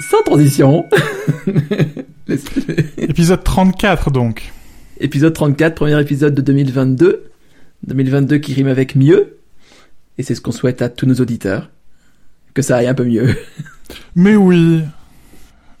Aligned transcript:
Sans 0.00 0.22
transition. 0.24 0.86
épisode 2.96 3.44
34 3.44 4.10
donc. 4.10 4.52
Épisode 5.00 5.34
34, 5.34 5.74
premier 5.74 6.00
épisode 6.00 6.34
de 6.34 6.40
2022. 6.40 7.30
2022 7.86 8.38
qui 8.38 8.54
rime 8.54 8.68
avec 8.68 8.94
mieux. 8.94 9.38
Et 10.18 10.22
c'est 10.22 10.34
ce 10.34 10.40
qu'on 10.40 10.52
souhaite 10.52 10.82
à 10.82 10.88
tous 10.88 11.06
nos 11.06 11.14
auditeurs. 11.14 11.70
Que 12.54 12.62
ça 12.62 12.76
aille 12.76 12.86
un 12.86 12.94
peu 12.94 13.04
mieux. 13.04 13.34
Mais 14.14 14.36
oui. 14.36 14.82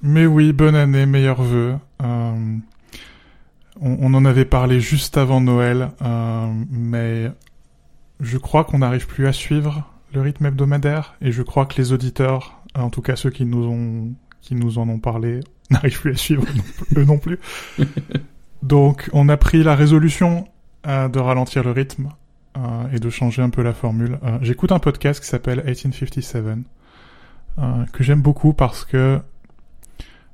Mais 0.02 0.26
oui, 0.26 0.52
bonne 0.52 0.74
année, 0.74 1.06
meilleurs 1.06 1.42
vœux. 1.42 1.74
Euh, 2.02 2.56
on, 3.80 4.14
en 4.14 4.24
avait 4.24 4.44
parlé 4.44 4.80
juste 4.80 5.16
avant 5.16 5.40
Noël, 5.40 5.90
euh, 6.02 6.46
mais 6.70 7.30
je 8.20 8.38
crois 8.38 8.64
qu'on 8.64 8.78
n'arrive 8.78 9.06
plus 9.06 9.26
à 9.26 9.32
suivre 9.32 9.88
le 10.12 10.20
rythme 10.20 10.46
hebdomadaire 10.46 11.14
et 11.20 11.32
je 11.32 11.42
crois 11.42 11.66
que 11.66 11.76
les 11.76 11.92
auditeurs, 11.92 12.61
en 12.74 12.90
tout 12.90 13.02
cas 13.02 13.16
ceux 13.16 13.30
qui 13.30 13.44
nous 13.44 13.66
ont 13.66 14.12
qui 14.42 14.54
nous 14.54 14.78
en 14.78 14.88
ont 14.88 14.98
parlé, 14.98 15.40
n'arrivent 15.70 16.00
plus 16.00 16.12
à 16.12 16.16
suivre 16.16 16.44
eux 16.96 17.04
non 17.04 17.18
plus. 17.18 17.38
Donc 18.62 19.08
on 19.12 19.28
a 19.28 19.36
pris 19.36 19.62
la 19.62 19.74
résolution 19.74 20.46
euh, 20.86 21.08
de 21.08 21.18
ralentir 21.18 21.62
le 21.64 21.70
rythme 21.70 22.10
euh, 22.56 22.60
et 22.92 22.98
de 22.98 23.10
changer 23.10 23.40
un 23.40 23.50
peu 23.50 23.62
la 23.62 23.72
formule. 23.72 24.18
Euh, 24.24 24.38
j'écoute 24.42 24.72
un 24.72 24.78
podcast 24.78 25.20
qui 25.20 25.26
s'appelle 25.26 25.62
1857 25.64 26.58
que 27.92 28.02
j'aime 28.02 28.22
beaucoup 28.22 28.54
parce 28.54 28.86
que 28.86 29.20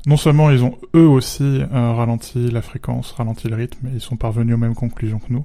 non 0.06 0.16
seulement 0.16 0.50
ils 0.50 0.62
ont 0.62 0.78
eux 0.94 1.08
aussi 1.08 1.62
ralenti 1.72 2.48
la 2.48 2.62
fréquence, 2.62 3.10
ralenti 3.10 3.48
le 3.48 3.56
rythme, 3.56 3.88
et 3.88 3.94
ils 3.94 4.00
sont 4.00 4.16
parvenus 4.16 4.54
aux 4.54 4.58
mêmes 4.58 4.76
conclusions 4.76 5.18
que 5.18 5.32
nous. 5.32 5.44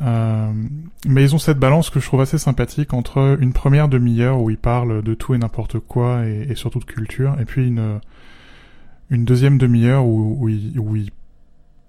Euh, 0.00 0.52
mais 1.06 1.22
ils 1.22 1.34
ont 1.34 1.38
cette 1.38 1.58
balance 1.58 1.88
que 1.90 2.00
je 2.00 2.06
trouve 2.06 2.20
assez 2.20 2.38
sympathique 2.38 2.92
entre 2.94 3.36
une 3.40 3.52
première 3.52 3.88
demi-heure 3.88 4.40
où 4.40 4.50
ils 4.50 4.58
parlent 4.58 5.02
de 5.02 5.14
tout 5.14 5.34
et 5.34 5.38
n'importe 5.38 5.78
quoi 5.78 6.26
et, 6.26 6.46
et, 6.50 6.54
surtout 6.56 6.80
de 6.80 6.84
culture, 6.84 7.36
et 7.40 7.44
puis 7.44 7.68
une, 7.68 8.00
une 9.10 9.24
deuxième 9.24 9.56
demi-heure 9.56 10.04
où, 10.04 10.36
où, 10.40 10.48
ils, 10.48 10.78
où, 10.78 10.96
ils, 10.96 11.10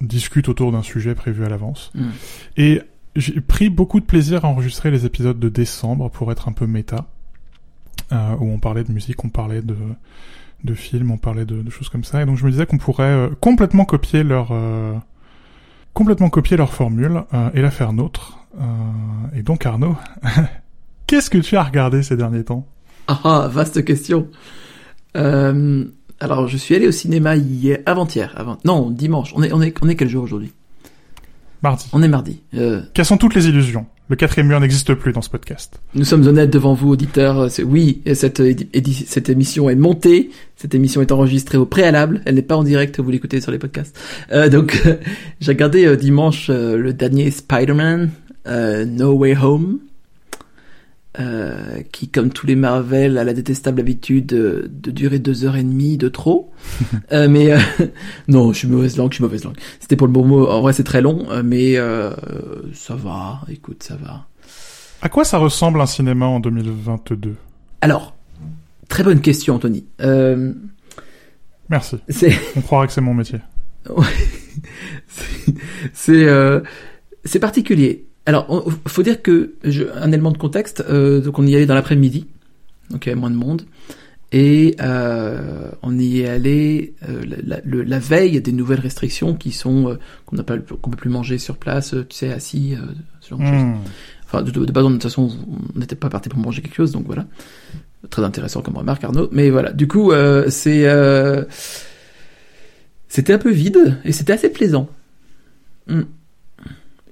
discutent 0.01 0.49
autour 0.49 0.71
d'un 0.71 0.83
sujet 0.83 1.15
prévu 1.15 1.45
à 1.45 1.49
l'avance. 1.49 1.91
Mm. 1.95 2.09
Et 2.57 2.81
j'ai 3.15 3.39
pris 3.41 3.69
beaucoup 3.69 3.99
de 3.99 4.05
plaisir 4.05 4.45
à 4.45 4.49
enregistrer 4.49 4.91
les 4.91 5.05
épisodes 5.05 5.39
de 5.39 5.49
décembre 5.49 6.09
pour 6.09 6.31
être 6.31 6.47
un 6.49 6.51
peu 6.51 6.67
méta, 6.67 7.05
euh, 8.11 8.35
où 8.39 8.49
on 8.49 8.59
parlait 8.59 8.83
de 8.83 8.91
musique, 8.91 9.23
on 9.23 9.29
parlait 9.29 9.61
de, 9.61 9.77
de 10.63 10.73
films, 10.73 11.11
on 11.11 11.17
parlait 11.17 11.45
de, 11.45 11.61
de 11.61 11.69
choses 11.69 11.89
comme 11.89 12.03
ça, 12.03 12.21
et 12.21 12.25
donc 12.25 12.37
je 12.37 12.45
me 12.45 12.51
disais 12.51 12.65
qu'on 12.65 12.77
pourrait 12.77 13.03
euh, 13.03 13.29
complètement 13.39 13.85
copier 13.85 14.23
leur... 14.23 14.49
Euh, 14.51 14.93
complètement 15.95 16.29
copier 16.29 16.57
leur 16.57 16.71
formule 16.73 17.23
euh, 17.33 17.49
et 17.55 17.61
la 17.63 17.71
faire 17.71 17.93
nôtre. 17.93 18.37
Euh, 18.59 18.63
et 19.35 19.41
donc 19.41 19.65
Arnaud, 19.65 19.95
qu'est-ce 21.07 21.31
que 21.31 21.39
tu 21.39 21.57
as 21.57 21.63
regardé 21.63 22.03
ces 22.03 22.15
derniers 22.15 22.43
temps? 22.43 22.67
Ah, 23.07 23.19
ah, 23.23 23.47
vaste 23.47 23.83
question. 23.83 24.27
Euh, 25.17 25.85
alors, 26.19 26.47
je 26.47 26.57
suis 26.57 26.75
allé 26.75 26.87
au 26.87 26.91
cinéma 26.91 27.35
hier, 27.35 27.79
avant-hier, 27.87 28.33
avant, 28.35 28.57
non, 28.65 28.91
dimanche. 28.91 29.33
On 29.35 29.41
est, 29.41 29.51
on 29.51 29.61
est, 29.61 29.73
on 29.81 29.89
est 29.89 29.95
quel 29.95 30.09
jour 30.09 30.23
aujourd'hui? 30.23 30.51
Mardi. 31.63 31.87
On 31.93 32.03
est 32.03 32.07
mardi. 32.07 32.41
Quelles 32.93 33.05
sont 33.05 33.17
toutes 33.17 33.33
les 33.33 33.47
illusions? 33.47 33.87
Le 34.07 34.15
quatrième 34.15 34.47
mur 34.47 34.59
n'existe 34.59 34.93
plus 34.93 35.13
dans 35.13 35.23
ce 35.23 35.31
podcast. 35.31 35.79
Nous 35.95 36.05
sommes 36.05 36.27
honnêtes 36.27 36.51
devant 36.51 36.75
vous, 36.75 36.89
auditeurs. 36.89 37.49
Oui, 37.65 38.03
cette, 38.13 38.41
cette 39.07 39.29
émission 39.29 39.67
est 39.67 39.75
montée. 39.75 40.29
Cette 40.55 40.75
émission 40.75 41.01
est 41.01 41.11
enregistrée 41.11 41.57
au 41.57 41.65
préalable. 41.65 42.21
Elle 42.25 42.35
n'est 42.35 42.43
pas 42.43 42.55
en 42.55 42.63
direct, 42.63 42.99
vous 42.99 43.09
l'écoutez 43.09 43.41
sur 43.41 43.51
les 43.51 43.57
podcasts. 43.57 43.99
Euh, 44.31 44.47
donc, 44.47 44.79
j'ai 45.39 45.51
regardé 45.51 45.85
euh, 45.85 45.95
dimanche 45.95 46.51
euh, 46.51 46.77
le 46.77 46.93
dernier 46.93 47.31
Spider-Man, 47.31 48.11
euh, 48.47 48.85
No 48.85 49.13
Way 49.13 49.37
Home. 49.37 49.79
Euh, 51.19 51.81
qui, 51.91 52.09
comme 52.09 52.29
tous 52.29 52.45
les 52.45 52.55
Marvel, 52.55 53.17
a 53.17 53.23
la 53.23 53.33
détestable 53.33 53.79
habitude 53.79 54.25
de, 54.25 54.69
de 54.69 54.91
durer 54.91 55.19
deux 55.19 55.45
heures 55.45 55.55
et 55.55 55.63
demie 55.63 55.97
de 55.97 56.09
trop. 56.09 56.51
euh, 57.13 57.29
mais 57.29 57.53
euh, 57.53 57.59
non, 58.27 58.51
je 58.51 58.59
suis 58.59 58.67
mauvaise 58.67 58.97
langue, 58.97 59.11
je 59.11 59.15
suis 59.15 59.23
mauvaise 59.23 59.43
langue. 59.43 59.57
C'était 59.79 59.95
pour 59.95 60.07
le 60.07 60.13
bon 60.13 60.25
mot. 60.25 60.47
En 60.47 60.61
vrai, 60.61 60.73
c'est 60.73 60.83
très 60.83 61.01
long, 61.01 61.25
euh, 61.31 61.41
mais 61.43 61.75
ça 62.73 62.95
va. 62.95 63.41
Écoute, 63.49 63.83
ça 63.83 63.95
va. 63.95 64.27
À 65.01 65.09
quoi 65.09 65.23
ça 65.23 65.37
ressemble 65.37 65.79
un 65.79 65.85
cinéma 65.85 66.25
en 66.25 66.39
2022 66.39 67.35
Alors, 67.81 68.15
très 68.89 69.03
bonne 69.03 69.21
question, 69.21 69.55
Anthony. 69.55 69.85
Merci. 71.69 71.97
On 72.55 72.61
croirait 72.61 72.87
que 72.87 72.93
c'est 72.93 73.01
mon 73.01 73.13
métier. 73.13 73.39
c'est 75.93 76.27
c'est 77.23 77.39
particulier. 77.39 78.04
Alors, 78.25 78.71
il 78.85 78.91
faut 78.91 79.03
dire 79.03 79.21
que 79.21 79.53
je, 79.63 79.83
un 79.95 80.11
élément 80.11 80.31
de 80.31 80.37
contexte, 80.37 80.83
euh, 80.89 81.21
donc 81.21 81.37
on 81.37 81.45
y 81.45 81.55
allait 81.55 81.67
dans 81.67 81.75
l'après-midi, 81.75 82.25
donc 82.89 83.05
il 83.05 83.09
y 83.09 83.11
avait 83.11 83.19
moins 83.21 83.29
de 83.29 83.35
monde, 83.35 83.63
et 84.31 84.75
euh, 84.81 85.69
on 85.83 85.97
y 85.99 86.21
est 86.21 86.27
allé 86.27 86.95
euh, 87.07 87.23
la, 87.45 87.57
la, 87.63 87.83
la, 87.83 87.99
veille 87.99 88.41
des 88.41 88.51
nouvelles 88.51 88.79
restrictions 88.79 89.35
qui 89.35 89.51
sont 89.51 89.97
qu'on 90.25 90.35
n'a 90.35 90.43
pas 90.43 90.57
qu'on 90.57 90.89
peut 90.89 90.97
plus 90.97 91.11
manger 91.11 91.37
sur 91.37 91.57
place, 91.57 91.91
tu 92.09 92.15
sais, 92.15 92.31
assis, 92.31 92.75
ce 93.21 93.29
genre 93.29 93.39
de 93.39 93.45
choses. 93.45 93.53
Hmm. 93.53 93.75
Enfin, 94.25 94.41
de, 94.41 94.49
de, 94.49 94.65
de, 94.65 94.71
base, 94.71 94.85
de 94.85 94.89
toute 94.89 95.03
façon, 95.03 95.29
on 95.75 95.79
n'était 95.79 95.95
pas 95.95 96.09
parti 96.09 96.29
pour 96.29 96.39
manger 96.39 96.63
quelque 96.63 96.75
chose, 96.75 96.91
donc 96.91 97.05
voilà. 97.05 97.27
Très 98.09 98.23
intéressant 98.23 98.61
comme 98.61 98.77
remarque, 98.77 99.03
Arnaud. 99.03 99.29
Mais 99.31 99.51
voilà, 99.51 99.71
du 99.71 99.87
coup, 99.87 100.11
c'est 100.49 100.85
c'était 103.07 103.33
un 103.33 103.37
peu 103.37 103.51
vide 103.51 103.97
et 104.03 104.11
c'était 104.11 104.33
assez 104.33 104.49
plaisant. 104.49 104.89
Hmm. 105.87 106.01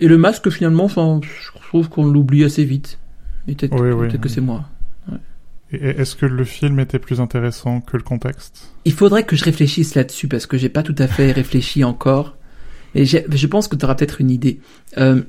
Et 0.04 0.08
le 0.10 0.18
masque, 0.18 0.50
finalement, 0.50 0.84
enfin, 0.84 1.22
je 1.24 1.62
trouve 1.70 1.88
qu'on 1.88 2.06
l'oublie 2.06 2.44
assez 2.44 2.66
vite. 2.66 3.00
Et 3.48 3.56
peut-être 3.56 3.82
oui, 3.82 3.92
oui. 3.92 4.20
que 4.20 4.28
c'est 4.28 4.42
moi. 4.42 4.66
Ouais. 5.10 5.18
Est-ce 5.72 6.18
que 6.18 6.26
le 6.26 6.44
film 6.44 6.82
était 6.82 7.00
plus 7.00 7.22
intéressant 7.22 7.80
que 7.80 7.96
le 7.96 8.04
contexte? 8.04 8.74
Il 8.84 8.92
faudrait 8.92 9.24
que 9.24 9.38
je 9.38 9.46
réfléchisse 9.46 9.96
là-dessus 9.96 10.28
parce 10.28 10.46
que 10.46 10.58
j'ai 10.58 10.68
pas 10.68 10.84
tout 10.84 10.96
à 10.98 11.08
fait 11.08 11.32
réfléchi 11.32 11.86
encore. 11.86 12.36
Et 12.96 13.06
je 13.06 13.48
pense 13.48 13.70
que 13.70 13.78
tu 13.78 13.86
auras 13.86 13.96
peut-être 13.96 14.20
une 14.20 14.30
idée. 14.30 14.60
Euh, 14.98 15.22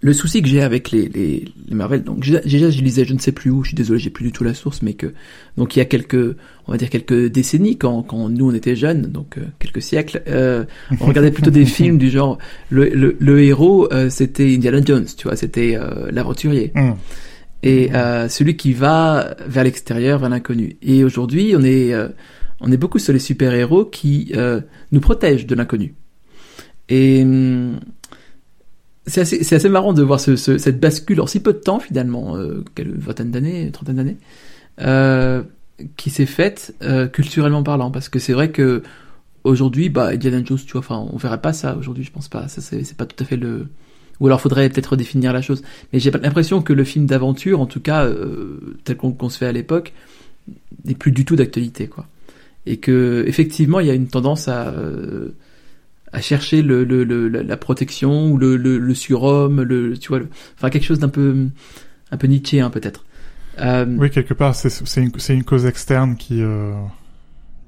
le 0.00 0.12
souci 0.12 0.42
que 0.42 0.48
j'ai 0.48 0.62
avec 0.62 0.90
les, 0.90 1.08
les, 1.08 1.44
les, 1.68 1.74
Marvel, 1.74 2.04
donc 2.04 2.20
déjà 2.20 2.70
je 2.70 2.82
lisais, 2.82 3.04
je 3.04 3.14
ne 3.14 3.18
sais 3.18 3.32
plus 3.32 3.50
où, 3.50 3.62
je 3.64 3.68
suis 3.68 3.74
désolé, 3.74 3.98
j'ai 3.98 4.10
plus 4.10 4.24
du 4.24 4.32
tout 4.32 4.44
la 4.44 4.54
source, 4.54 4.82
mais 4.82 4.92
que 4.92 5.14
donc 5.56 5.74
il 5.74 5.78
y 5.78 5.82
a 5.82 5.86
quelques, 5.86 6.36
on 6.66 6.72
va 6.72 6.78
dire 6.78 6.90
quelques 6.90 7.26
décennies, 7.26 7.78
quand, 7.78 8.02
quand 8.02 8.28
nous 8.28 8.50
on 8.50 8.54
était 8.54 8.76
jeunes, 8.76 9.02
donc 9.02 9.38
euh, 9.38 9.44
quelques 9.58 9.82
siècles, 9.82 10.22
euh, 10.28 10.64
on 11.00 11.06
regardait 11.06 11.30
plutôt 11.30 11.50
des 11.50 11.64
films 11.66 11.98
du 11.98 12.10
genre 12.10 12.38
le, 12.70 12.88
le, 12.90 13.16
le 13.18 13.42
héros 13.42 13.88
euh, 13.92 14.10
c'était 14.10 14.54
Indiana 14.54 14.80
Jones, 14.84 15.06
tu 15.16 15.28
vois, 15.28 15.36
c'était 15.36 15.76
euh, 15.76 16.10
l'aventurier. 16.10 16.72
Mm. 16.74 16.92
Et 17.62 17.94
euh, 17.94 18.28
celui 18.28 18.56
qui 18.56 18.72
va 18.72 19.34
vers 19.46 19.64
l'extérieur, 19.64 20.18
vers 20.18 20.28
l'inconnu. 20.28 20.76
Et 20.82 21.02
aujourd'hui, 21.04 21.54
on 21.56 21.64
est 21.64 21.92
on 22.60 22.70
est 22.70 22.76
beaucoup 22.76 22.98
sur 22.98 23.12
les 23.12 23.18
super 23.18 23.52
héros 23.54 23.84
qui 23.84 24.32
nous 24.92 25.00
protègent 25.00 25.46
de 25.46 25.54
l'inconnu. 25.54 25.94
Et 26.88 27.22
hum, 27.22 27.80
c'est 29.06 29.52
assez, 29.52 29.68
marrant 29.68 29.92
de 29.92 30.02
voir 30.02 30.18
ce, 30.18 30.36
ce, 30.36 30.58
cette 30.58 30.80
bascule 30.80 31.20
en 31.20 31.26
si 31.26 31.40
peu 31.40 31.52
de 31.52 31.58
temps 31.58 31.78
finalement, 31.78 32.36
euh, 32.36 32.64
vingtaine 32.76 33.30
d'années, 33.30 33.70
trentaine 33.70 33.96
d'années, 33.96 34.16
euh, 34.80 35.42
qui 35.96 36.10
s'est 36.10 36.26
faite 36.26 36.74
euh, 36.82 37.06
culturellement 37.06 37.62
parlant, 37.62 37.90
parce 37.90 38.08
que 38.08 38.18
c'est 38.18 38.32
vrai 38.32 38.50
que 38.50 38.82
aujourd'hui, 39.44 39.90
bah 39.90 40.08
Indiana 40.08 40.42
Jones, 40.44 40.58
tu 40.58 40.72
vois, 40.72 40.80
enfin, 40.80 41.06
on 41.12 41.16
verrait 41.18 41.40
pas 41.40 41.52
ça 41.52 41.76
aujourd'hui, 41.76 42.02
je 42.02 42.10
pense 42.10 42.28
pas, 42.28 42.48
ça 42.48 42.60
c'est, 42.60 42.96
pas 42.96 43.06
tout 43.06 43.22
à 43.22 43.26
fait 43.26 43.36
le, 43.36 43.68
ou 44.18 44.26
alors 44.26 44.40
faudrait 44.40 44.68
peut-être 44.68 44.88
redéfinir 44.88 45.32
la 45.32 45.42
chose. 45.42 45.62
Mais 45.92 46.00
j'ai 46.00 46.10
l'impression 46.10 46.60
que 46.60 46.72
le 46.72 46.82
film 46.82 47.06
d'aventure, 47.06 47.60
en 47.60 47.66
tout 47.66 47.80
cas 47.80 48.04
euh, 48.04 48.76
tel 48.84 48.96
qu'on, 48.96 49.28
se 49.28 49.38
fait 49.38 49.46
à 49.46 49.52
l'époque, 49.52 49.92
n'est 50.84 50.94
plus 50.94 51.12
du 51.12 51.24
tout 51.24 51.36
d'actualité, 51.36 51.86
quoi. 51.86 52.06
Et 52.68 52.78
que 52.78 53.24
effectivement, 53.28 53.78
il 53.78 53.86
y 53.86 53.90
a 53.90 53.94
une 53.94 54.08
tendance 54.08 54.48
à 54.48 54.74
à 56.16 56.22
chercher 56.22 56.62
le, 56.62 56.82
le, 56.84 57.04
le, 57.04 57.28
la 57.28 57.56
protection 57.58 58.30
ou 58.30 58.38
le, 58.38 58.56
le, 58.56 58.94
surhomme, 58.94 59.60
le, 59.60 59.98
tu 59.98 60.08
vois, 60.08 60.20
enfin 60.56 60.70
quelque 60.70 60.84
chose 60.86 60.98
d'un 60.98 61.10
peu, 61.10 61.48
un 62.10 62.16
peu 62.16 62.26
Nietzschéen 62.26 62.70
peut-être. 62.70 63.04
Euh... 63.58 63.84
Oui, 63.98 64.10
quelque 64.10 64.32
part, 64.32 64.54
c'est 64.54 65.02
une, 65.02 65.10
une 65.28 65.44
cause 65.44 65.66
externe 65.66 66.16
qui, 66.16 66.40
euh, 66.40 66.72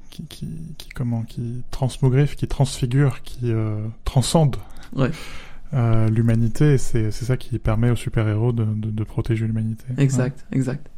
qui, 0.09 0.25
qui, 0.25 0.49
qui, 0.79 0.89
comment, 0.89 1.25
qui 1.25 1.63
transmogriffe, 1.71 2.37
qui 2.37 2.49
transfigure, 2.49 3.21
qui 3.23 3.53
euh, 3.53 3.85
transcende 4.07 4.57
ouais. 4.97 5.11
l'humanité. 6.11 6.79
C'est 6.79 7.11
ça 7.11 7.37
qui 7.37 7.59
permet 7.59 7.91
aux 7.91 7.97
super-héros 7.97 8.53
de, 8.53 8.65
de, 8.65 8.89
de, 8.89 9.05
protéger 9.05 9.47
l'humanité. 9.47 9.85
Exact, 9.99 10.47
ouais. 10.51 10.57
exact. 10.57 10.89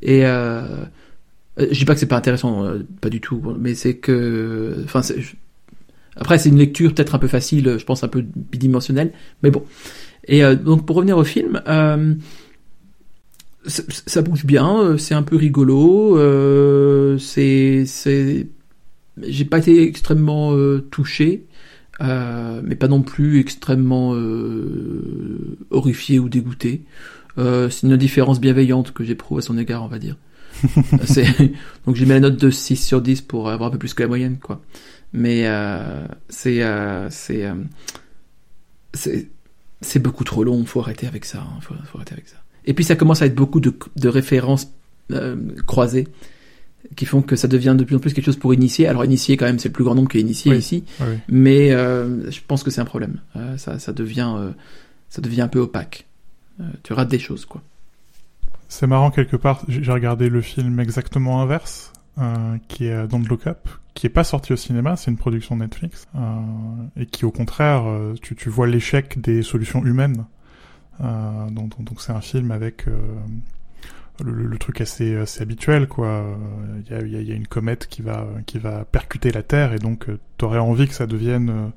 Et 0.00 0.20
je 0.20 1.76
dis 1.76 1.84
pas 1.84 1.94
que 1.94 2.00
c'est 2.00 2.06
pas 2.06 2.18
intéressant, 2.18 2.72
pas 3.00 3.10
du 3.10 3.20
tout, 3.20 3.42
mais 3.58 3.74
c'est 3.74 3.96
que, 3.96 4.80
enfin, 4.84 5.02
après, 6.16 6.38
c'est 6.38 6.48
une 6.48 6.58
lecture 6.58 6.94
peut-être 6.94 7.14
un 7.14 7.18
peu 7.18 7.28
facile, 7.28 7.76
je 7.78 7.84
pense 7.84 8.04
un 8.04 8.08
peu 8.08 8.24
bidimensionnelle, 8.52 9.12
mais 9.42 9.50
bon. 9.50 9.64
Et 10.26 10.44
euh, 10.44 10.54
donc 10.54 10.86
pour 10.86 10.96
revenir 10.96 11.18
au 11.18 11.24
film, 11.24 11.60
euh, 11.68 12.14
ça 13.66 14.22
bouge 14.22 14.44
bien, 14.44 14.78
euh, 14.78 14.96
c'est 14.96 15.14
un 15.14 15.22
peu 15.22 15.36
rigolo, 15.36 16.18
c'est, 17.18 17.84
c'est, 17.86 18.46
j'ai 19.22 19.44
pas 19.44 19.58
été 19.58 19.82
extrêmement 19.82 20.56
touché, 20.90 21.46
mais 22.00 22.76
pas 22.76 22.88
non 22.88 23.02
plus 23.02 23.40
extrêmement 23.40 24.14
horrifié 25.70 26.18
ou 26.18 26.28
dégoûté. 26.28 26.82
c'est 27.36 27.82
une 27.82 27.92
indifférence 27.92 28.40
bienveillante 28.40 28.92
que 28.92 29.04
j'éprouve 29.04 29.38
à 29.38 29.42
son 29.42 29.58
égard, 29.58 29.82
on 29.82 29.88
va 29.88 29.98
dire. 29.98 30.16
donc 31.86 31.96
j'ai 31.96 32.04
mis 32.04 32.12
la 32.12 32.20
note 32.20 32.36
de 32.36 32.50
6 32.50 32.76
sur 32.76 33.00
10 33.00 33.22
pour 33.22 33.50
avoir 33.50 33.68
un 33.68 33.72
peu 33.72 33.78
plus 33.78 33.94
que 33.94 34.02
la 34.02 34.08
moyenne, 34.08 34.38
quoi. 34.38 34.60
Mais 35.12 35.48
c'est 36.28 36.62
c'est 37.10 37.46
c'est 39.80 39.98
beaucoup 39.98 40.24
trop 40.24 40.44
long, 40.44 40.64
faut 40.64 40.80
arrêter 40.80 41.06
avec 41.06 41.24
ça, 41.24 41.40
hein. 41.40 41.60
faut, 41.60 41.74
faut, 41.84 41.98
arrêter 41.98 42.14
avec 42.14 42.28
ça. 42.28 42.36
Et 42.64 42.72
puis 42.72 42.84
ça 42.84 42.96
commence 42.96 43.20
à 43.20 43.26
être 43.26 43.34
beaucoup 43.34 43.60
de, 43.60 43.72
de 43.96 44.08
références 44.08 44.72
croisées 45.66 46.08
qui 46.96 47.06
font 47.06 47.22
que 47.22 47.36
ça 47.36 47.48
devient 47.48 47.74
de 47.76 47.84
plus 47.84 47.96
en 47.96 47.98
plus 47.98 48.12
quelque 48.12 48.24
chose 48.24 48.36
pour 48.36 48.54
initier. 48.54 48.86
Alors 48.86 49.04
initier 49.04 49.36
quand 49.36 49.46
même, 49.46 49.58
c'est 49.58 49.68
le 49.68 49.72
plus 49.72 49.84
grand 49.84 49.94
nombre 49.94 50.08
qui 50.08 50.18
est 50.18 50.20
initié 50.20 50.54
ici, 50.54 50.84
mais 51.28 51.72
euh, 51.72 52.30
je 52.30 52.40
pense 52.46 52.62
que 52.62 52.70
c'est 52.70 52.80
un 52.80 52.86
problème. 52.86 53.20
Euh, 53.36 53.56
ça, 53.56 53.78
ça 53.78 53.92
devient, 53.92 54.32
euh, 54.36 54.50
ça 55.08 55.22
devient 55.22 55.42
un 55.42 55.48
peu 55.48 55.60
opaque. 55.60 56.06
tu 56.82 56.92
rates 56.92 57.08
des 57.08 57.18
choses, 57.18 57.44
quoi. 57.44 57.62
C'est 58.74 58.88
marrant 58.88 59.12
quelque 59.12 59.36
part. 59.36 59.62
J'ai 59.68 59.92
regardé 59.92 60.28
le 60.28 60.40
film 60.40 60.80
exactement 60.80 61.40
inverse, 61.40 61.92
qui 62.66 62.86
est 62.86 63.06
Don't 63.06 63.24
Look 63.28 63.46
Up, 63.46 63.68
qui 63.94 64.08
est 64.08 64.10
pas 64.10 64.24
sorti 64.24 64.52
au 64.52 64.56
cinéma, 64.56 64.96
c'est 64.96 65.12
une 65.12 65.16
production 65.16 65.56
Netflix, 65.56 66.08
et 66.96 67.06
qui 67.06 67.24
au 67.24 67.30
contraire, 67.30 67.84
tu, 68.20 68.34
tu 68.34 68.48
vois 68.48 68.66
l'échec 68.66 69.20
des 69.20 69.42
solutions 69.42 69.84
humaines. 69.84 70.24
donc 70.98 72.00
c'est 72.00 72.12
un 72.12 72.20
film 72.20 72.50
avec 72.50 72.86
le, 74.22 74.58
truc 74.58 74.80
assez, 74.80 75.16
assez 75.16 75.42
habituel 75.42 75.88
quoi. 75.88 76.24
Il 76.86 76.92
y 76.92 76.94
a, 76.94 77.22
y 77.22 77.32
a, 77.32 77.34
une 77.34 77.46
comète 77.46 77.88
qui 77.88 78.02
va 78.02 78.26
qui 78.46 78.58
va 78.58 78.84
percuter 78.84 79.32
la 79.32 79.42
Terre 79.42 79.72
et 79.72 79.78
donc 79.78 80.08
euh, 80.08 80.18
t'aurais 80.38 80.58
envie 80.58 80.86
que 80.86 80.94
ça 80.94 81.06
devienne 81.06 81.50
euh, 81.50 81.68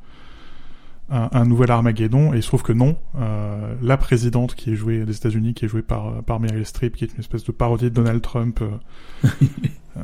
un, 1.09 1.29
un, 1.31 1.45
nouvel 1.45 1.71
Armageddon 1.71 2.33
et 2.33 2.37
il 2.37 2.43
se 2.43 2.47
trouve 2.47 2.63
que 2.63 2.73
non. 2.73 2.97
Euh, 3.19 3.75
la 3.81 3.97
présidente 3.97 4.55
qui 4.55 4.71
est 4.71 4.75
jouée 4.75 5.05
des 5.05 5.15
États-Unis, 5.15 5.53
qui 5.53 5.65
est 5.65 5.67
jouée 5.67 5.81
par 5.81 6.23
par 6.23 6.39
Meryl 6.39 6.65
Streep, 6.65 6.95
qui 6.95 7.05
est 7.05 7.13
une 7.13 7.19
espèce 7.19 7.43
de 7.43 7.51
parodie 7.51 7.85
de 7.85 7.89
Donald 7.89 8.21
Trump, 8.21 8.61
euh, 8.61 10.01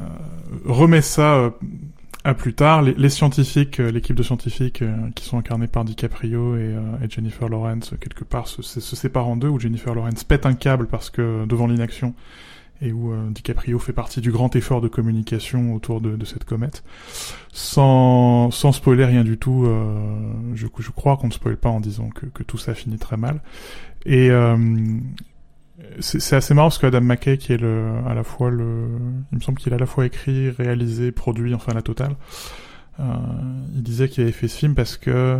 remet 0.65 1.01
ça 1.01 1.51
à 2.25 2.33
plus 2.33 2.53
tard, 2.53 2.81
les, 2.81 3.09
scientifiques, 3.09 3.79
euh, 3.79 3.91
l'équipe 3.91 4.15
de 4.15 4.23
scientifiques 4.23 4.81
euh, 4.81 4.95
qui 5.13 5.25
sont 5.25 5.37
incarnés 5.37 5.67
par 5.67 5.83
DiCaprio 5.83 6.55
et, 6.55 6.59
euh, 6.59 6.79
et 7.03 7.09
Jennifer 7.09 7.49
Lawrence, 7.49 7.93
quelque 7.99 8.23
part, 8.23 8.47
se, 8.47 8.61
se, 8.61 8.95
séparent 8.95 9.27
en 9.27 9.35
deux, 9.35 9.49
où 9.49 9.59
Jennifer 9.59 9.93
Lawrence 9.93 10.23
pète 10.23 10.45
un 10.45 10.53
câble 10.53 10.87
parce 10.87 11.09
que 11.09 11.45
devant 11.45 11.67
l'inaction, 11.67 12.13
et 12.83 12.91
où 12.91 13.13
DiCaprio 13.31 13.79
fait 13.79 13.93
partie 13.93 14.21
du 14.21 14.31
grand 14.31 14.55
effort 14.55 14.81
de 14.81 14.87
communication 14.87 15.73
autour 15.73 16.01
de, 16.01 16.15
de 16.15 16.25
cette 16.25 16.43
comète. 16.43 16.83
Sans, 17.51 18.51
sans 18.51 18.71
spoiler 18.71 19.05
rien 19.05 19.23
du 19.23 19.37
tout, 19.37 19.65
je, 20.53 20.67
je 20.77 20.91
crois 20.91 21.17
qu'on 21.17 21.27
ne 21.27 21.31
spoil 21.31 21.57
pas 21.57 21.69
en 21.69 21.79
disant 21.79 22.09
que, 22.09 22.25
que 22.25 22.43
tout 22.43 22.57
ça 22.57 22.73
finit 22.73 22.97
très 22.97 23.17
mal. 23.17 23.41
Et 24.05 24.29
c'est 25.99 26.35
assez 26.35 26.53
marrant 26.53 26.67
parce 26.67 26.77
que 26.77 26.87
Adam 26.87 27.01
McKay, 27.01 27.37
qui 27.37 27.53
est 27.53 27.57
le, 27.57 27.89
à 28.07 28.13
la 28.13 28.23
fois 28.23 28.49
le, 28.49 28.87
il 29.31 29.37
me 29.37 29.41
semble 29.41 29.59
qu'il 29.59 29.73
a 29.73 29.75
à 29.75 29.79
la 29.79 29.85
fois 29.85 30.05
écrit, 30.05 30.49
réalisé, 30.49 31.11
produit, 31.11 31.53
enfin 31.53 31.73
la 31.73 31.81
totale. 31.81 32.15
Euh, 32.99 33.03
il 33.75 33.81
disait 33.81 34.07
qu'il 34.07 34.23
avait 34.23 34.31
fait 34.31 34.47
ce 34.47 34.57
film 34.57 34.75
parce 34.75 34.97
que 34.97 35.09
euh, 35.09 35.39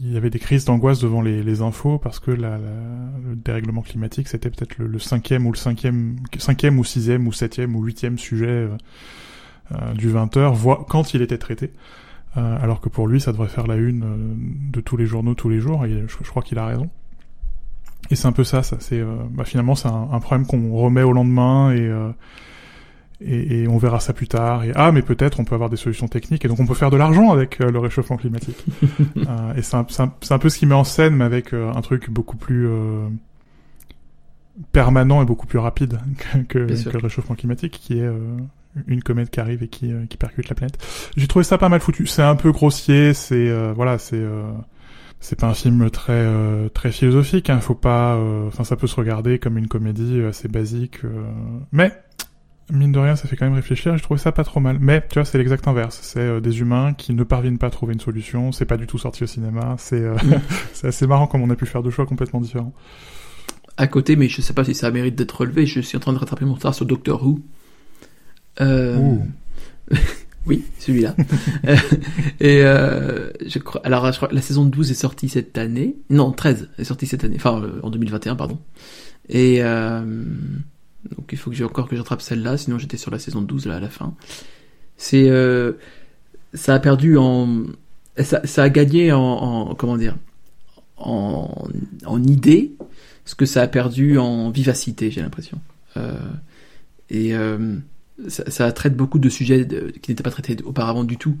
il 0.00 0.12
y 0.12 0.16
avait 0.16 0.28
des 0.28 0.38
crises 0.38 0.66
d'angoisse 0.66 1.00
devant 1.00 1.22
les, 1.22 1.42
les, 1.42 1.62
infos 1.62 1.98
parce 1.98 2.20
que 2.20 2.30
la, 2.30 2.58
le 2.58 3.34
dérèglement 3.34 3.80
climatique 3.80 4.28
c'était 4.28 4.50
peut-être 4.50 4.76
le, 4.76 4.88
le, 4.88 4.98
cinquième 4.98 5.46
ou 5.46 5.52
le 5.52 5.56
cinquième, 5.56 6.16
cinquième 6.36 6.78
ou 6.78 6.84
sixième 6.84 7.26
ou 7.26 7.32
septième 7.32 7.74
ou 7.74 7.82
huitième 7.82 8.18
sujet 8.18 8.68
euh, 9.72 9.94
du 9.94 10.10
20 10.10 10.36
heures, 10.36 10.54
quand 10.86 11.14
il 11.14 11.22
était 11.22 11.38
traité. 11.38 11.72
Alors 12.34 12.82
que 12.82 12.90
pour 12.90 13.08
lui, 13.08 13.18
ça 13.18 13.32
devrait 13.32 13.48
faire 13.48 13.66
la 13.66 13.76
une 13.76 14.70
de 14.70 14.82
tous 14.82 14.98
les 14.98 15.06
journaux 15.06 15.32
tous 15.32 15.48
les 15.48 15.58
jours. 15.58 15.86
Et 15.86 16.04
je 16.06 16.28
crois 16.28 16.42
qu'il 16.42 16.58
a 16.58 16.66
raison. 16.66 16.90
Et 18.10 18.16
c'est 18.16 18.26
un 18.26 18.32
peu 18.32 18.44
ça, 18.44 18.62
ça 18.62 18.76
c'est 18.80 19.00
euh, 19.00 19.16
bah, 19.30 19.44
finalement 19.44 19.74
c'est 19.74 19.88
un, 19.88 20.08
un, 20.12 20.20
problème 20.20 20.46
qu'on 20.46 20.74
remet 20.74 21.02
au 21.02 21.12
lendemain 21.12 21.72
et, 21.72 21.80
euh, 21.80 22.10
et, 23.20 23.62
et 23.62 23.68
on 23.68 23.78
verra 23.78 24.00
ça 24.00 24.12
plus 24.12 24.28
tard. 24.28 24.64
Et 24.64 24.72
ah 24.74 24.92
mais 24.92 25.02
peut-être 25.02 25.40
on 25.40 25.44
peut 25.44 25.54
avoir 25.54 25.70
des 25.70 25.76
solutions 25.76 26.08
techniques 26.08 26.44
et 26.44 26.48
donc 26.48 26.60
on 26.60 26.66
peut 26.66 26.74
faire 26.74 26.90
de 26.90 26.96
l'argent 26.96 27.32
avec 27.32 27.60
euh, 27.60 27.70
le 27.70 27.78
réchauffement 27.78 28.16
climatique. 28.16 28.64
et 29.56 29.62
c'est 29.62 29.76
un, 29.76 29.86
un, 29.98 30.12
un, 30.30 30.38
peu 30.38 30.48
ce 30.48 30.58
qui 30.58 30.66
met 30.66 30.74
en 30.74 30.84
scène 30.84 31.16
mais 31.16 31.24
avec 31.24 31.52
un 31.52 31.80
truc 31.80 32.10
beaucoup 32.10 32.36
plus 32.36 32.68
permanent 34.72 35.22
et 35.22 35.24
beaucoup 35.24 35.46
plus 35.46 35.58
rapide 35.58 35.98
que, 36.48 36.58
que, 36.58 36.90
le 36.90 36.98
réchauffement 36.98 37.34
climatique 37.34 37.78
qui 37.80 37.98
est 37.98 38.08
une 38.86 39.02
comète 39.02 39.30
qui 39.30 39.40
arrive 39.40 39.62
et 39.62 39.68
qui, 39.68 39.92
qui 40.10 40.16
percute 40.16 40.48
la 40.48 40.54
planète. 40.54 40.78
J'ai 41.16 41.26
trouvé 41.26 41.44
ça 41.44 41.58
pas 41.58 41.68
mal 41.68 41.80
foutu. 41.80 42.06
C'est 42.06 42.22
un 42.22 42.36
peu 42.36 42.52
grossier, 42.52 43.14
c'est 43.14 43.50
voilà, 43.72 43.98
c'est 43.98 44.22
c'est 45.20 45.38
pas 45.38 45.48
un 45.48 45.54
film 45.54 45.90
très 45.90 46.12
euh, 46.12 46.68
très 46.68 46.92
philosophique. 46.92 47.50
Hein, 47.50 47.60
faut 47.60 47.74
pas. 47.74 48.14
Euh, 48.14 48.48
enfin, 48.48 48.64
ça 48.64 48.76
peut 48.76 48.86
se 48.86 48.96
regarder 48.96 49.38
comme 49.38 49.58
une 49.58 49.68
comédie 49.68 50.20
euh, 50.20 50.28
assez 50.28 50.48
basique, 50.48 51.00
mais 51.72 51.92
mine 52.70 52.92
de 52.92 52.98
rien, 52.98 53.16
ça 53.16 53.28
fait 53.28 53.36
quand 53.36 53.46
même 53.46 53.54
réfléchir. 53.54 53.96
Je 53.96 54.02
trouvais 54.02 54.18
ça 54.18 54.32
pas 54.32 54.44
trop 54.44 54.60
mal. 54.60 54.78
Mais 54.80 55.02
tu 55.08 55.14
vois, 55.14 55.24
c'est 55.24 55.38
l'exact 55.38 55.66
inverse. 55.68 55.98
C'est 56.02 56.40
des 56.40 56.60
humains 56.60 56.94
qui 56.94 57.12
ne 57.12 57.24
parviennent 57.24 57.58
pas 57.58 57.68
à 57.68 57.70
trouver 57.70 57.94
une 57.94 58.00
solution. 58.00 58.52
C'est 58.52 58.64
pas 58.64 58.76
du 58.76 58.86
tout 58.86 58.98
sorti 58.98 59.24
au 59.24 59.26
cinéma. 59.26 59.76
C'est 59.78 60.00
mm. 60.00 60.40
c'est 60.72 60.88
assez 60.88 61.06
marrant 61.06 61.26
comme 61.26 61.42
on 61.42 61.50
a 61.50 61.56
pu 61.56 61.66
faire 61.66 61.82
deux 61.82 61.90
choix 61.90 62.06
complètement 62.06 62.40
différents. 62.40 62.72
À 63.76 63.86
côté, 63.86 64.16
mais 64.16 64.28
je 64.28 64.40
sais 64.40 64.54
pas 64.54 64.64
si 64.64 64.74
ça 64.74 64.90
mérite 64.90 65.14
d'être 65.16 65.40
relevé. 65.40 65.66
Je 65.66 65.80
suis 65.80 65.96
en 65.96 66.00
train 66.00 66.12
de 66.12 66.18
rattraper 66.18 66.44
mon 66.44 66.54
retard 66.54 66.74
sur 66.74 66.86
Doctor 66.86 67.22
Who. 67.24 67.40
Euh... 68.60 69.16
Oui, 70.46 70.64
celui-là. 70.78 71.16
et 72.40 72.62
euh, 72.62 73.30
je 73.44 73.58
crois. 73.58 73.80
Alors, 73.84 74.10
je 74.12 74.16
crois 74.16 74.28
la 74.30 74.40
saison 74.40 74.64
12 74.64 74.92
est 74.92 74.94
sortie 74.94 75.28
cette 75.28 75.58
année. 75.58 75.96
Non, 76.08 76.30
13 76.30 76.70
est 76.78 76.84
sortie 76.84 77.06
cette 77.06 77.24
année. 77.24 77.36
Enfin, 77.36 77.60
euh, 77.62 77.80
en 77.82 77.90
2021, 77.90 78.36
pardon. 78.36 78.58
Et 79.28 79.58
euh, 79.60 80.24
donc, 81.16 81.28
il 81.32 81.38
faut 81.38 81.50
que 81.50 81.56
j'ai 81.56 81.64
encore 81.64 81.88
que 81.88 81.96
j'attrape 81.96 82.22
celle-là. 82.22 82.56
Sinon, 82.56 82.78
j'étais 82.78 82.96
sur 82.96 83.10
la 83.10 83.18
saison 83.18 83.42
12 83.42 83.66
là 83.66 83.76
à 83.76 83.80
la 83.80 83.88
fin. 83.88 84.14
C'est 84.96 85.28
euh, 85.28 85.72
ça 86.54 86.74
a 86.74 86.78
perdu 86.78 87.18
en 87.18 87.64
ça, 88.18 88.62
a 88.62 88.68
gagné 88.70 89.12
en, 89.12 89.20
en 89.20 89.74
comment 89.74 89.98
dire 89.98 90.16
en, 90.96 91.68
en 92.06 92.22
idée 92.22 92.72
ce 93.26 93.34
que 93.34 93.44
ça 93.44 93.62
a 93.62 93.66
perdu 93.66 94.18
en 94.18 94.50
vivacité, 94.50 95.10
j'ai 95.10 95.20
l'impression. 95.20 95.60
Euh, 95.96 96.18
et 97.10 97.34
euh, 97.34 97.76
ça, 98.28 98.72
traite 98.72 98.96
beaucoup 98.96 99.18
de 99.18 99.28
sujets 99.28 99.66
qui 100.00 100.10
n'étaient 100.10 100.22
pas 100.22 100.30
traités 100.30 100.56
auparavant 100.64 101.04
du 101.04 101.18
tout. 101.18 101.36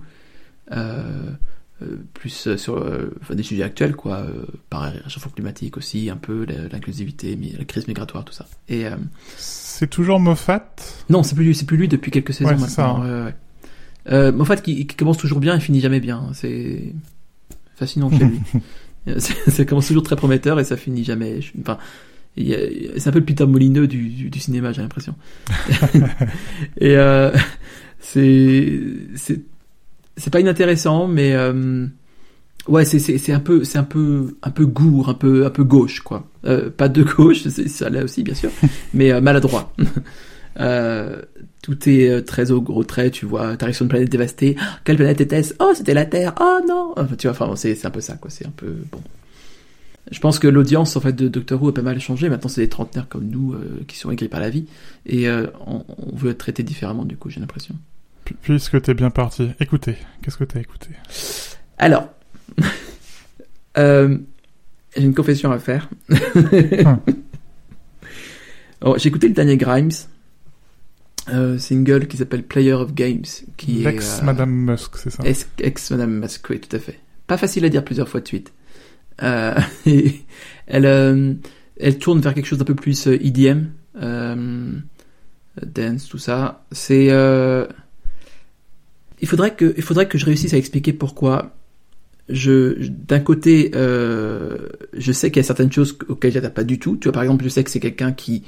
Euh 1.82 1.96
plus 2.14 2.56
sur 2.56 2.76
euh, 2.76 3.14
enfin, 3.20 3.34
des 3.34 3.42
sujets 3.42 3.62
actuels, 3.62 3.94
quoi, 3.96 4.18
euh, 4.18 4.46
par 4.70 4.82
réchauffement 4.82 5.32
climatique 5.32 5.76
aussi, 5.76 6.10
un 6.10 6.16
peu 6.16 6.46
l'inclusivité, 6.72 7.38
la 7.58 7.64
crise 7.64 7.86
migratoire, 7.86 8.24
tout 8.24 8.32
ça. 8.32 8.46
Et 8.68 8.86
c'est 9.36 9.88
toujours 9.88 10.20
Moffat? 10.20 10.74
Non, 11.10 11.22
c'est 11.22 11.34
plus 11.34 11.44
lui, 11.44 11.54
c'est 11.54 11.66
plus 11.66 11.76
lui 11.76 11.88
depuis 11.88 12.10
quelques 12.10 12.34
saisons 12.34 12.50
ouais, 12.50 12.56
maintenant. 12.56 12.68
Ça, 12.68 13.00
ouais, 13.00 13.32
ouais. 14.10 14.32
Moffat 14.32 14.56
qui, 14.56 14.86
qui, 14.86 14.96
commence 14.96 15.18
toujours 15.18 15.40
bien 15.40 15.56
et 15.56 15.60
finit 15.60 15.80
jamais 15.80 16.00
bien. 16.00 16.30
C'est 16.32 16.94
fascinant 17.74 18.10
chez 18.10 18.24
lui. 18.24 18.40
ça 19.18 19.64
commence 19.64 19.86
toujours 19.86 20.02
très 20.02 20.16
prometteur 20.16 20.58
et 20.58 20.64
ça 20.64 20.76
finit 20.76 21.04
jamais. 21.04 21.40
Enfin, 21.60 21.78
c'est 22.36 23.08
un 23.08 23.12
peu 23.12 23.18
le 23.18 23.24
Peter 23.24 23.46
Molineux 23.46 23.86
du, 23.86 24.08
du, 24.08 24.30
du 24.30 24.40
cinéma, 24.40 24.72
j'ai 24.72 24.82
l'impression. 24.82 25.14
et 26.78 26.96
euh, 26.96 27.32
c'est 28.00 29.40
c'est 30.16 30.24
c'est 30.24 30.30
pas 30.30 30.40
inintéressant, 30.40 31.06
mais 31.06 31.34
euh, 31.34 31.86
ouais, 32.68 32.84
c'est 32.84 32.98
c'est 32.98 33.18
c'est 33.18 33.32
un 33.32 33.40
peu 33.40 33.64
c'est 33.64 33.78
un 33.78 33.84
peu 33.84 34.34
un 34.42 34.50
peu 34.50 34.66
gourd, 34.66 35.08
un 35.08 35.14
peu 35.14 35.46
un 35.46 35.50
peu 35.50 35.64
gauche 35.64 36.00
quoi. 36.00 36.26
Euh, 36.44 36.70
pas 36.70 36.88
de 36.88 37.02
gauche, 37.02 37.46
ça 37.68 37.90
l'est 37.90 38.02
aussi 38.02 38.22
bien 38.22 38.34
sûr, 38.34 38.50
mais 38.94 39.12
euh, 39.12 39.20
maladroit. 39.20 39.72
Tout 41.62 41.88
est 41.88 42.22
très 42.22 42.52
au 42.52 42.62
gros 42.62 42.84
trait, 42.84 43.10
tu 43.10 43.26
vois. 43.26 43.56
T'arrives 43.56 43.74
sur 43.74 43.82
une 43.82 43.88
planète 43.88 44.08
dévastée. 44.08 44.56
quelle 44.84 44.96
planète 44.96 45.20
était-ce? 45.20 45.52
Oh, 45.58 45.72
c'était 45.74 45.94
la 45.94 46.06
Terre. 46.06 46.32
Oh 46.40 46.60
non. 46.66 46.94
Enfin, 46.96 47.16
tu 47.16 47.26
vois, 47.26 47.36
enfin, 47.36 47.56
c'est 47.56 47.74
c'est 47.74 47.88
un 47.88 47.90
peu 47.90 48.00
ça 48.00 48.14
quoi. 48.14 48.30
C'est 48.30 48.46
un 48.46 48.52
peu 48.56 48.72
bon. 48.90 49.00
Je 50.12 50.20
pense 50.20 50.38
que 50.38 50.46
l'audience 50.46 50.96
en 50.96 51.00
fait 51.00 51.12
de 51.12 51.26
Doctor 51.26 51.60
Who 51.60 51.70
a 51.70 51.74
pas 51.74 51.82
mal 51.82 51.98
changé. 52.00 52.28
Maintenant, 52.28 52.48
c'est 52.48 52.60
des 52.60 52.68
trentenaires 52.68 53.08
comme 53.08 53.26
nous 53.28 53.56
qui 53.88 53.98
sont 53.98 54.12
aigris 54.12 54.28
par 54.28 54.40
la 54.40 54.48
vie 54.48 54.66
et 55.04 55.28
on, 55.28 55.84
on, 55.88 56.16
veut 56.16 56.30
être 56.30 56.38
traité 56.38 56.62
différemment. 56.62 57.04
Du 57.04 57.16
coup, 57.16 57.28
j'ai 57.28 57.40
l'impression. 57.40 57.74
Puisque 58.42 58.80
t'es 58.82 58.94
bien 58.94 59.10
parti, 59.10 59.50
écoutez. 59.60 59.96
Qu'est-ce 60.22 60.36
que 60.36 60.44
t'as 60.44 60.60
écouté? 60.60 60.90
Alors, 61.78 62.08
euh, 63.78 64.18
j'ai 64.96 65.04
une 65.04 65.14
confession 65.14 65.50
à 65.52 65.58
faire. 65.58 65.88
hum. 66.10 67.00
oh, 68.82 68.96
j'ai 68.98 69.08
écouté 69.08 69.28
le 69.28 69.34
dernier 69.34 69.56
Grimes. 69.56 69.90
Euh, 71.28 71.58
single 71.58 72.06
qui 72.06 72.16
s'appelle 72.18 72.44
Player 72.44 72.74
of 72.74 72.94
Games 72.94 73.24
qui 73.56 73.84
ex 73.84 74.22
Madame 74.22 74.48
Musk 74.48 74.96
c'est 74.96 75.10
ça? 75.10 75.24
Ex, 75.24 75.48
ex 75.58 75.90
Madame 75.90 76.20
Musk 76.20 76.48
oui 76.50 76.60
tout 76.60 76.76
à 76.76 76.78
fait 76.78 77.00
pas 77.26 77.36
facile 77.36 77.64
à 77.64 77.68
dire 77.68 77.84
plusieurs 77.84 78.08
fois 78.08 78.20
de 78.20 78.28
suite 78.28 78.52
euh, 79.22 79.54
elle, 80.66 80.86
euh, 80.86 81.34
elle 81.78 81.98
tourne 81.98 82.20
vers 82.20 82.34
quelque 82.34 82.46
chose 82.46 82.58
d'un 82.58 82.64
peu 82.64 82.74
plus 82.74 83.06
EDM, 83.06 83.66
euh, 84.00 84.72
dance, 85.64 86.08
tout 86.08 86.18
ça. 86.18 86.64
C'est, 86.72 87.08
il 89.26 89.28
faudrait 89.28 89.56
que, 89.56 89.74
il 89.76 89.82
faudrait 89.82 90.06
que 90.06 90.18
je 90.18 90.24
réussisse 90.24 90.54
à 90.54 90.56
expliquer 90.56 90.92
pourquoi. 90.92 91.56
Je, 92.28 92.76
d'un 92.88 93.18
côté, 93.18 93.72
je 93.74 95.12
sais 95.12 95.32
qu'il 95.32 95.40
y 95.40 95.44
a 95.44 95.46
certaines 95.46 95.72
choses 95.72 95.98
auxquelles 96.08 96.30
j'adhère 96.30 96.54
pas 96.54 96.62
du 96.62 96.78
tout. 96.78 96.96
Tu 96.96 97.08
vois, 97.08 97.12
par 97.12 97.24
exemple, 97.24 97.42
je 97.42 97.48
sais 97.48 97.64
que 97.64 97.70
c'est 97.70 97.80
quelqu'un 97.80 98.12
qui 98.12 98.44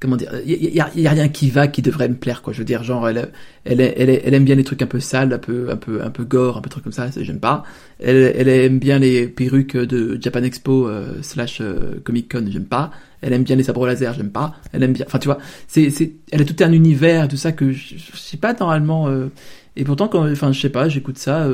comment 0.00 0.16
dire, 0.16 0.32
il 0.46 0.74
y, 0.74 0.80
a, 0.80 1.10
rien 1.10 1.28
qui 1.28 1.50
va 1.50 1.68
qui 1.68 1.82
devrait 1.82 2.08
me 2.08 2.14
plaire 2.14 2.40
quoi. 2.40 2.54
Je 2.54 2.58
veux 2.58 2.64
dire, 2.64 2.82
genre 2.82 3.06
elle, 3.06 3.30
elle, 3.64 3.80
elle, 3.80 4.34
aime 4.34 4.44
bien 4.44 4.54
les 4.54 4.64
trucs 4.64 4.80
un 4.80 4.86
peu 4.86 4.98
sales, 4.98 5.32
un 5.32 5.38
peu, 5.38 5.70
un 5.70 5.76
peu, 5.76 6.02
un 6.02 6.10
peu 6.10 6.24
gore, 6.24 6.56
un 6.56 6.62
peu 6.62 6.70
trucs 6.70 6.84
comme 6.84 6.92
ça. 6.92 7.10
J'aime 7.14 7.38
pas. 7.38 7.64
Elle, 7.98 8.48
aime 8.48 8.78
bien 8.78 8.98
les 8.98 9.28
perruques 9.28 9.76
de 9.76 10.18
Japan 10.20 10.42
Expo 10.42 10.88
euh, 10.88 11.20
slash 11.20 11.60
euh, 11.60 12.00
Comic 12.02 12.32
Con. 12.32 12.46
J'aime 12.48 12.64
pas. 12.64 12.90
Elle 13.20 13.34
aime 13.34 13.42
bien 13.42 13.56
les 13.56 13.62
sabres 13.62 13.86
laser. 13.86 14.14
J'aime 14.14 14.30
pas. 14.30 14.54
Elle 14.72 14.82
aime 14.82 14.94
bien. 14.94 15.04
Enfin, 15.06 15.18
tu 15.18 15.28
vois, 15.28 15.38
c'est, 15.68 15.90
c'est, 15.90 16.12
elle 16.32 16.40
a 16.40 16.44
tout 16.46 16.64
un 16.64 16.72
univers, 16.72 17.28
tout 17.28 17.36
ça 17.36 17.52
que 17.52 17.70
je, 17.70 17.96
je 17.96 18.16
sais 18.16 18.38
pas 18.38 18.54
normalement. 18.54 19.06
Euh, 19.08 19.28
et 19.76 19.84
pourtant, 19.84 20.08
quand, 20.08 20.30
enfin, 20.30 20.50
je 20.52 20.60
sais 20.60 20.70
pas, 20.70 20.88
j'écoute 20.88 21.18
ça 21.18 21.46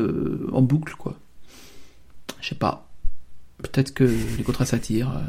en 0.53 0.63
boucle 0.63 0.95
quoi. 0.97 1.19
Je 2.41 2.51
sais 2.51 2.55
pas. 2.55 2.89
Peut-être 3.59 3.93
que 3.93 4.05
les 4.05 4.45
contrats 4.45 4.67
s'attirent. 4.67 5.21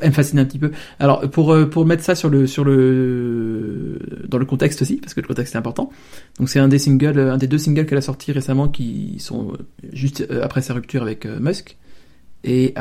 Elle 0.00 0.08
me 0.08 0.14
fascine 0.14 0.38
un 0.38 0.44
petit 0.44 0.58
peu. 0.58 0.72
Alors 0.98 1.28
pour 1.30 1.52
euh, 1.52 1.66
pour 1.66 1.86
mettre 1.86 2.02
ça 2.02 2.14
sur 2.14 2.28
le 2.28 2.46
sur 2.46 2.64
le 2.64 3.98
dans 4.28 4.38
le 4.38 4.44
contexte 4.44 4.82
aussi 4.82 4.96
parce 4.96 5.14
que 5.14 5.20
le 5.20 5.26
contexte 5.26 5.54
est 5.54 5.58
important. 5.58 5.90
Donc 6.38 6.48
c'est 6.48 6.58
un 6.58 6.68
des 6.68 6.78
singles, 6.78 7.18
un 7.18 7.38
des 7.38 7.46
deux 7.46 7.58
singles 7.58 7.86
qu'elle 7.86 7.98
a 7.98 8.02
sorti 8.02 8.32
récemment 8.32 8.68
qui 8.68 9.16
sont 9.18 9.52
juste 9.92 10.26
euh, 10.30 10.42
après 10.42 10.62
sa 10.62 10.74
rupture 10.74 11.02
avec 11.02 11.26
euh, 11.26 11.38
Musk. 11.40 11.76
Et 12.44 12.74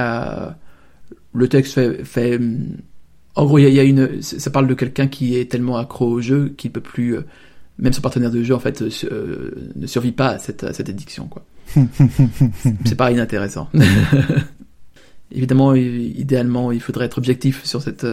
le 1.33 1.47
texte 1.49 1.73
fait, 1.73 2.03
fait 2.03 2.39
en 3.35 3.45
gros 3.45 3.57
il 3.57 3.69
y, 3.69 3.79
a 3.79 3.83
une 3.83 4.21
ça 4.21 4.51
parle 4.51 4.67
de 4.67 4.73
quelqu'un 4.75 5.07
qui 5.07 5.35
est 5.35 5.49
tellement 5.49 5.77
accro 5.77 6.07
au 6.07 6.21
jeu 6.21 6.53
qu'il 6.57 6.71
peut 6.71 6.81
plus 6.81 7.17
même 7.79 7.91
son 7.91 8.01
partenaire 8.01 8.31
de 8.31 8.43
jeu 8.43 8.53
en 8.53 8.59
fait 8.59 8.81
ne 8.81 9.87
survit 9.87 10.11
pas 10.11 10.29
à 10.29 10.39
cette 10.39 10.63
à 10.63 10.73
cette 10.73 10.89
addiction 10.89 11.27
quoi. 11.27 11.43
c'est 12.85 12.95
pas 12.95 13.11
inintéressant. 13.11 13.67
Évidemment, 15.31 15.75
idéalement, 15.75 16.71
il 16.71 16.79
faudrait 16.79 17.05
être 17.05 17.17
objectif 17.17 17.65
sur 17.65 17.81
cette, 17.81 18.05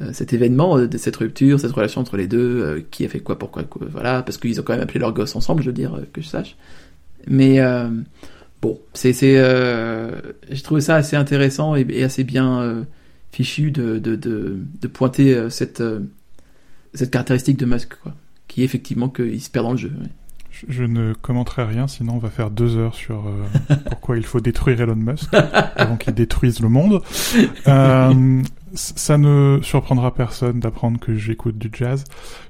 euh, 0.00 0.12
cet 0.12 0.32
événement, 0.32 0.76
euh, 0.76 0.88
cette 0.96 1.14
rupture, 1.16 1.60
cette 1.60 1.70
relation 1.70 2.00
entre 2.00 2.16
les 2.16 2.26
deux, 2.26 2.62
euh, 2.62 2.80
qui 2.90 3.04
a 3.04 3.08
fait 3.08 3.20
quoi, 3.20 3.38
pourquoi, 3.38 3.62
quoi, 3.62 3.86
voilà, 3.90 4.22
parce 4.22 4.38
qu'ils 4.38 4.60
ont 4.60 4.64
quand 4.64 4.72
même 4.72 4.82
appelé 4.82 4.98
leur 4.98 5.12
gosse 5.12 5.36
ensemble, 5.36 5.62
je 5.62 5.68
veux 5.68 5.74
dire, 5.74 6.00
que 6.12 6.20
je 6.20 6.26
sache. 6.26 6.56
Mais 7.28 7.60
bon, 8.60 8.78
c'est, 8.92 9.14
c'est, 9.14 9.36
j'ai 10.50 10.62
trouvé 10.62 10.80
ça 10.80 10.96
assez 10.96 11.16
intéressant 11.16 11.74
et, 11.74 12.02
assez 12.02 12.24
bien 12.24 12.84
fichu 13.32 13.70
de, 13.70 13.98
de, 13.98 14.14
de, 14.16 14.58
de 14.80 14.88
pointer 14.88 15.48
cette, 15.48 15.82
cette 16.92 17.10
caractéristique 17.10 17.56
de 17.58 17.64
Musk, 17.64 17.94
quoi, 18.02 18.14
qui 18.46 18.60
est 18.60 18.64
effectivement 18.64 19.08
qu'il 19.08 19.40
se 19.40 19.48
perd 19.48 19.64
dans 19.64 19.72
le 19.72 19.78
jeu. 19.78 19.92
Je 20.68 20.84
ne 20.84 21.14
commenterai 21.14 21.64
rien, 21.64 21.88
sinon 21.88 22.14
on 22.14 22.18
va 22.18 22.30
faire 22.30 22.50
deux 22.50 22.76
heures 22.76 22.94
sur 22.94 23.24
euh, 23.26 23.74
pourquoi 23.90 24.16
il 24.16 24.24
faut 24.24 24.40
détruire 24.40 24.80
Elon 24.80 24.96
Musk 24.96 25.30
avant 25.32 25.96
qu'il 25.96 26.14
détruise 26.14 26.60
le 26.60 26.68
monde. 26.68 27.02
Euh, 27.66 28.42
ça 28.74 29.18
ne 29.18 29.60
surprendra 29.62 30.14
personne 30.14 30.60
d'apprendre 30.60 30.98
que 30.98 31.14
j'écoute 31.14 31.58
du 31.58 31.70
jazz. 31.72 32.04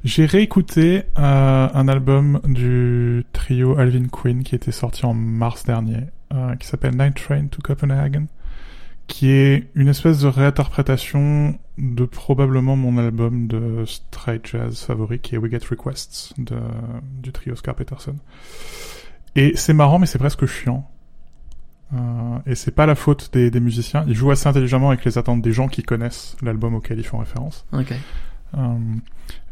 J'ai 0.05 0.27
réécouté 0.27 1.05
euh, 1.19 1.69
un 1.73 1.89
album 1.89 2.41
du 2.45 3.25
trio 3.33 3.79
Alvin 3.79 4.09
Quinn 4.09 4.43
qui 4.43 4.55
était 4.55 4.73
sorti 4.73 5.07
en 5.07 5.15
mars 5.15 5.65
dernier, 5.65 6.05
qui 6.59 6.67
s'appelle 6.67 6.97
Night 6.97 7.15
Train 7.15 7.47
to 7.47 7.63
Copenhagen 7.63 8.27
qui 9.07 9.31
est 9.31 9.69
une 9.75 9.89
espèce 9.89 10.21
de 10.21 10.29
réinterprétation 10.29 11.59
de 11.79 12.05
probablement 12.05 12.77
mon 12.77 12.99
album 12.99 13.47
de 13.47 13.85
straight 13.85 14.47
jazz 14.47 14.85
favori, 14.85 15.19
qui 15.19 15.35
est 15.35 15.39
We 15.39 15.51
Get 15.51 15.67
Requests, 15.69 16.35
de, 16.39 16.57
du 17.21 17.33
trio 17.33 17.57
Scar 17.57 17.75
Peterson. 17.75 18.17
Et 19.37 19.53
c'est 19.57 19.73
marrant, 19.73 19.99
mais 19.99 20.07
c'est 20.07 20.19
presque 20.19 20.47
chiant. 20.47 20.89
Euh, 21.93 22.39
et 22.47 22.55
c'est 22.55 22.71
pas 22.71 22.87
la 22.87 22.95
faute 22.95 23.31
des, 23.33 23.51
des, 23.51 23.61
musiciens. 23.61 24.05
Ils 24.07 24.15
jouent 24.15 24.31
assez 24.31 24.49
intelligemment 24.49 24.89
avec 24.89 25.05
les 25.05 25.19
attentes 25.19 25.43
des 25.43 25.53
gens 25.53 25.69
qui 25.69 25.83
connaissent 25.83 26.37
l'album 26.43 26.75
auquel 26.75 26.99
ils 26.99 27.05
font 27.05 27.19
référence. 27.19 27.67
Okay. 27.73 27.97
Euh, 28.57 28.79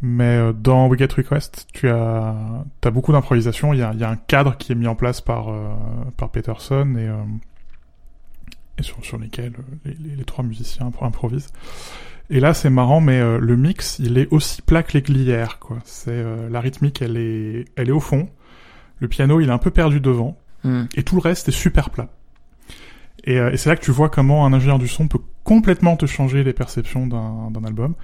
mais 0.01 0.37
euh, 0.37 0.53
dans 0.53 0.87
We 0.87 0.99
Get 0.99 1.09
Requests, 1.17 1.67
tu 1.73 1.89
as, 1.89 2.65
as 2.85 2.91
beaucoup 2.91 3.13
d'improvisation. 3.13 3.73
Il 3.73 3.81
y 3.81 3.83
a, 3.83 3.93
y 3.95 4.05
a, 4.05 4.11
un 4.11 4.17
cadre 4.17 4.57
qui 4.57 4.73
est 4.73 4.77
mis 4.77 4.87
en 4.87 4.95
place 4.95 5.21
par, 5.21 5.49
euh, 5.49 5.75
par 6.17 6.31
Peterson 6.31 6.95
et 6.97 7.11
et 8.79 8.83
sur, 8.83 9.05
sur 9.05 9.19
lesquels 9.19 9.53
les, 9.85 10.17
les, 10.17 10.25
trois 10.25 10.45
musiciens 10.45 10.91
improvisent. 11.03 11.53
Et 12.35 12.41
là, 12.41 12.55
c'est 12.55 12.71
marrant, 12.71 13.03
mais 13.03 13.21
euh, 13.21 13.39
le 13.39 13.59
mix, 13.59 13.99
il 13.99 14.17
est 14.17 14.27
aussi 14.33 14.63
plat 14.63 14.83
que 14.83 14.95
les 14.95 15.03
glières, 15.03 15.59
quoi. 15.59 15.79
C'est 15.85 16.11
euh, 16.11 16.49
la 16.49 16.61
rythmique, 16.63 17.03
elle 17.03 17.19
est, 17.19 17.67
elle 17.77 17.91
est 17.91 17.93
au 17.93 18.01
fond. 18.01 18.27
Le 19.01 19.09
piano, 19.09 19.39
il 19.39 19.51
est 19.51 19.53
un 19.53 19.59
peu 19.59 19.71
perdu 19.71 20.01
devant, 20.01 20.39
mm. 20.65 20.85
et 20.95 21.03
tout 21.03 21.15
le 21.17 21.21
reste 21.21 21.49
est 21.49 21.53
super 21.53 21.91
plat. 21.91 22.09
Et, 23.25 23.35
et 23.35 23.57
c'est 23.59 23.69
là 23.69 23.77
que 23.77 23.85
tu 23.85 23.91
vois 23.91 24.09
comment 24.09 24.47
un 24.47 24.55
ingénieur 24.55 24.79
du 24.79 24.89
son 24.89 25.09
peut 25.09 25.21
complètement 25.45 25.95
te 25.97 26.07
changer 26.07 26.43
les 26.43 26.55
perceptions 26.55 27.07
d'un 27.07 27.65
album. 27.65 27.95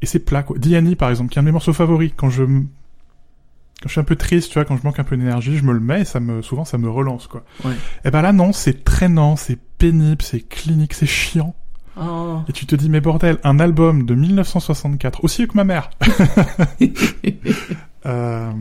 Et 0.00 0.06
c'est 0.06 0.20
plat, 0.20 0.44
quoi. 0.44 0.56
Diani, 0.58 0.94
par 0.94 1.10
exemple, 1.10 1.32
qui 1.32 1.38
est 1.38 1.40
un 1.40 1.42
de 1.42 1.46
mes 1.46 1.52
morceaux 1.52 1.72
favoris, 1.72 2.12
quand 2.16 2.30
je 2.30 2.44
quand 2.44 3.88
je 3.88 3.92
suis 3.92 4.00
un 4.00 4.04
peu 4.04 4.16
triste, 4.16 4.52
tu 4.52 4.54
vois, 4.54 4.64
quand 4.64 4.76
je 4.76 4.84
manque 4.84 5.00
un 5.00 5.04
peu 5.04 5.16
d'énergie, 5.16 5.56
je 5.56 5.64
me 5.64 5.72
le 5.72 5.80
mets 5.80 6.02
et 6.02 6.04
ça 6.04 6.20
me, 6.20 6.40
souvent 6.40 6.64
ça 6.64 6.78
me 6.78 6.88
relance, 6.88 7.26
quoi. 7.26 7.44
Ouais. 7.64 7.72
Et 7.72 8.06
eh 8.06 8.10
ben 8.10 8.22
là, 8.22 8.32
non, 8.32 8.52
c'est 8.52 8.84
traînant, 8.84 9.34
c'est 9.34 9.58
pénible, 9.76 10.22
c'est 10.22 10.40
clinique, 10.40 10.94
c'est 10.94 11.06
chiant. 11.06 11.54
Oh. 11.96 12.42
Et 12.48 12.52
tu 12.52 12.66
te 12.66 12.76
dis, 12.76 12.90
mais 12.90 13.00
bordel, 13.00 13.38
un 13.42 13.58
album 13.58 14.04
de 14.04 14.14
1964, 14.14 15.24
aussi 15.24 15.42
vieux 15.42 15.46
que 15.46 15.56
ma 15.56 15.64
mère. 15.64 15.90
euh, 18.06 18.52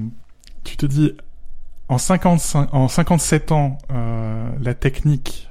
tu 0.63 0.77
te 0.77 0.85
dis, 0.85 1.13
en 1.89 1.97
55, 1.97 2.73
en 2.73 2.87
57 2.87 3.51
ans, 3.51 3.77
euh, 3.91 4.49
la 4.61 4.73
technique 4.73 5.49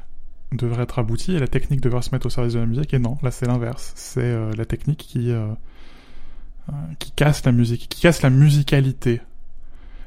devrait 0.52 0.84
être 0.84 0.98
aboutie 0.98 1.34
et 1.34 1.38
la 1.38 1.48
technique 1.48 1.80
devrait 1.80 2.02
se 2.02 2.10
mettre 2.12 2.26
au 2.26 2.30
service 2.30 2.54
de 2.54 2.60
la 2.60 2.66
musique. 2.66 2.94
Et 2.94 2.98
non, 2.98 3.18
là 3.22 3.30
c'est 3.30 3.46
l'inverse. 3.46 3.92
C'est 3.96 4.22
euh, 4.22 4.52
la 4.56 4.64
technique 4.64 4.98
qui 4.98 5.32
qui 6.98 7.10
casse 7.10 7.44
la 7.44 7.52
musique, 7.52 7.90
qui 7.90 8.00
casse 8.00 8.22
la 8.22 8.30
musicalité 8.30 9.20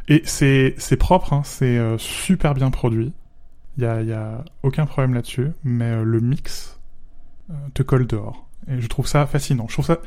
et 0.08 0.24
c'est 0.26 0.98
propre, 0.98 1.34
hein, 1.34 1.42
c'est 1.44 1.80
super 2.00 2.56
bien 2.56 2.72
produit. 2.72 3.14
Il 3.78 3.84
y 3.84 3.86
a, 3.86 4.02
y 4.02 4.14
a 4.14 4.44
aucun 4.64 4.88
problème 4.88 5.14
là-dessus, 5.14 5.52
mais 5.64 6.04
le 6.04 6.20
mix 6.20 6.77
te 7.74 7.84
colle 7.84 8.08
dehors. 8.08 8.48
Et 8.70 8.82
je 8.82 8.88
trouve 8.88 9.08
ça 9.08 9.26
fascinant. 9.26 9.66
Je 9.68 9.74
trouve 9.74 9.86
ça. 9.86 10.00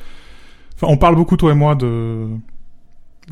Enfin, 0.76 0.86
on 0.92 0.96
parle 0.96 1.16
beaucoup 1.16 1.36
toi 1.36 1.52
et 1.52 1.54
moi 1.54 1.74
de 1.74 2.28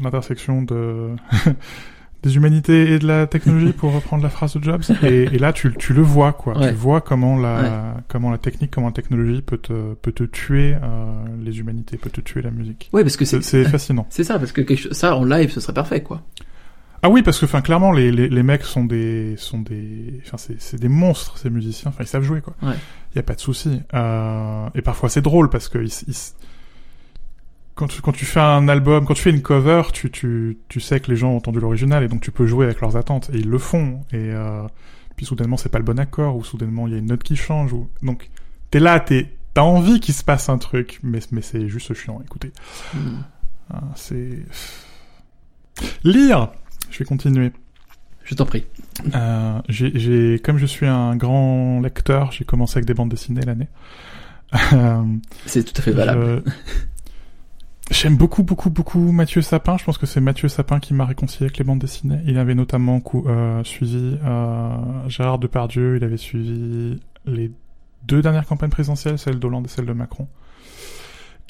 l'intersection 0.03 0.63
de 0.63 1.11
des 2.23 2.37
humanités 2.37 2.93
et 2.93 2.99
de 2.99 3.07
la 3.07 3.27
technologie 3.27 3.73
pour 3.73 3.93
reprendre 3.93 4.23
la 4.23 4.29
phrase 4.29 4.57
de 4.57 4.63
Jobs 4.63 4.83
et, 5.05 5.25
et 5.25 5.39
là 5.39 5.53
tu, 5.53 5.73
tu 5.79 5.93
le 5.93 6.03
vois 6.03 6.33
quoi 6.33 6.59
ouais. 6.59 6.71
tu 6.71 6.75
vois 6.75 7.01
comment 7.01 7.39
la 7.39 7.63
ouais. 7.63 8.03
comment 8.09 8.31
la 8.31 8.39
technique 8.39 8.73
comment 8.73 8.89
la 8.89 8.93
technologie 8.93 9.41
peut 9.41 9.59
te 9.59 9.95
peut 9.95 10.13
te 10.13 10.25
tuer 10.25 10.75
euh, 10.83 11.25
les 11.41 11.61
humanités 11.61 11.97
peut 11.97 12.11
te 12.11 12.21
tuer 12.21 12.43
la 12.43 12.51
musique 12.51 12.91
ouais 12.93 13.03
parce 13.03 13.17
que 13.17 13.25
c'est 13.25 13.65
fascinant 13.65 14.07
c'est 14.11 14.25
ça 14.25 14.39
parce 14.39 14.51
que 14.51 14.63
quelque 14.63 14.81
chose, 14.81 14.93
ça 14.93 15.17
en 15.17 15.25
live 15.25 15.51
ce 15.51 15.61
serait 15.61 15.75
parfait 15.75 16.03
quoi 16.03 16.23
ah 17.03 17.11
oui, 17.11 17.23
parce 17.23 17.39
que, 17.39 17.45
enfin, 17.45 17.61
clairement, 17.61 17.93
les, 17.93 18.11
les, 18.11 18.29
les, 18.29 18.43
mecs 18.43 18.65
sont 18.65 18.85
des, 18.85 19.37
sont 19.37 19.61
des, 19.61 20.21
enfin, 20.27 20.37
c'est 20.37 20.81
des 20.81 20.89
monstres 20.89 21.39
ces 21.39 21.51
musiciens. 21.51 21.91
Enfin, 21.91 22.03
ils 22.03 22.09
savent 22.09 22.23
jouer 22.23 22.41
quoi. 22.41 22.55
Il 22.63 22.69
ouais. 22.69 22.75
y 23.15 23.19
a 23.19 23.23
pas 23.23 23.35
de 23.35 23.41
souci. 23.41 23.81
Euh, 23.95 24.69
et 24.75 24.83
parfois 24.83 25.09
c'est 25.09 25.23
drôle 25.23 25.49
parce 25.49 25.69
que 25.69 25.79
ils, 25.79 25.93
ils, 26.09 26.17
quand 27.77 27.87
tu 27.87 28.03
quand 28.03 28.13
tu 28.13 28.25
fais 28.25 28.41
un 28.41 28.69
album, 28.69 29.07
quand 29.07 29.15
tu 29.15 29.23
fais 29.23 29.31
une 29.31 29.43
cover, 29.43 29.83
tu 29.93 30.11
tu 30.11 30.59
tu 30.69 30.81
sais 30.81 30.99
que 30.99 31.11
les 31.11 31.17
gens 31.17 31.31
ont 31.31 31.37
entendu 31.37 31.61
l'original 31.61 32.03
et 32.03 32.09
donc 32.09 32.21
tu 32.21 32.33
peux 32.33 32.47
jouer 32.47 32.65
avec 32.65 32.81
leurs 32.81 32.97
attentes 32.97 33.31
et 33.33 33.39
ils 33.39 33.49
le 33.49 33.59
font. 33.59 34.01
Et 34.11 34.33
euh, 34.33 34.67
puis 35.17 35.25
soudainement 35.25 35.57
c'est 35.57 35.69
pas 35.69 35.79
le 35.79 35.85
bon 35.85 36.01
accord 36.01 36.37
ou 36.37 36.43
soudainement 36.43 36.89
il 36.89 36.93
y 36.95 36.97
a 36.97 36.99
une 36.99 37.07
note 37.07 37.23
qui 37.23 37.37
change 37.37 37.73
ou 37.73 37.89
donc 38.03 38.31
t'es 38.71 38.81
là, 38.81 38.99
t'es 38.99 39.33
t'as 39.55 39.63
envie 39.63 40.01
qu'il 40.01 40.15
se 40.15 40.25
passe 40.25 40.49
un 40.49 40.59
truc, 40.59 40.99
mais 41.05 41.21
mais 41.31 41.43
c'est 41.43 41.69
juste 41.69 41.95
chiant. 41.95 42.21
Écoutez, 42.25 42.53
mm. 42.95 42.99
ah, 43.73 43.83
c'est 43.95 44.43
lire. 46.03 46.51
Je 46.91 46.99
vais 46.99 47.05
continuer. 47.05 47.53
Je 48.25 48.35
t'en 48.35 48.45
prie. 48.45 48.67
Euh, 49.15 49.59
j'ai, 49.69 50.39
comme 50.45 50.59
je 50.59 50.67
suis 50.67 50.87
un 50.87 51.17
grand 51.17 51.81
lecteur, 51.81 52.31
j'ai 52.31 52.45
commencé 52.45 52.77
avec 52.77 52.85
des 52.85 52.95
bandes 52.95 53.09
dessinées 53.09 53.43
l'année. 53.43 53.69
Euh, 54.73 55.03
c'est 55.47 55.63
tout 55.63 55.75
à 55.79 55.83
fait 55.83 55.93
valable. 55.93 56.43
J'aime 57.91 58.17
beaucoup, 58.17 58.43
beaucoup, 58.43 58.69
beaucoup 58.69 59.13
Mathieu 59.13 59.41
Sapin. 59.41 59.79
Je 59.79 59.85
pense 59.85 59.97
que 59.99 60.07
c'est 60.07 60.21
Mathieu 60.21 60.49
Sapin 60.49 60.79
qui 60.79 60.93
m'a 60.93 61.07
réconcilié 61.07 61.45
avec 61.45 61.59
les 61.59 61.65
bandes 61.65 61.79
dessinées. 61.79 62.21
Il 62.27 62.39
avait 62.39 62.55
notamment 62.55 63.03
euh, 63.27 63.65
suivi 63.65 64.17
Gérard 65.09 65.39
Depardieu. 65.39 65.97
Il 65.97 66.05
avait 66.05 66.19
suivi 66.19 66.99
les 67.27 67.51
deux 68.07 68.21
dernières 68.21 68.47
campagnes 68.47 68.71
présidentielles, 68.71 69.19
celle 69.19 69.39
d'Hollande 69.39 69.67
et 69.67 69.69
celle 69.69 69.87
de 69.87 69.93
Macron. 69.93 70.29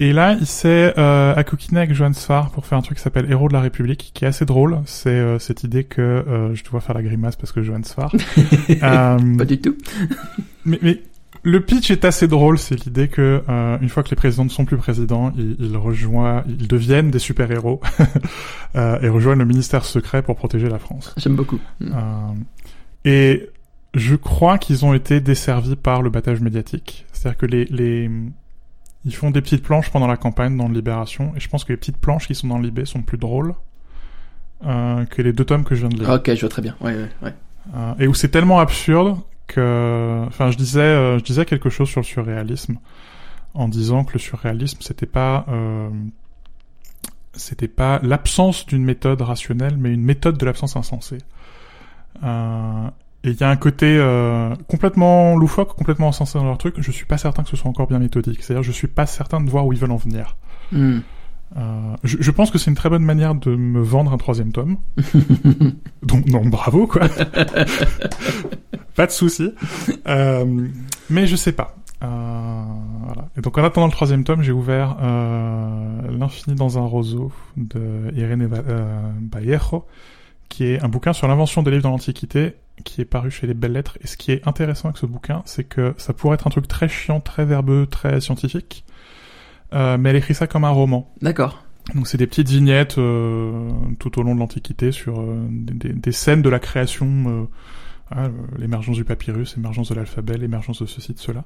Et 0.01 0.13
là, 0.13 0.37
il 0.39 0.47
s'est 0.47 0.95
euh, 0.97 1.35
accoquiné 1.35 1.81
avec 1.81 1.93
Johan 1.93 2.13
Sfar 2.13 2.51
pour 2.51 2.67
faire 2.67 2.79
un 2.79 2.83
truc 2.83 2.99
qui 2.99 3.03
s'appelle 3.03 3.31
Héros 3.31 3.49
de 3.49 3.53
la 3.53 3.61
République, 3.61 4.13
qui 4.15 4.25
est 4.25 4.29
assez 4.29 4.45
drôle. 4.45 4.79
C'est 4.87 5.11
euh, 5.11 5.39
cette 5.39 5.65
idée 5.65 5.85
que 5.85 6.01
euh, 6.01 6.55
je 6.55 6.63
dois 6.65 6.81
faire 6.81 6.95
la 6.95 7.03
grimace 7.03 7.35
parce 7.37 7.51
que 7.53 7.63
Johan 7.63 7.83
Sfar. 7.83 8.15
euh, 8.71 9.37
Pas 9.37 9.45
du 9.45 9.61
tout. 9.61 9.77
mais, 10.65 10.79
mais 10.83 11.03
le 11.43 11.61
pitch 11.61 11.91
est 11.91 12.05
assez 12.05 12.29
drôle. 12.29 12.59
C'est 12.59 12.85
l'idée 12.85 13.09
que 13.09 13.43
euh, 13.49 13.79
une 13.81 13.89
fois 13.89 14.03
que 14.03 14.11
les 14.11 14.17
présidents 14.17 14.45
ne 14.45 14.51
sont 14.51 14.65
plus 14.65 14.77
présidents, 14.77 15.33
ils, 15.37 15.57
ils 15.59 15.77
rejoignent, 15.77 16.43
ils 16.47 16.69
deviennent 16.69 17.11
des 17.11 17.19
super 17.19 17.51
héros 17.51 17.81
euh, 18.77 19.01
et 19.01 19.09
rejoignent 19.09 19.39
le 19.39 19.45
ministère 19.47 19.85
secret 19.85 20.23
pour 20.23 20.37
protéger 20.37 20.69
la 20.69 20.79
France. 20.79 21.15
J'aime 21.17 21.37
beaucoup. 21.37 21.59
Euh, 21.83 21.91
et 23.05 23.49
je 23.95 24.17
crois 24.17 24.59
qu'ils 24.59 24.85
ont 24.85 24.95
été 24.95 25.21
desservis 25.21 25.77
par 25.77 26.03
le 26.03 26.11
battage 26.11 26.41
médiatique. 26.41 27.07
C'est-à-dire 27.13 27.39
que 27.39 27.47
les, 27.47 27.65
les 27.67 28.11
ils 29.05 29.15
font 29.15 29.31
des 29.31 29.41
petites 29.41 29.63
planches 29.63 29.91
pendant 29.91 30.07
la 30.07 30.17
campagne 30.17 30.57
dans 30.57 30.69
Libération, 30.69 31.33
et 31.37 31.41
je 31.41 31.49
pense 31.49 31.65
que 31.65 31.73
les 31.73 31.77
petites 31.77 31.99
planches 31.99 32.27
qui 32.27 32.35
sont 32.35 32.49
dans 32.49 32.59
Libé 32.59 32.85
sont 32.85 33.03
plus 33.03 33.19
drôles 33.19 33.55
euh, 34.67 35.05
que 35.07 35.23
les 35.23 35.33
deux 35.33 35.45
tomes 35.45 35.65
que 35.65 35.75
je 35.75 35.87
viens 35.87 35.89
de 35.89 36.03
lire. 36.03 36.11
Ok, 36.11 36.33
je 36.35 36.41
vois 36.41 36.49
très 36.49 36.63
bien. 36.63 36.75
Ouais, 36.81 36.95
ouais, 36.95 37.09
ouais. 37.23 37.35
Euh, 37.75 37.95
et 37.99 38.07
où 38.09 38.15
c'est 38.15 38.29
tellement 38.29 38.61
absurde 38.61 39.19
que, 39.47 40.25
enfin, 40.27 40.51
je 40.51 40.57
disais, 40.57 40.81
euh, 40.81 41.19
je 41.19 41.25
disais 41.25 41.45
quelque 41.45 41.71
chose 41.71 41.89
sur 41.89 42.01
le 42.01 42.07
surréalisme 42.07 42.79
en 43.55 43.69
disant 43.69 44.05
que 44.05 44.13
le 44.15 44.19
surréalisme 44.19 44.79
c'était 44.81 45.07
pas, 45.07 45.47
euh, 45.49 45.89
c'était 47.33 47.69
pas 47.69 47.99
l'absence 48.03 48.67
d'une 48.67 48.85
méthode 48.85 49.21
rationnelle, 49.21 49.77
mais 49.79 49.93
une 49.93 50.05
méthode 50.05 50.39
de 50.39 50.45
l'absence 50.45 50.77
insensée. 50.77 51.19
Et 53.25 53.31
il 53.31 53.41
y 53.41 53.45
a 53.45 53.51
un 53.51 53.57
côté 53.57 53.97
euh, 53.99 54.55
complètement 54.69 55.37
loufoque, 55.37 55.75
complètement 55.77 56.09
insensé 56.09 56.39
dans 56.39 56.45
leur 56.45 56.59
truc. 56.59 56.77
Je 56.79 56.91
suis 56.93 57.05
pas 57.05 57.19
certain 57.19 57.43
que 57.43 57.49
ce 57.49 57.57
soit 57.57 57.69
encore 57.69 57.89
bien 57.89 57.99
méthodique. 57.99 58.43
C'est-à-dire, 58.43 58.63
je 58.63 58.73
suis 58.73 58.87
pas 58.87 59.07
certain 59.07 59.41
de 59.41 59.51
voir 59.51 59.67
où 59.67 59.73
ils 59.73 59.79
veulent 59.79 59.91
en 59.91 59.97
venir. 59.97 60.37
Hmm. 60.71 61.01
Euh, 61.57 61.97
je, 62.05 62.19
je 62.21 62.31
pense 62.31 62.51
que 62.51 62.59
c'est 62.59 62.71
une 62.71 62.77
très 62.77 62.91
bonne 62.91 63.05
manière 63.05 63.35
de 63.35 63.55
me 63.57 63.81
vendre 63.81 64.13
un 64.13 64.19
troisième 64.19 64.53
tome. 64.53 64.77
donc, 66.03 66.27
donc 66.27 66.51
bravo 66.51 66.87
quoi. 66.87 67.09
pas 68.95 69.07
de 69.07 69.11
souci. 69.11 69.53
Euh, 70.07 70.69
mais 71.09 71.27
je 71.27 71.37
sais 71.37 71.53
pas. 71.53 71.77
Euh, 72.03 72.63
voilà. 73.05 73.29
Et 73.37 73.41
donc 73.41 73.57
en 73.59 73.65
attendant 73.65 73.87
le 73.87 73.93
troisième 73.93 74.25
tome, 74.25 74.43
j'ai 74.43 74.53
ouvert 74.53 74.99
euh, 75.03 76.03
L'infini 76.11 76.55
dans 76.55 76.79
un 76.79 76.85
roseau 76.85 77.33
de 77.57 78.13
Irene 78.15 78.49
Vallejo, 79.33 79.87
qui 80.49 80.65
est 80.65 80.83
un 80.83 80.89
bouquin 80.89 81.13
sur 81.13 81.29
l'invention 81.29 81.63
des 81.63 81.71
livres 81.71 81.83
dans 81.83 81.91
l'Antiquité, 81.91 82.55
qui 82.85 83.01
est 83.01 83.05
paru 83.05 83.31
chez 83.31 83.47
les 83.47 83.55
Belles 83.55 83.73
Lettres. 83.73 83.99
Et 84.03 84.07
ce 84.07 84.17
qui 84.17 84.33
est 84.33 84.47
intéressant 84.47 84.89
avec 84.89 84.99
ce 84.99 85.07
bouquin, 85.07 85.43
c'est 85.47 85.65
que 85.65 85.95
ça 85.99 86.13
pourrait 86.13 86.35
être 86.35 86.47
un 86.47 86.51
truc 86.51 86.69
très 86.69 86.89
chiant, 86.89 87.21
très 87.21 87.45
verbeux, 87.45 87.87
très 87.91 88.21
scientifique, 88.21 88.85
euh, 89.75 89.99
mais 89.99 90.11
elle 90.11 90.17
écrit 90.17 90.35
ça 90.35 90.47
comme 90.47 90.65
un 90.65 90.71
roman. 90.71 91.13
D'accord. 91.23 91.65
Donc 91.95 92.07
c'est 92.07 92.19
des 92.19 92.27
petites 92.27 92.49
vignettes 92.51 92.99
euh, 92.99 93.71
tout 93.99 94.19
au 94.19 94.23
long 94.23 94.35
de 94.35 94.41
l'Antiquité 94.41 94.93
sur 94.93 95.21
euh, 95.21 95.47
des, 95.51 95.75
des- 95.75 95.93
des 95.95 96.13
scènes 96.13 96.43
de 96.43 96.49
la 96.51 96.59
création, 96.59 97.07
euh, 97.27 97.45
ah, 98.11 98.29
l'émergence 98.59 98.97
du 98.97 99.05
papyrus, 99.05 99.57
l'émergence 99.57 99.91
de 99.91 99.95
l'alphabet, 99.95 100.37
l'émergence 100.39 100.81
de 100.81 100.87
ceci, 100.87 101.13
de 101.13 101.19
cela. 101.19 101.45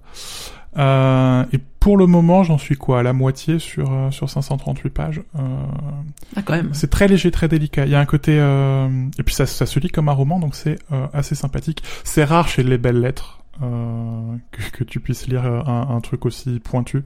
Euh, 0.78 1.44
et 1.52 1.58
pour 1.80 1.96
le 1.96 2.06
moment, 2.06 2.44
j'en 2.44 2.58
suis 2.58 2.76
quoi 2.76 3.00
à 3.00 3.02
la 3.02 3.12
moitié 3.12 3.58
sur 3.58 3.92
euh, 3.92 4.10
sur 4.10 4.30
538 4.30 4.90
pages. 4.90 5.22
Euh, 5.38 5.40
Ah, 6.36 6.42
quand 6.42 6.54
même. 6.54 6.72
c'est 6.72 6.88
très 6.90 7.08
léger, 7.08 7.30
très 7.30 7.48
délicat. 7.48 7.84
Il 7.84 7.90
y 7.90 7.94
a 7.94 8.00
un 8.00 8.06
côté 8.06 8.38
euh, 8.38 8.88
et 9.18 9.22
puis 9.22 9.34
ça, 9.34 9.46
ça 9.46 9.66
se 9.66 9.78
lit 9.80 9.88
comme 9.90 10.08
un 10.08 10.12
roman, 10.12 10.38
donc 10.38 10.54
c'est 10.54 10.78
euh, 10.92 11.06
assez 11.12 11.34
sympathique. 11.34 11.82
C'est 12.04 12.24
rare 12.24 12.48
chez 12.48 12.62
les 12.62 12.78
belles 12.78 13.00
lettres 13.00 13.40
euh, 13.62 14.36
que, 14.52 14.78
que 14.78 14.84
tu 14.84 15.00
puisses 15.00 15.26
lire 15.26 15.44
un, 15.44 15.88
un 15.90 16.00
truc 16.00 16.24
aussi 16.26 16.58
pointu 16.60 17.02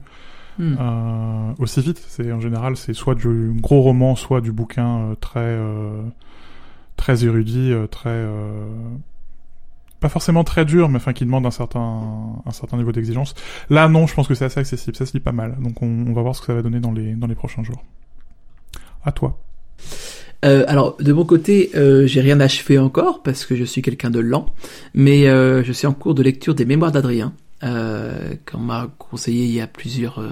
euh, 0.59 1.51
aussi 1.59 1.81
vite. 1.81 2.03
C'est 2.07 2.31
en 2.31 2.39
général 2.39 2.77
c'est 2.77 2.93
soit 2.93 3.13
du 3.15 3.51
gros 3.59 3.81
roman, 3.81 4.15
soit 4.15 4.41
du 4.41 4.51
bouquin 4.51 4.99
euh, 4.99 5.15
très 5.15 5.39
euh, 5.41 6.01
très 6.95 7.25
érudit, 7.25 7.71
euh, 7.71 7.85
très 7.85 8.09
euh, 8.09 8.65
pas 9.99 10.09
forcément 10.09 10.43
très 10.43 10.65
dur, 10.65 10.89
mais 10.89 10.97
enfin 10.97 11.13
qui 11.13 11.25
demande 11.25 11.45
un 11.45 11.51
certain 11.51 12.41
un 12.45 12.51
certain 12.51 12.77
niveau 12.77 12.91
d'exigence. 12.91 13.33
Là 13.69 13.87
non, 13.87 14.07
je 14.07 14.13
pense 14.13 14.27
que 14.27 14.35
c'est 14.35 14.45
assez 14.45 14.59
accessible, 14.59 14.95
ça 14.95 15.05
se 15.05 15.13
lit 15.13 15.19
pas 15.19 15.31
mal. 15.31 15.57
Donc 15.61 15.81
on, 15.81 16.05
on 16.07 16.13
va 16.13 16.21
voir 16.21 16.35
ce 16.35 16.41
que 16.41 16.47
ça 16.47 16.53
va 16.53 16.61
donner 16.61 16.79
dans 16.79 16.91
les 16.91 17.13
dans 17.13 17.27
les 17.27 17.35
prochains 17.35 17.63
jours. 17.63 17.83
À 19.03 19.11
toi. 19.11 19.39
Euh, 20.45 20.63
alors, 20.67 20.97
de 20.97 21.13
mon 21.13 21.25
côté, 21.25 21.71
euh, 21.75 22.05
j'ai 22.05 22.21
rien 22.21 22.39
achevé 22.39 22.77
encore 22.77 23.23
parce 23.23 23.45
que 23.45 23.55
je 23.55 23.63
suis 23.63 23.81
quelqu'un 23.81 24.09
de 24.11 24.19
lent, 24.19 24.53
mais 24.93 25.27
euh, 25.27 25.63
je 25.63 25.71
suis 25.71 25.87
en 25.87 25.93
cours 25.93 26.13
de 26.13 26.21
lecture 26.21 26.53
des 26.53 26.65
Mémoires 26.65 26.91
d'Adrien, 26.91 27.33
euh, 27.63 28.35
qu'on 28.49 28.59
m'a 28.59 28.87
conseillé 28.99 29.45
il 29.45 29.51
y 29.51 29.61
a 29.61 29.67
plusieurs 29.67 30.19
euh, 30.19 30.29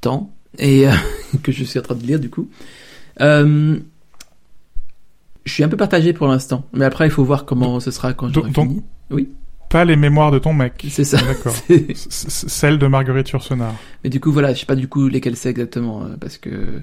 temps 0.00 0.34
et 0.58 0.88
euh, 0.88 0.92
que 1.42 1.52
je 1.52 1.62
suis 1.62 1.78
en 1.78 1.82
train 1.82 1.94
de 1.94 2.06
lire 2.06 2.18
du 2.18 2.30
coup. 2.30 2.48
Je 5.44 5.52
suis 5.52 5.64
un 5.64 5.68
peu 5.68 5.76
partagé 5.76 6.12
pour 6.12 6.26
l'instant, 6.28 6.66
mais 6.72 6.84
après 6.84 7.06
il 7.06 7.10
faut 7.10 7.24
voir 7.24 7.44
comment 7.44 7.80
ce 7.80 7.90
sera 7.90 8.12
quand 8.12 8.28
j'aurai 8.32 8.50
fini. 8.52 8.82
Oui, 9.10 9.28
Pas 9.70 9.84
les 9.84 9.96
mémoires 9.96 10.30
de 10.30 10.38
ton 10.38 10.52
mec. 10.52 10.84
c'est 10.90 11.04
ça. 11.04 11.18
D'accord. 11.22 11.54
Celle 11.96 12.78
de 12.78 12.86
Marguerite 12.86 13.30
Yourcenar. 13.30 13.74
Mais 14.04 14.10
du 14.10 14.20
coup, 14.20 14.30
voilà, 14.32 14.52
je 14.52 14.60
sais 14.60 14.66
pas 14.66 14.76
du 14.76 14.86
coup 14.88 15.08
lesquelles 15.08 15.36
c'est 15.36 15.50
exactement, 15.50 16.02
euh, 16.02 16.16
parce 16.20 16.36
que 16.38 16.82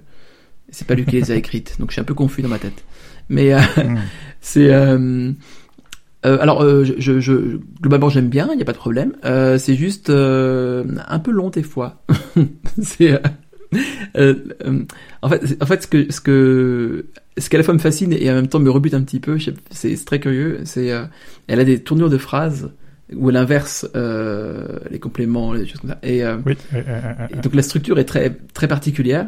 c'est 0.70 0.88
pas 0.88 0.96
lui 0.96 1.06
qui 1.06 1.12
les 1.18 1.32
a 1.32 1.36
écrites, 1.44 1.76
donc 1.80 1.90
je 1.92 1.94
suis 1.94 2.02
un 2.02 2.06
peu 2.06 2.14
confus 2.16 2.42
dans 2.42 2.50
ma 2.50 2.60
tête. 2.60 2.84
Mais 3.30 3.54
euh, 3.54 3.60
Hmm. 3.78 3.98
c'est... 4.42 4.74
Euh, 4.74 5.32
euh, 6.26 6.38
alors, 6.42 6.64
euh, 6.64 6.84
je, 6.84 6.94
je, 6.98 7.20
je- 7.20 7.60
globalement, 7.80 8.10
j'aime 8.10 8.28
bien, 8.28 8.50
il 8.52 8.56
n'y 8.58 8.62
a 8.64 8.66
pas 8.66 8.74
de 8.74 8.78
problème. 8.78 9.14
Euh, 9.24 9.58
c'est 9.60 9.76
juste 9.76 10.10
un 10.10 11.20
peu 11.24 11.32
long 11.32 11.50
des 11.52 11.64
fois. 11.64 12.02
c'est... 12.82 13.22
euh, 14.18 14.36
euh, 14.66 14.84
en 15.22 15.30
fait, 15.30 15.58
en 15.62 15.66
fait, 15.66 15.82
ce 15.84 15.88
que 15.88 16.12
ce 16.12 16.22
que 16.22 17.06
ce 17.38 17.50
qu'à 17.50 17.58
la 17.58 17.64
fois 17.64 17.74
me 17.74 17.80
fascine 17.80 18.14
et 18.14 18.30
en 18.32 18.34
même 18.36 18.48
temps 18.48 18.60
me 18.60 18.70
rebute 18.70 18.94
un 18.94 19.02
petit 19.04 19.20
peu, 19.20 19.38
c'est 19.72 20.06
très 20.06 20.20
curieux. 20.20 20.60
C'est 20.66 20.92
euh, 20.92 21.04
elle 21.48 21.60
a 21.60 21.66
des 21.66 21.80
tournures 21.84 22.10
de 22.10 22.18
phrases 22.18 22.72
où 23.14 23.30
elle 23.30 23.38
inverse 23.38 23.88
euh, 23.96 24.80
les 24.92 25.00
compléments, 25.00 25.54
les 25.54 25.66
choses 25.66 25.80
comme 25.82 25.92
ça. 25.92 26.00
Et 26.04 26.24
Oui. 26.46 26.56
et 26.74 27.36
donc 27.42 27.54
la 27.56 27.62
structure 27.62 28.00
est 28.00 28.06
très 28.06 28.36
très 28.54 28.68
particulière 28.68 29.28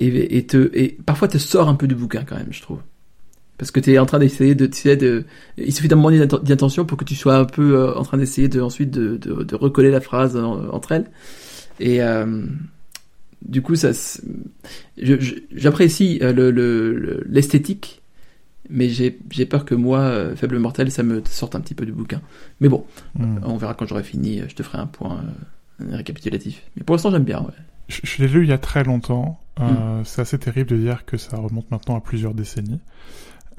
et, 0.00 0.36
et 0.36 0.46
te 0.46 0.70
et 0.74 0.96
parfois 1.06 1.28
te 1.28 1.38
sort 1.38 1.68
un 1.68 1.74
peu 1.74 1.86
du 1.86 1.94
bouquin 1.94 2.24
quand 2.24 2.36
même, 2.36 2.48
je 2.52 2.62
trouve. 2.62 2.78
Parce 3.58 3.70
que 3.70 3.80
tu 3.80 3.92
es 3.92 3.98
en 3.98 4.06
train 4.06 4.18
d'essayer 4.18 4.54
de, 4.54 4.64
tu 4.64 4.78
sais, 4.80 4.96
de, 4.96 5.24
il 5.58 5.70
suffit 5.74 5.88
d'un 5.88 5.96
moment 5.96 6.10
d'inten- 6.16 6.42
d'intention 6.42 6.86
pour 6.86 6.96
que 6.96 7.04
tu 7.04 7.14
sois 7.14 7.36
un 7.36 7.44
peu 7.44 7.92
en 7.94 8.02
train 8.04 8.16
d'essayer 8.16 8.48
de 8.48 8.58
ensuite 8.62 8.90
de, 8.90 9.18
de, 9.18 9.42
de 9.42 9.54
recoller 9.54 9.90
la 9.90 10.00
phrase 10.00 10.34
en- 10.34 10.68
entre 10.70 10.92
elles. 10.92 11.10
Et 11.78 11.98
du 13.42 13.62
coup, 13.62 13.74
ça, 13.74 13.90
j'apprécie 14.96 16.18
euh, 16.22 16.32
le- 16.32 16.50
le- 16.50 16.94
le- 16.94 17.24
l'esthétique, 17.28 18.02
mais 18.68 18.88
j'ai 18.88 19.18
j'ai 19.30 19.46
peur 19.46 19.64
que 19.64 19.74
moi, 19.74 20.00
euh, 20.00 20.36
faible 20.36 20.58
mortel, 20.58 20.90
ça 20.90 21.02
me 21.02 21.22
sorte 21.24 21.54
un 21.56 21.60
petit 21.60 21.74
peu 21.74 21.84
du 21.86 21.92
bouquin. 21.92 22.20
Mais 22.60 22.68
bon, 22.68 22.84
hmm. 23.18 23.38
on 23.44 23.56
verra 23.56 23.74
quand 23.74 23.86
j'aurai 23.86 24.02
fini. 24.04 24.42
Je 24.48 24.54
te 24.54 24.62
ferai 24.62 24.78
un 24.78 24.86
point 24.86 25.24
euh, 25.82 25.96
récapitulatif. 25.96 26.62
Mais 26.76 26.84
pour 26.84 26.94
l'instant, 26.94 27.10
j'aime 27.10 27.24
bien. 27.24 27.40
Ouais. 27.40 27.54
Je, 27.88 28.00
je 28.04 28.22
l'ai 28.22 28.28
lu 28.28 28.44
il 28.44 28.48
y 28.48 28.52
a 28.52 28.58
très 28.58 28.84
longtemps. 28.84 29.40
Hmm. 29.58 29.62
Euh, 29.62 30.04
C'est 30.04 30.22
assez 30.22 30.38
terrible 30.38 30.70
de 30.70 30.76
dire 30.76 31.04
que 31.04 31.16
ça 31.16 31.36
remonte 31.36 31.70
maintenant 31.70 31.96
à 31.96 32.00
plusieurs 32.00 32.34
décennies. 32.34 32.80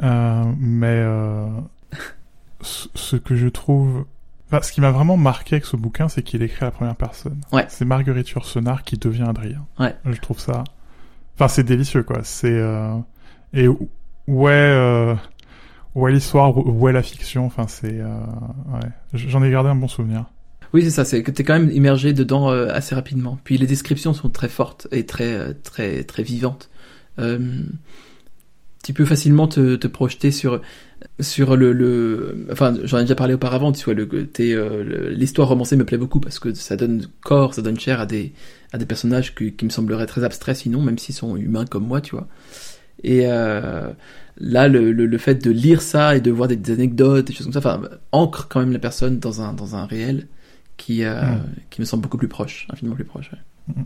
Euh, 0.04 0.44
mais 0.60 0.88
euh, 0.88 1.48
ce 2.62 3.16
que 3.18 3.36
je 3.36 3.48
trouve... 3.48 4.06
Enfin, 4.52 4.62
ce 4.64 4.74
qui 4.74 4.82
m'a 4.82 4.92
vraiment 4.92 5.16
marqué 5.16 5.56
avec 5.56 5.66
ce 5.66 5.78
bouquin, 5.78 6.10
c'est 6.10 6.24
qu'il 6.24 6.42
écrit 6.44 6.64
à 6.64 6.66
la 6.66 6.72
première 6.72 6.98
personne. 6.98 7.40
Ouais. 7.54 7.66
C'est 7.70 7.86
Marguerite 7.86 8.30
Yourcenar 8.32 8.84
qui 8.84 8.98
devient 8.98 9.26
Adrien. 9.28 9.66
Ouais. 9.80 9.96
Je 10.06 10.20
trouve 10.20 10.40
ça... 10.40 10.66
Enfin, 11.36 11.48
c'est 11.48 11.64
délicieux, 11.64 12.04
quoi. 12.04 12.20
C'est... 12.24 12.52
Euh... 12.52 12.98
Et 13.54 13.64
est... 13.64 13.70
Euh... 14.28 15.16
Où 15.96 16.08
est 16.08 16.12
l'histoire, 16.12 16.54
est 16.58 16.92
la 16.92 17.02
fiction? 17.02 17.46
Enfin, 17.46 17.68
c'est... 17.68 18.00
Euh... 18.00 18.08
Ouais. 18.74 18.90
J'en 19.14 19.42
ai 19.42 19.50
gardé 19.50 19.70
un 19.70 19.76
bon 19.76 19.88
souvenir. 19.88 20.26
Oui, 20.74 20.84
c'est 20.84 20.90
ça. 20.90 21.06
C'est 21.06 21.24
que 21.24 21.32
t'es 21.32 21.44
quand 21.44 21.58
même 21.58 21.72
immergé 21.72 22.14
dedans 22.14 22.50
euh, 22.50 22.68
assez 22.72 22.96
rapidement. 22.96 23.38
Puis 23.44 23.58
les 23.58 23.68
descriptions 23.68 24.14
sont 24.14 24.30
très 24.30 24.50
fortes 24.50 24.88
et 24.92 25.06
très 25.06 25.34
euh, 25.34 25.54
très 25.64 26.04
très 26.04 26.24
vivantes. 26.24 26.70
Euh, 27.20 27.64
tu 28.84 28.94
peux 28.94 29.06
facilement 29.06 29.48
te, 29.48 29.76
te 29.76 29.88
projeter 29.88 30.32
sur 30.32 30.62
sur 31.20 31.56
le, 31.56 31.74
le 31.74 32.48
enfin 32.52 32.76
j'en 32.84 33.00
ai 33.00 33.02
déjà 33.02 33.16
parlé 33.16 33.34
auparavant 33.34 33.72
tu 33.72 33.86
vois 33.86 33.94
le 33.94 34.08
euh, 34.40 35.10
l'histoire 35.12 35.48
romancée 35.48 35.76
me 35.76 35.86
plaît 35.86 35.98
beaucoup 35.98 36.20
parce 36.20 36.40
que 36.40 36.54
ça 36.54 36.76
donne 36.76 37.06
corps 37.22 37.54
ça 37.54 37.62
donne 37.62 37.80
chair 37.80 38.00
à 38.00 38.06
des 38.06 38.34
à 38.72 38.78
des 38.78 38.86
personnages 38.86 39.34
qui, 39.36 39.54
qui 39.54 39.66
me 39.66 39.70
sembleraient 39.70 40.06
très 40.06 40.24
abstraits 40.24 40.58
sinon 40.58 40.82
même 40.82 40.98
s'ils 40.98 41.16
sont 41.16 41.36
humains 41.38 41.66
comme 41.66 41.86
moi 41.86 42.02
tu 42.02 42.16
vois 42.16 42.28
et 43.04 43.24
euh, 43.26 43.92
là 44.38 44.68
le, 44.68 44.92
le, 44.92 45.06
le 45.06 45.18
fait 45.18 45.44
de 45.44 45.52
lire 45.52 45.82
ça 45.82 46.16
et 46.16 46.22
de 46.22 46.32
voir 46.32 46.48
des, 46.48 46.56
des 46.56 46.72
anecdotes 46.72 47.28
des 47.28 47.34
choses 47.34 47.46
comme 47.46 47.54
ça 47.54 47.60
enfin 47.60 47.82
ancre 48.12 48.48
quand 48.48 48.60
même 48.60 48.74
la 48.74 48.80
personne 48.80 49.20
dans 49.20 49.42
un 49.42 49.54
dans 49.54 49.76
un 49.76 49.86
réel 49.86 50.28
qui 50.78 51.04
euh, 51.04 51.22
qui 51.70 51.82
me 51.82 51.86
semble 51.86 52.04
beaucoup 52.04 52.18
plus 52.18 52.28
proche 52.28 52.68
infiniment 52.72 52.96
plus 52.96 53.06
proche 53.06 53.32
ouais. 53.32 53.84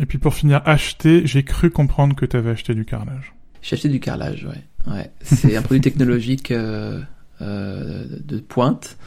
Et 0.00 0.06
puis 0.06 0.18
pour 0.18 0.34
finir, 0.34 0.60
acheter, 0.64 1.26
j'ai 1.26 1.44
cru 1.44 1.70
comprendre 1.70 2.16
que 2.16 2.26
t'avais 2.26 2.50
acheté 2.50 2.74
du 2.74 2.84
carrelage. 2.84 3.32
J'ai 3.64 3.76
acheté 3.76 3.88
du 3.88 3.98
carrelage, 3.98 4.46
ouais. 4.86 5.10
C'est 5.22 5.56
un 5.56 5.62
produit 5.62 5.80
technologique 5.80 6.50
euh, 6.50 7.00
euh, 7.40 8.04
de 8.22 8.38
pointe. 8.38 8.98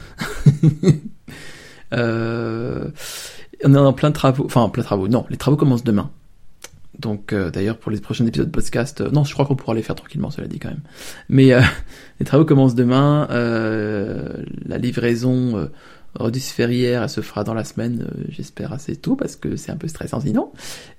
euh, 1.93 2.89
on 3.63 3.75
est 3.75 3.77
en 3.77 3.93
plein 3.93 4.09
de 4.09 4.15
travaux, 4.15 4.45
enfin 4.45 4.61
en 4.61 4.69
plein 4.69 4.81
de 4.81 4.87
travaux. 4.87 5.07
Non, 5.07 5.27
les 5.29 5.37
travaux 5.37 5.57
commencent 5.57 5.83
demain. 5.83 6.09
Donc 6.97 7.35
d'ailleurs 7.35 7.77
pour 7.77 7.91
les 7.91 7.99
prochains 7.99 8.25
épisodes 8.25 8.47
de 8.47 8.51
podcast, 8.51 9.01
non, 9.01 9.23
je 9.23 9.31
crois 9.31 9.45
qu'on 9.45 9.55
pourra 9.55 9.75
les 9.75 9.83
faire 9.83 9.93
tranquillement, 9.95 10.31
cela 10.31 10.47
dit 10.47 10.57
quand 10.57 10.69
même. 10.69 10.81
Mais 11.29 11.51
les 12.19 12.25
travaux 12.25 12.43
commencent 12.43 12.73
demain. 12.73 13.27
la 13.29 14.77
livraison 14.79 15.69
Redus 16.19 16.39
Ferrière, 16.51 17.03
elle 17.03 17.09
se 17.09 17.21
fera 17.21 17.43
dans 17.43 17.53
la 17.53 17.63
semaine, 17.63 18.07
euh, 18.11 18.23
j'espère 18.29 18.73
assez 18.73 18.95
tôt 18.95 19.15
parce 19.15 19.35
que 19.35 19.55
c'est 19.55 19.71
un 19.71 19.77
peu 19.77 19.87
stressant 19.87 20.19
sinon. 20.19 20.51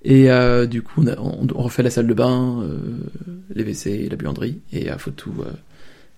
Et 0.05 0.31
euh, 0.31 0.67
du 0.67 0.83
coup, 0.83 1.03
on, 1.03 1.07
a- 1.09 1.19
on- 1.19 1.47
on 1.55 1.63
refait 1.63 1.83
la 1.83 1.91
salle 1.91 2.07
de 2.07 2.15
bain, 2.15 2.63
euh, 2.63 2.79
les 3.55 3.65
WC, 3.65 4.09
la 4.11 4.17
buanderie, 4.17 4.61
et 4.73 4.87
il 4.87 4.95
faut 4.99 5.11
tout, 5.11 5.35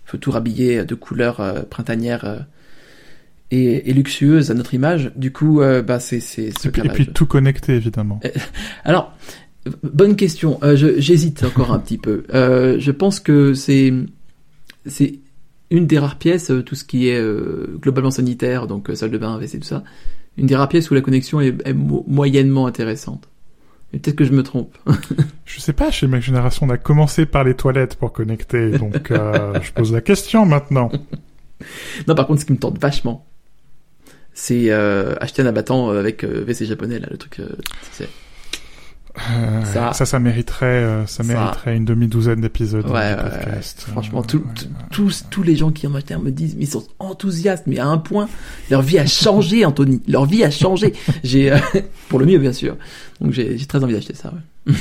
faut 0.05 0.17
tout 0.19 0.31
rhabiller 0.31 0.85
de 0.85 0.95
couleurs 0.95 1.65
printanières. 1.71 2.47
et, 3.51 3.91
et 3.91 3.93
luxueuse 3.95 4.51
à 4.51 4.55
notre 4.55 4.75
image. 4.75 5.11
Du 5.17 5.33
coup, 5.33 5.61
bah 5.87 5.99
c'est 5.99 6.21
c'est 6.21 6.51
ce 6.57 6.69
Et 6.69 6.71
puis, 6.71 6.83
et 6.87 6.89
puis 6.91 7.07
tout 7.09 7.27
connecté, 7.27 7.75
évidemment. 7.75 8.21
Alors, 8.85 9.13
bonne 9.83 10.15
question. 10.17 10.61
J'hésite 10.75 11.43
encore 11.43 11.73
un 11.73 11.79
petit 11.81 11.99
peu. 11.99 12.25
Je 12.33 12.91
pense 12.93 13.19
que 13.19 13.55
c'est 13.55 13.93
c'est 14.87 15.19
une 15.71 15.87
des 15.87 15.99
rares 15.99 16.17
pièces, 16.19 16.51
euh, 16.51 16.63
tout 16.63 16.75
ce 16.75 16.85
qui 16.85 17.09
est 17.09 17.19
euh, 17.19 17.77
globalement 17.81 18.11
sanitaire, 18.11 18.67
donc 18.67 18.91
euh, 18.91 18.95
salle 18.95 19.11
de 19.11 19.19
bain, 19.19 19.37
WC, 19.39 19.59
tout 19.61 19.67
ça, 19.67 19.85
une 20.37 20.47
des 20.47 20.57
rares 20.57 20.69
pièces 20.69 20.91
où 20.91 20.95
la 20.95 21.01
connexion 21.01 21.41
est, 21.41 21.55
est 21.65 21.73
mo- 21.75 22.05
moyennement 22.09 22.67
intéressante. 22.67 23.29
Peut-être 23.93 24.15
que 24.17 24.25
je 24.25 24.33
me 24.33 24.43
trompe. 24.45 24.77
Je 25.45 25.61
sais 25.61 25.73
pas, 25.73 25.91
chez 25.91 26.07
ma 26.07 26.21
génération, 26.21 26.67
on 26.67 26.71
a 26.71 26.79
commencé 26.79 27.27
par 27.27 27.43
les 27.43 27.55
toilettes 27.55 27.97
pour 27.97 28.13
connecter, 28.13 28.71
donc 28.79 29.11
euh, 29.11 29.59
je 29.63 29.73
pose 29.73 29.93
la 29.93 30.01
question 30.01 30.47
maintenant. 30.47 30.93
non, 32.07 32.15
par 32.15 32.29
contre, 32.29 32.41
ce 32.41 32.47
qui 32.47 32.53
me 32.53 32.59
tente 32.59 32.79
vachement, 32.79 33.27
c'est 34.33 34.71
euh, 34.71 35.17
acheter 35.21 35.43
un 35.43 35.47
abattant 35.47 35.91
avec 35.91 36.23
euh, 36.23 36.45
WC 36.45 36.67
japonais, 36.67 37.01
là, 37.01 37.09
le 37.11 37.17
truc. 37.19 37.41
Euh, 39.19 39.65
Ça- 39.65 39.93
ça, 39.93 40.07
ça, 40.07 40.19
mériterait, 40.19 40.67
euh, 40.67 41.07
ça 41.07 41.23
Ça- 41.23 41.33
mériterait 41.35 41.77
une 41.77 41.85
demi-douzaine 41.85 42.41
d'épisodes 42.41 42.87
Ouais, 42.87 43.11
le 43.17 43.23
ouais, 43.23 43.31
podcast. 43.31 43.85
ouais. 43.87 43.93
Franchement, 43.93 44.23
tout- 44.23 44.39
ouais, 44.39 44.45
tous, 44.91 45.25
tous 45.31 45.43
les 45.43 45.57
gens 45.57 45.71
qui 45.71 45.87
en 45.87 45.95
achètent 45.95 46.13
un 46.13 46.19
me 46.19 46.31
disent, 46.31 46.55
mais 46.57 46.65
ils 46.65 46.71
sont 46.71 46.85
enthousiastes, 46.99 47.65
mais 47.67 47.79
à 47.79 47.87
un 47.87 47.99
point, 47.99 48.29
leur 48.71 48.83
vie 48.83 48.99
a 48.99 49.07
changé, 49.07 49.65
Anthony. 49.65 50.01
Leur 50.09 50.27
vie 50.27 50.45
a 50.45 50.51
changé. 50.51 50.93
J'ai, 51.25 51.53
euh, 51.53 51.59
pour 52.09 52.19
le 52.19 52.27
mieux, 52.27 52.39
bien 52.39 52.53
sûr. 52.53 52.77
Donc 53.21 53.33
j'ai 53.33 53.57
très 53.67 53.83
envie 53.83 53.95
d'acheter 53.95 54.15
ça. 54.15 54.33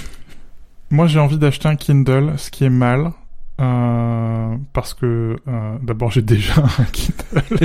Moi, 0.92 1.08
j'ai 1.08 1.20
envie 1.20 1.38
d'acheter 1.38 1.68
un 1.68 1.76
Kindle, 1.76 2.34
ce 2.38 2.50
qui 2.52 2.64
est 2.66 2.70
mal. 2.70 3.12
euh, 3.62 4.56
parce 4.74 4.94
que 4.94 5.36
d'abord 5.84 6.12
j'ai 6.12 6.22
déjà 6.22 6.54
un 6.64 6.84
Kindle 6.94 7.62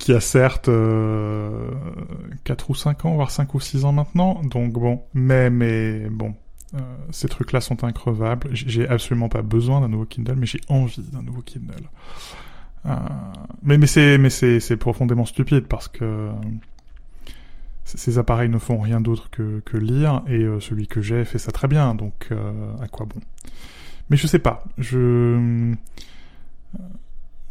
qui, 0.00 0.12
a 0.12 0.20
certes 0.20 0.68
euh, 0.68 1.70
4 2.44 2.70
ou 2.70 2.74
5 2.74 3.04
ans, 3.04 3.14
voire 3.14 3.30
5 3.30 3.54
ou 3.54 3.60
6 3.60 3.84
ans 3.84 3.92
maintenant, 3.92 4.40
donc 4.42 4.72
bon, 4.72 5.02
mais 5.14 5.50
bon, 6.10 6.34
euh, 6.74 6.78
ces 7.10 7.28
trucs-là 7.28 7.60
sont 7.60 7.84
increvables. 7.84 8.48
J'ai 8.52 8.88
absolument 8.88 9.28
pas 9.28 9.42
besoin 9.42 9.80
d'un 9.80 9.88
nouveau 9.88 10.06
Kindle, 10.06 10.36
mais 10.36 10.46
j'ai 10.46 10.60
envie 10.68 11.02
d'un 11.02 11.22
nouveau 11.22 11.42
Kindle. 11.42 11.88
Euh, 12.86 12.96
mais 13.62 13.86
c'est 13.86 14.16
mais 14.16 14.30
c'est 14.30 14.76
profondément 14.78 15.26
stupide 15.26 15.66
parce 15.66 15.86
que 15.86 16.30
ces 17.84 18.18
appareils 18.18 18.48
ne 18.48 18.58
font 18.58 18.78
rien 18.78 19.00
d'autre 19.00 19.30
que, 19.30 19.60
que 19.64 19.76
lire 19.76 20.22
et 20.26 20.42
euh, 20.42 20.60
celui 20.60 20.86
que 20.86 21.00
j'ai 21.00 21.24
fait 21.24 21.38
ça 21.38 21.50
très 21.52 21.68
bien 21.68 21.94
donc 21.94 22.28
euh, 22.30 22.52
à 22.80 22.88
quoi 22.88 23.06
bon? 23.06 23.20
Mais 24.08 24.16
je 24.16 24.26
sais 24.26 24.38
pas 24.38 24.64
je 24.78 24.98
euh, 24.98 25.74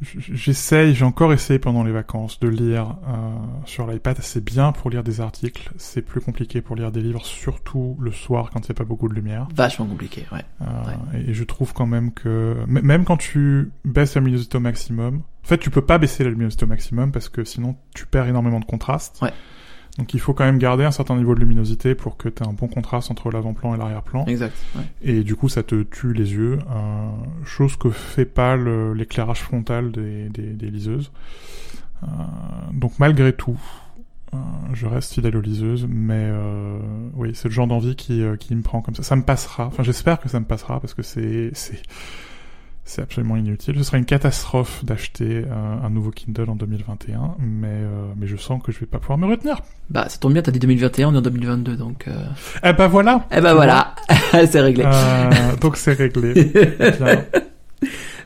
j'essaye 0.01 0.93
j'ai 0.95 1.03
encore 1.05 1.33
essayé 1.33 1.59
pendant 1.59 1.83
les 1.83 1.91
vacances 1.91 2.39
de 2.39 2.47
lire 2.47 2.95
euh, 3.07 3.35
sur 3.65 3.85
l'iPad 3.85 4.17
c'est 4.21 4.43
bien 4.43 4.71
pour 4.71 4.89
lire 4.89 5.03
des 5.03 5.19
articles 5.21 5.71
c'est 5.77 6.01
plus 6.01 6.21
compliqué 6.21 6.61
pour 6.61 6.75
lire 6.75 6.91
des 6.91 7.01
livres 7.01 7.25
surtout 7.25 7.97
le 7.99 8.11
soir 8.11 8.49
quand 8.51 8.59
il 8.61 8.71
n'y 8.71 8.75
a 8.75 8.75
pas 8.75 8.85
beaucoup 8.85 9.09
de 9.09 9.13
lumière 9.13 9.47
Vachement 9.55 9.85
compliqué, 9.85 10.25
ouais. 10.31 10.43
euh, 10.61 10.65
et, 11.17 11.31
et 11.31 11.33
je 11.33 11.43
trouve 11.43 11.73
quand 11.73 11.85
même 11.85 12.13
que 12.13 12.55
même 12.67 13.03
quand 13.03 13.17
tu 13.17 13.71
baisses 13.83 14.15
la 14.15 14.21
luminosité 14.21 14.57
au 14.57 14.61
maximum, 14.61 15.17
en 15.43 15.47
fait 15.47 15.57
tu 15.57 15.69
peux 15.69 15.81
pas 15.81 15.97
baisser 15.97 16.23
la 16.23 16.29
luminosité 16.29 16.65
au 16.65 16.67
maximum 16.69 17.11
parce 17.11 17.27
que 17.29 17.43
sinon 17.43 17.75
tu 17.93 18.05
perds 18.05 18.27
énormément 18.27 18.59
de 18.59 18.65
contraste. 18.65 19.19
Ouais. 19.21 19.33
Donc 19.97 20.13
il 20.13 20.19
faut 20.19 20.33
quand 20.33 20.45
même 20.45 20.59
garder 20.59 20.85
un 20.85 20.91
certain 20.91 21.17
niveau 21.17 21.35
de 21.35 21.41
luminosité 21.41 21.93
pour 21.93 22.15
que 22.15 22.29
tu 22.29 22.41
aies 22.41 22.47
un 22.47 22.53
bon 22.53 22.67
contraste 22.67 23.11
entre 23.11 23.31
l'avant-plan 23.31 23.75
et 23.75 23.77
l'arrière-plan. 23.77 24.25
Exact. 24.27 24.55
Ouais. 24.75 24.83
Et 25.01 25.23
du 25.23 25.35
coup 25.35 25.49
ça 25.49 25.63
te 25.63 25.83
tue 25.83 26.13
les 26.13 26.33
yeux, 26.33 26.59
euh, 26.69 27.09
chose 27.43 27.75
que 27.75 27.89
fait 27.89 28.25
pas 28.25 28.55
l'éclairage 28.55 29.41
frontal 29.41 29.91
des, 29.91 30.29
des, 30.29 30.53
des 30.53 30.69
liseuses. 30.69 31.11
Euh, 32.03 32.07
donc 32.71 32.93
malgré 32.99 33.33
tout, 33.33 33.59
euh, 34.33 34.37
je 34.73 34.85
reste 34.85 35.13
fidèle 35.13 35.35
aux 35.35 35.41
liseuses, 35.41 35.85
mais 35.89 36.13
euh, 36.31 36.79
oui, 37.15 37.31
c'est 37.33 37.49
le 37.49 37.53
genre 37.53 37.67
d'envie 37.67 37.95
qui, 37.97 38.23
qui 38.39 38.55
me 38.55 38.61
prend 38.61 38.81
comme 38.81 38.95
ça. 38.95 39.03
Ça 39.03 39.17
me 39.17 39.23
passera. 39.23 39.65
Enfin, 39.65 39.83
j'espère 39.83 40.19
que 40.21 40.29
ça 40.29 40.39
me 40.39 40.45
passera 40.45 40.79
parce 40.79 40.93
que 40.93 41.01
c'est 41.01 41.49
c'est 41.53 41.81
c'est 42.89 43.03
absolument 43.03 43.35
inutile. 43.35 43.75
Ce 43.77 43.83
serait 43.83 43.99
une 43.99 44.05
catastrophe 44.05 44.83
d'acheter 44.83 45.43
euh, 45.45 45.75
un 45.83 45.89
nouveau 45.91 46.09
Kindle 46.09 46.49
en 46.49 46.55
2021, 46.55 47.35
mais 47.39 47.67
euh, 47.67 48.05
mais 48.17 48.25
je 48.25 48.35
sens 48.35 48.61
que 48.63 48.71
je 48.71 48.79
vais 48.79 48.87
pas 48.87 48.97
pouvoir 48.97 49.19
me 49.19 49.27
retenir. 49.27 49.61
Bah, 49.91 50.09
ça 50.09 50.17
tombe 50.17 50.33
bien, 50.33 50.41
t'as 50.41 50.51
dit 50.51 50.57
2021, 50.57 51.09
on 51.09 51.13
est 51.13 51.17
en 51.17 51.21
2022, 51.21 51.77
donc. 51.77 52.07
Euh... 52.07 52.25
Eh 52.63 52.73
ben 52.73 52.87
voilà. 52.87 53.27
Eh 53.31 53.41
ben 53.41 53.49
Tu 53.49 53.55
voilà, 53.55 53.93
c'est 54.31 54.59
réglé. 54.59 54.85
Euh, 54.85 55.55
donc 55.57 55.77
c'est 55.77 55.93
réglé. 55.93 56.33
Bien. 56.79 57.25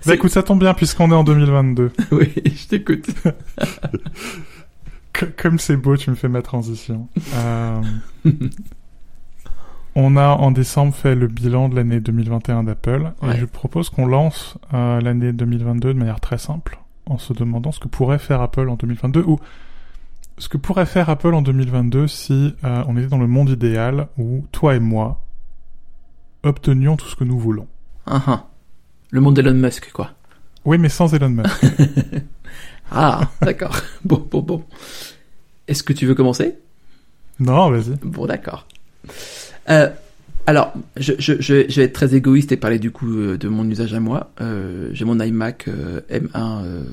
Bah 0.06 0.15
écoute, 0.15 0.32
ça 0.32 0.43
tombe 0.43 0.60
bien 0.60 0.73
puisqu'on 0.73 1.12
est 1.12 1.15
en 1.15 1.23
2022. 1.23 1.91
oui, 2.12 2.34
je 2.45 2.67
t'écoute. 2.67 3.08
Comme 5.38 5.60
c'est 5.60 5.78
beau, 5.78 5.95
tu 5.95 6.10
me 6.10 6.15
fais 6.15 6.28
ma 6.28 6.41
transition. 6.41 7.08
Euh, 7.36 7.82
on 9.96 10.16
a 10.18 10.28
en 10.30 10.52
décembre 10.52 10.94
fait 10.94 11.16
le 11.16 11.28
bilan 11.28 11.70
de 11.70 11.76
l'année 11.76 12.00
2021 12.00 12.64
d'Apple 12.64 13.12
Ouais. 13.22 13.36
et 13.36 13.40
je 13.40 13.46
propose 13.46 13.90
qu'on 13.90 14.06
lance 14.06 14.58
euh, 14.74 15.00
l'année 15.02 15.34
2022 15.34 15.94
de 15.94 16.00
manière 16.00 16.20
très 16.20 16.38
simple 16.38 16.80
en 17.06 17.18
se 17.18 17.34
demandant 17.34 17.72
ce 17.72 17.80
que 17.80 17.88
pourrait 17.88 18.20
faire 18.20 18.42
Apple 18.42 18.70
en 18.70 18.76
2022 18.76 19.22
ou 19.26 19.40
ce 20.38 20.50
que 20.50 20.58
pourrait 20.58 20.86
faire 20.86 21.10
Apple 21.10 21.34
en 21.34 21.42
2022 21.42 22.08
si 22.08 22.56
euh, 22.64 22.84
on 22.88 22.98
était 22.98 23.08
dans 23.08 23.18
le 23.20 23.28
monde 23.28 23.50
idéal 23.50 24.08
où 24.18 24.46
toi 24.52 24.76
et 24.76 24.80
moi 24.80 25.22
obtenions 26.44 26.98
tout 26.98 27.08
ce 27.08 27.16
que 27.16 27.24
nous 27.24 27.38
voulons. 27.40 27.68
Ah, 28.06 28.22
ah. 28.28 28.46
Le 29.12 29.22
monde 29.22 29.36
d'Elon 29.36 29.54
Musk, 29.54 29.92
quoi. 29.94 30.12
Oui, 30.66 30.78
mais 30.78 30.90
sans 30.90 31.14
Elon 31.14 31.30
Musk. 31.30 31.66
Ah, 32.92 33.32
d'accord. 33.42 33.76
bon, 34.06 34.28
bon, 34.30 34.42
bon. 34.42 34.64
Est-ce 35.68 35.82
que 35.84 35.94
tu 35.94 36.06
veux 36.06 36.14
commencer? 36.14 36.60
Non, 37.40 37.72
vas-y. 37.72 37.96
Bon, 38.04 38.28
d'accord. 38.28 38.68
Euh, 39.69 39.89
alors, 40.45 40.73
je, 40.97 41.13
je, 41.19 41.34
je, 41.39 41.65
je 41.69 41.76
vais 41.80 41.84
être 41.86 41.93
très 41.93 42.15
égoïste 42.15 42.52
et 42.52 42.58
parler 42.58 42.80
du 42.80 42.91
coup 42.91 43.12
euh, 43.17 43.38
de 43.38 43.47
mon 43.47 43.67
usage 43.69 43.93
à 43.93 43.99
moi. 43.99 44.32
Euh, 44.41 44.89
J'ai 44.93 45.06
mon 45.06 45.19
iMac 45.19 45.67
euh, 45.69 46.02
M1 46.12 46.63
euh, 46.65 46.84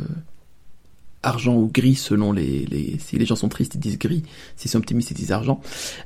argent 1.23 1.57
ou 1.57 1.71
gris 1.73 1.97
selon 1.97 2.33
les, 2.33 2.65
les... 2.71 2.97
Si 2.99 3.19
les 3.19 3.27
gens 3.27 3.37
sont 3.37 3.49
tristes, 3.49 3.75
ils 3.75 3.81
disent 3.81 3.99
gris. 3.99 4.23
S'ils 4.57 4.71
sont 4.71 4.79
optimistes, 4.79 5.11
ils 5.11 5.15
disent 5.15 5.33
argent. 5.33 5.61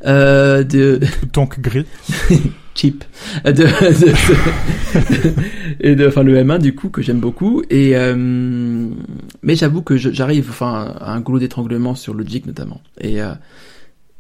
Euh, 0.07 0.65
de... 0.65 1.01
Donc 1.33 1.61
gris. 1.61 1.87
cheap 2.77 3.05
de, 3.45 3.53
de- 3.53 4.13
et 5.81 5.95
de 5.95 6.09
enfin 6.09 6.25
le 6.25 6.35
M1 6.43 6.59
du 6.59 6.75
coup 6.75 6.89
que 6.89 7.03
j'aime 7.03 7.21
beaucoup 7.21 7.63
et 7.71 7.97
euh, 7.97 8.17
mais 9.45 9.55
j'avoue 9.55 9.81
que 9.83 9.97
j'arrive 9.97 10.47
enfin 10.51 10.93
à 10.99 11.13
un 11.13 11.21
goulot 11.21 11.39
d'étranglement 11.39 11.95
sur 11.95 12.15
Logic 12.15 12.45
notamment 12.47 12.81
et 13.01 13.23
euh, 13.23 13.33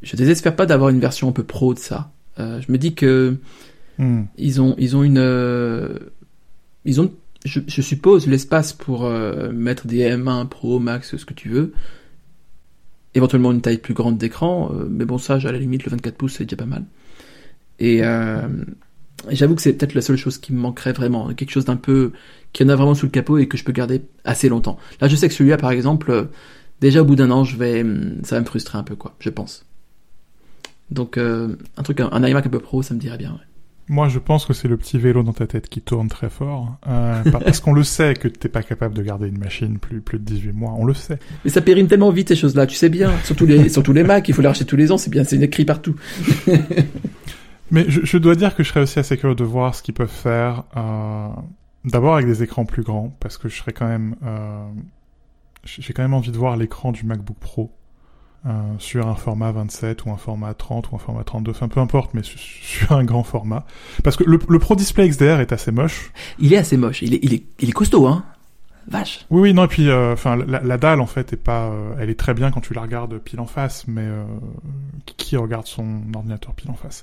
je 0.02 0.14
désespère 0.14 0.54
pas 0.54 0.66
d'avoir 0.66 0.90
une 0.90 1.00
version 1.00 1.28
un 1.28 1.32
peu 1.32 1.42
pro 1.42 1.74
de 1.74 1.80
ça 1.80 2.12
Euh, 2.38 2.60
je 2.60 2.72
me 2.72 2.78
dis 2.78 2.94
que 2.94 3.36
Hmm. 3.98 4.22
ils 4.36 4.60
ont 4.60 4.74
ils 4.76 4.96
ont 4.96 5.04
une 5.04 5.18
euh, 5.18 5.98
ils 6.84 7.00
ont 7.00 7.12
je, 7.44 7.60
je 7.66 7.80
suppose 7.80 8.26
l'espace 8.26 8.72
pour 8.72 9.04
euh, 9.04 9.52
mettre 9.52 9.86
des 9.86 10.00
M1 10.00 10.48
Pro 10.48 10.80
Max 10.80 11.16
ce 11.16 11.24
que 11.24 11.34
tu 11.34 11.48
veux. 11.48 11.72
Éventuellement 13.14 13.52
une 13.52 13.60
taille 13.60 13.78
plus 13.78 13.94
grande 13.94 14.18
d'écran 14.18 14.72
euh, 14.74 14.88
mais 14.90 15.04
bon 15.04 15.18
ça 15.18 15.34
à 15.34 15.38
la 15.52 15.58
limite 15.58 15.84
le 15.84 15.90
24 15.92 16.16
pouces 16.16 16.34
c'est 16.34 16.44
déjà 16.44 16.56
pas 16.56 16.66
mal. 16.66 16.84
Et 17.78 18.04
euh, 18.04 18.48
j'avoue 19.30 19.54
que 19.54 19.62
c'est 19.62 19.74
peut-être 19.74 19.94
la 19.94 20.02
seule 20.02 20.16
chose 20.16 20.38
qui 20.38 20.52
me 20.52 20.58
manquerait 20.58 20.92
vraiment 20.92 21.32
quelque 21.32 21.50
chose 21.50 21.64
d'un 21.64 21.76
peu 21.76 22.10
qui 22.52 22.64
en 22.64 22.68
a 22.70 22.74
vraiment 22.74 22.94
sous 22.96 23.06
le 23.06 23.10
capot 23.12 23.38
et 23.38 23.46
que 23.46 23.56
je 23.56 23.62
peux 23.62 23.72
garder 23.72 24.02
assez 24.24 24.48
longtemps. 24.48 24.76
Là 25.00 25.06
je 25.06 25.14
sais 25.14 25.28
que 25.28 25.34
celui-là 25.34 25.56
par 25.56 25.70
exemple 25.70 26.10
euh, 26.10 26.24
déjà 26.80 27.02
au 27.02 27.04
bout 27.04 27.14
d'un 27.14 27.30
an 27.30 27.44
je 27.44 27.56
vais 27.56 27.82
hum, 27.82 28.16
ça 28.24 28.34
va 28.34 28.40
me 28.40 28.46
frustrer 28.46 28.76
un 28.76 28.82
peu 28.82 28.96
quoi 28.96 29.14
je 29.20 29.30
pense 29.30 29.64
donc 30.90 31.16
euh, 31.18 31.56
un 31.76 31.82
truc 31.82 32.00
un, 32.00 32.08
un 32.12 32.24
iMac 32.26 32.46
un 32.46 32.50
peu 32.50 32.60
pro 32.60 32.82
ça 32.82 32.94
me 32.94 33.00
dirait 33.00 33.18
bien 33.18 33.32
ouais. 33.32 33.38
Moi, 33.86 34.08
je 34.08 34.18
pense 34.18 34.46
que 34.46 34.54
c'est 34.54 34.66
le 34.66 34.78
petit 34.78 34.98
vélo 34.98 35.22
dans 35.22 35.34
ta 35.34 35.46
tête 35.46 35.68
qui 35.68 35.82
tourne 35.82 36.08
très 36.08 36.30
fort. 36.30 36.78
Euh, 36.88 37.22
parce 37.30 37.60
qu'on 37.60 37.74
le 37.74 37.82
sait 37.82 38.14
que 38.14 38.28
t'es 38.28 38.48
pas 38.48 38.62
capable 38.62 38.94
de 38.94 39.02
garder 39.02 39.28
une 39.28 39.36
machine 39.36 39.78
plus, 39.78 40.00
plus 40.00 40.18
de 40.18 40.24
18 40.24 40.52
mois. 40.52 40.72
On 40.78 40.86
le 40.86 40.94
sait. 40.94 41.18
Mais 41.44 41.50
ça 41.50 41.60
périme 41.60 41.86
tellement 41.86 42.08
vite 42.10 42.28
ces 42.28 42.34
choses-là, 42.34 42.66
tu 42.66 42.76
sais 42.76 42.88
bien. 42.88 43.12
Surtout 43.24 43.44
les, 43.44 43.68
surtout 43.68 43.92
les 43.92 44.02
Macs, 44.02 44.26
il 44.26 44.32
faut 44.32 44.40
les 44.40 44.48
racheter 44.48 44.64
tous 44.64 44.76
les 44.76 44.90
ans, 44.90 44.96
c'est 44.96 45.10
bien, 45.10 45.22
c'est 45.24 45.38
écrit 45.38 45.66
partout. 45.66 45.96
Mais 47.70 47.84
je, 47.88 48.00
je 48.04 48.16
dois 48.16 48.34
dire 48.36 48.54
que 48.54 48.62
je 48.62 48.70
serais 48.70 48.80
aussi 48.80 48.98
assez 48.98 49.18
curieux 49.18 49.34
de 49.34 49.44
voir 49.44 49.74
ce 49.74 49.82
qu'ils 49.82 49.92
peuvent 49.92 50.08
faire. 50.08 50.64
Euh, 50.78 51.28
D'abord 51.84 52.14
avec 52.14 52.26
des 52.26 52.42
écrans 52.42 52.64
plus 52.64 52.84
grands, 52.84 53.14
parce 53.20 53.36
que 53.36 53.50
je 53.50 53.56
serais 53.58 53.72
quand 53.74 53.86
même... 53.88 54.16
Euh, 54.24 54.64
J'ai 55.64 55.92
quand 55.92 56.02
même 56.02 56.14
envie 56.14 56.30
de 56.32 56.38
voir 56.38 56.56
l'écran 56.56 56.90
du 56.92 57.04
MacBook 57.04 57.36
Pro. 57.38 57.70
Euh, 58.46 58.50
sur 58.78 59.08
un 59.08 59.14
format 59.14 59.52
27 59.52 60.04
ou 60.04 60.10
un 60.10 60.18
format 60.18 60.52
30 60.52 60.90
ou 60.92 60.96
un 60.96 60.98
format 60.98 61.24
32, 61.24 61.50
enfin 61.52 61.68
peu 61.68 61.80
importe, 61.80 62.12
mais 62.12 62.22
su- 62.22 62.36
sur 62.38 62.92
un 62.92 63.02
grand 63.02 63.22
format. 63.22 63.64
Parce 64.02 64.16
que 64.16 64.24
le, 64.24 64.38
le 64.48 64.58
Pro 64.58 64.74
Display 64.74 65.08
XDR 65.08 65.40
est 65.40 65.52
assez 65.52 65.72
moche. 65.72 66.12
Il 66.38 66.52
est 66.52 66.58
assez 66.58 66.76
moche, 66.76 67.00
il 67.00 67.14
est, 67.14 67.20
il 67.22 67.32
est, 67.32 67.44
il 67.60 67.70
est 67.70 67.72
costaud, 67.72 68.06
hein. 68.06 68.22
vache. 68.86 69.24
Oui, 69.30 69.40
oui, 69.40 69.54
non, 69.54 69.64
et 69.64 69.68
puis, 69.68 69.90
enfin, 69.90 70.36
la, 70.36 70.60
la, 70.60 70.76
dalle, 70.76 71.00
en 71.00 71.06
fait, 71.06 71.32
est 71.32 71.42
pas, 71.42 71.72
elle 71.98 72.10
est 72.10 72.18
très 72.18 72.34
bien 72.34 72.50
quand 72.50 72.60
tu 72.60 72.74
la 72.74 72.82
regardes 72.82 73.16
pile 73.18 73.40
en 73.40 73.46
face, 73.46 73.86
mais 73.88 74.06
qui 75.16 75.38
regarde 75.38 75.66
son 75.66 76.02
ordinateur 76.14 76.52
pile 76.54 76.70
en 76.70 76.74
face 76.74 77.02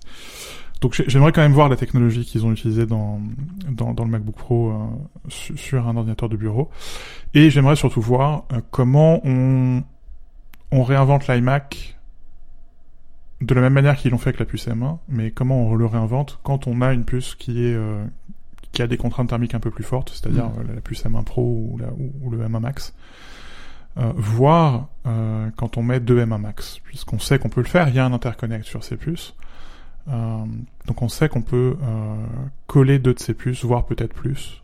donc 0.81 0.99
j'aimerais 1.07 1.31
quand 1.31 1.41
même 1.41 1.53
voir 1.53 1.69
la 1.69 1.75
technologie 1.75 2.25
qu'ils 2.25 2.43
ont 2.43 2.51
utilisée 2.51 2.87
dans, 2.87 3.21
dans, 3.69 3.93
dans, 3.93 4.03
le 4.03 4.09
MacBook 4.09 4.33
Pro 4.33 4.73
sur 5.29 5.87
un 5.87 5.95
ordinateur 5.95 6.27
de 6.27 6.35
bureau. 6.35 6.71
Et 7.35 7.51
j'aimerais 7.51 7.75
surtout 7.75 8.01
voir 8.01 8.45
comment 8.71 9.21
on, 9.23 9.83
on 10.71 10.83
réinvente 10.83 11.27
l'iMac 11.27 11.97
de 13.41 13.55
la 13.55 13.61
même 13.61 13.73
manière 13.73 13.97
qu'ils 13.97 14.11
l'ont 14.11 14.17
fait 14.17 14.29
avec 14.29 14.39
la 14.39 14.45
puce 14.45 14.67
M1, 14.67 14.99
mais 15.09 15.31
comment 15.31 15.63
on 15.63 15.75
le 15.75 15.85
réinvente 15.85 16.39
quand 16.43 16.67
on 16.67 16.81
a 16.81 16.93
une 16.93 17.05
puce 17.05 17.35
qui 17.35 17.65
est 17.65 17.73
euh, 17.73 18.05
qui 18.71 18.81
a 18.81 18.87
des 18.87 18.97
contraintes 18.97 19.29
thermiques 19.29 19.53
un 19.53 19.59
peu 19.59 19.71
plus 19.71 19.83
fortes, 19.83 20.09
c'est-à-dire 20.09 20.47
mm. 20.47 20.59
euh, 20.59 20.75
la 20.75 20.81
puce 20.81 21.03
M1 21.05 21.23
Pro 21.23 21.43
ou, 21.43 21.77
la, 21.77 21.87
ou, 21.87 22.29
le 22.29 22.39
M1 22.39 22.59
Max, 22.59 22.93
euh, 23.97 24.11
voire 24.15 24.87
euh, 25.05 25.49
quand 25.57 25.77
on 25.77 25.83
met 25.83 25.99
deux 25.99 26.23
M1 26.23 26.39
Max, 26.39 26.79
puisqu'on 26.83 27.19
sait 27.19 27.39
qu'on 27.39 27.49
peut 27.49 27.61
le 27.61 27.67
faire, 27.67 27.89
il 27.89 27.95
y 27.95 27.99
a 27.99 28.05
un 28.05 28.13
interconnect 28.13 28.65
sur 28.65 28.83
ces 28.83 28.97
puces, 28.97 29.35
donc 30.07 31.01
on 31.01 31.09
sait 31.09 31.29
qu'on 31.29 31.43
peut 31.43 31.77
coller 32.65 32.97
deux 32.97 33.13
de 33.13 33.19
ces 33.19 33.35
puces, 33.35 33.63
voire 33.63 33.85
peut-être 33.85 34.13
plus, 34.13 34.63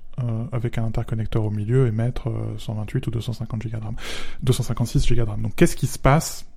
avec 0.51 0.77
un 0.77 0.85
interconnecteur 0.85 1.43
au 1.43 1.51
milieu 1.51 1.87
et 1.87 1.91
mettre 1.91 2.31
128 2.57 3.07
ou 3.07 3.11
250 3.11 3.63
Go 3.63 3.69
de 3.69 3.83
RAM, 3.83 3.95
256 4.43 5.07
Go 5.07 5.15
de 5.15 5.21
RAM. 5.21 5.41
Donc 5.41 5.55
qu'est-ce 5.55 5.75
qui 5.75 5.87
se 5.87 5.99
passe? 5.99 6.47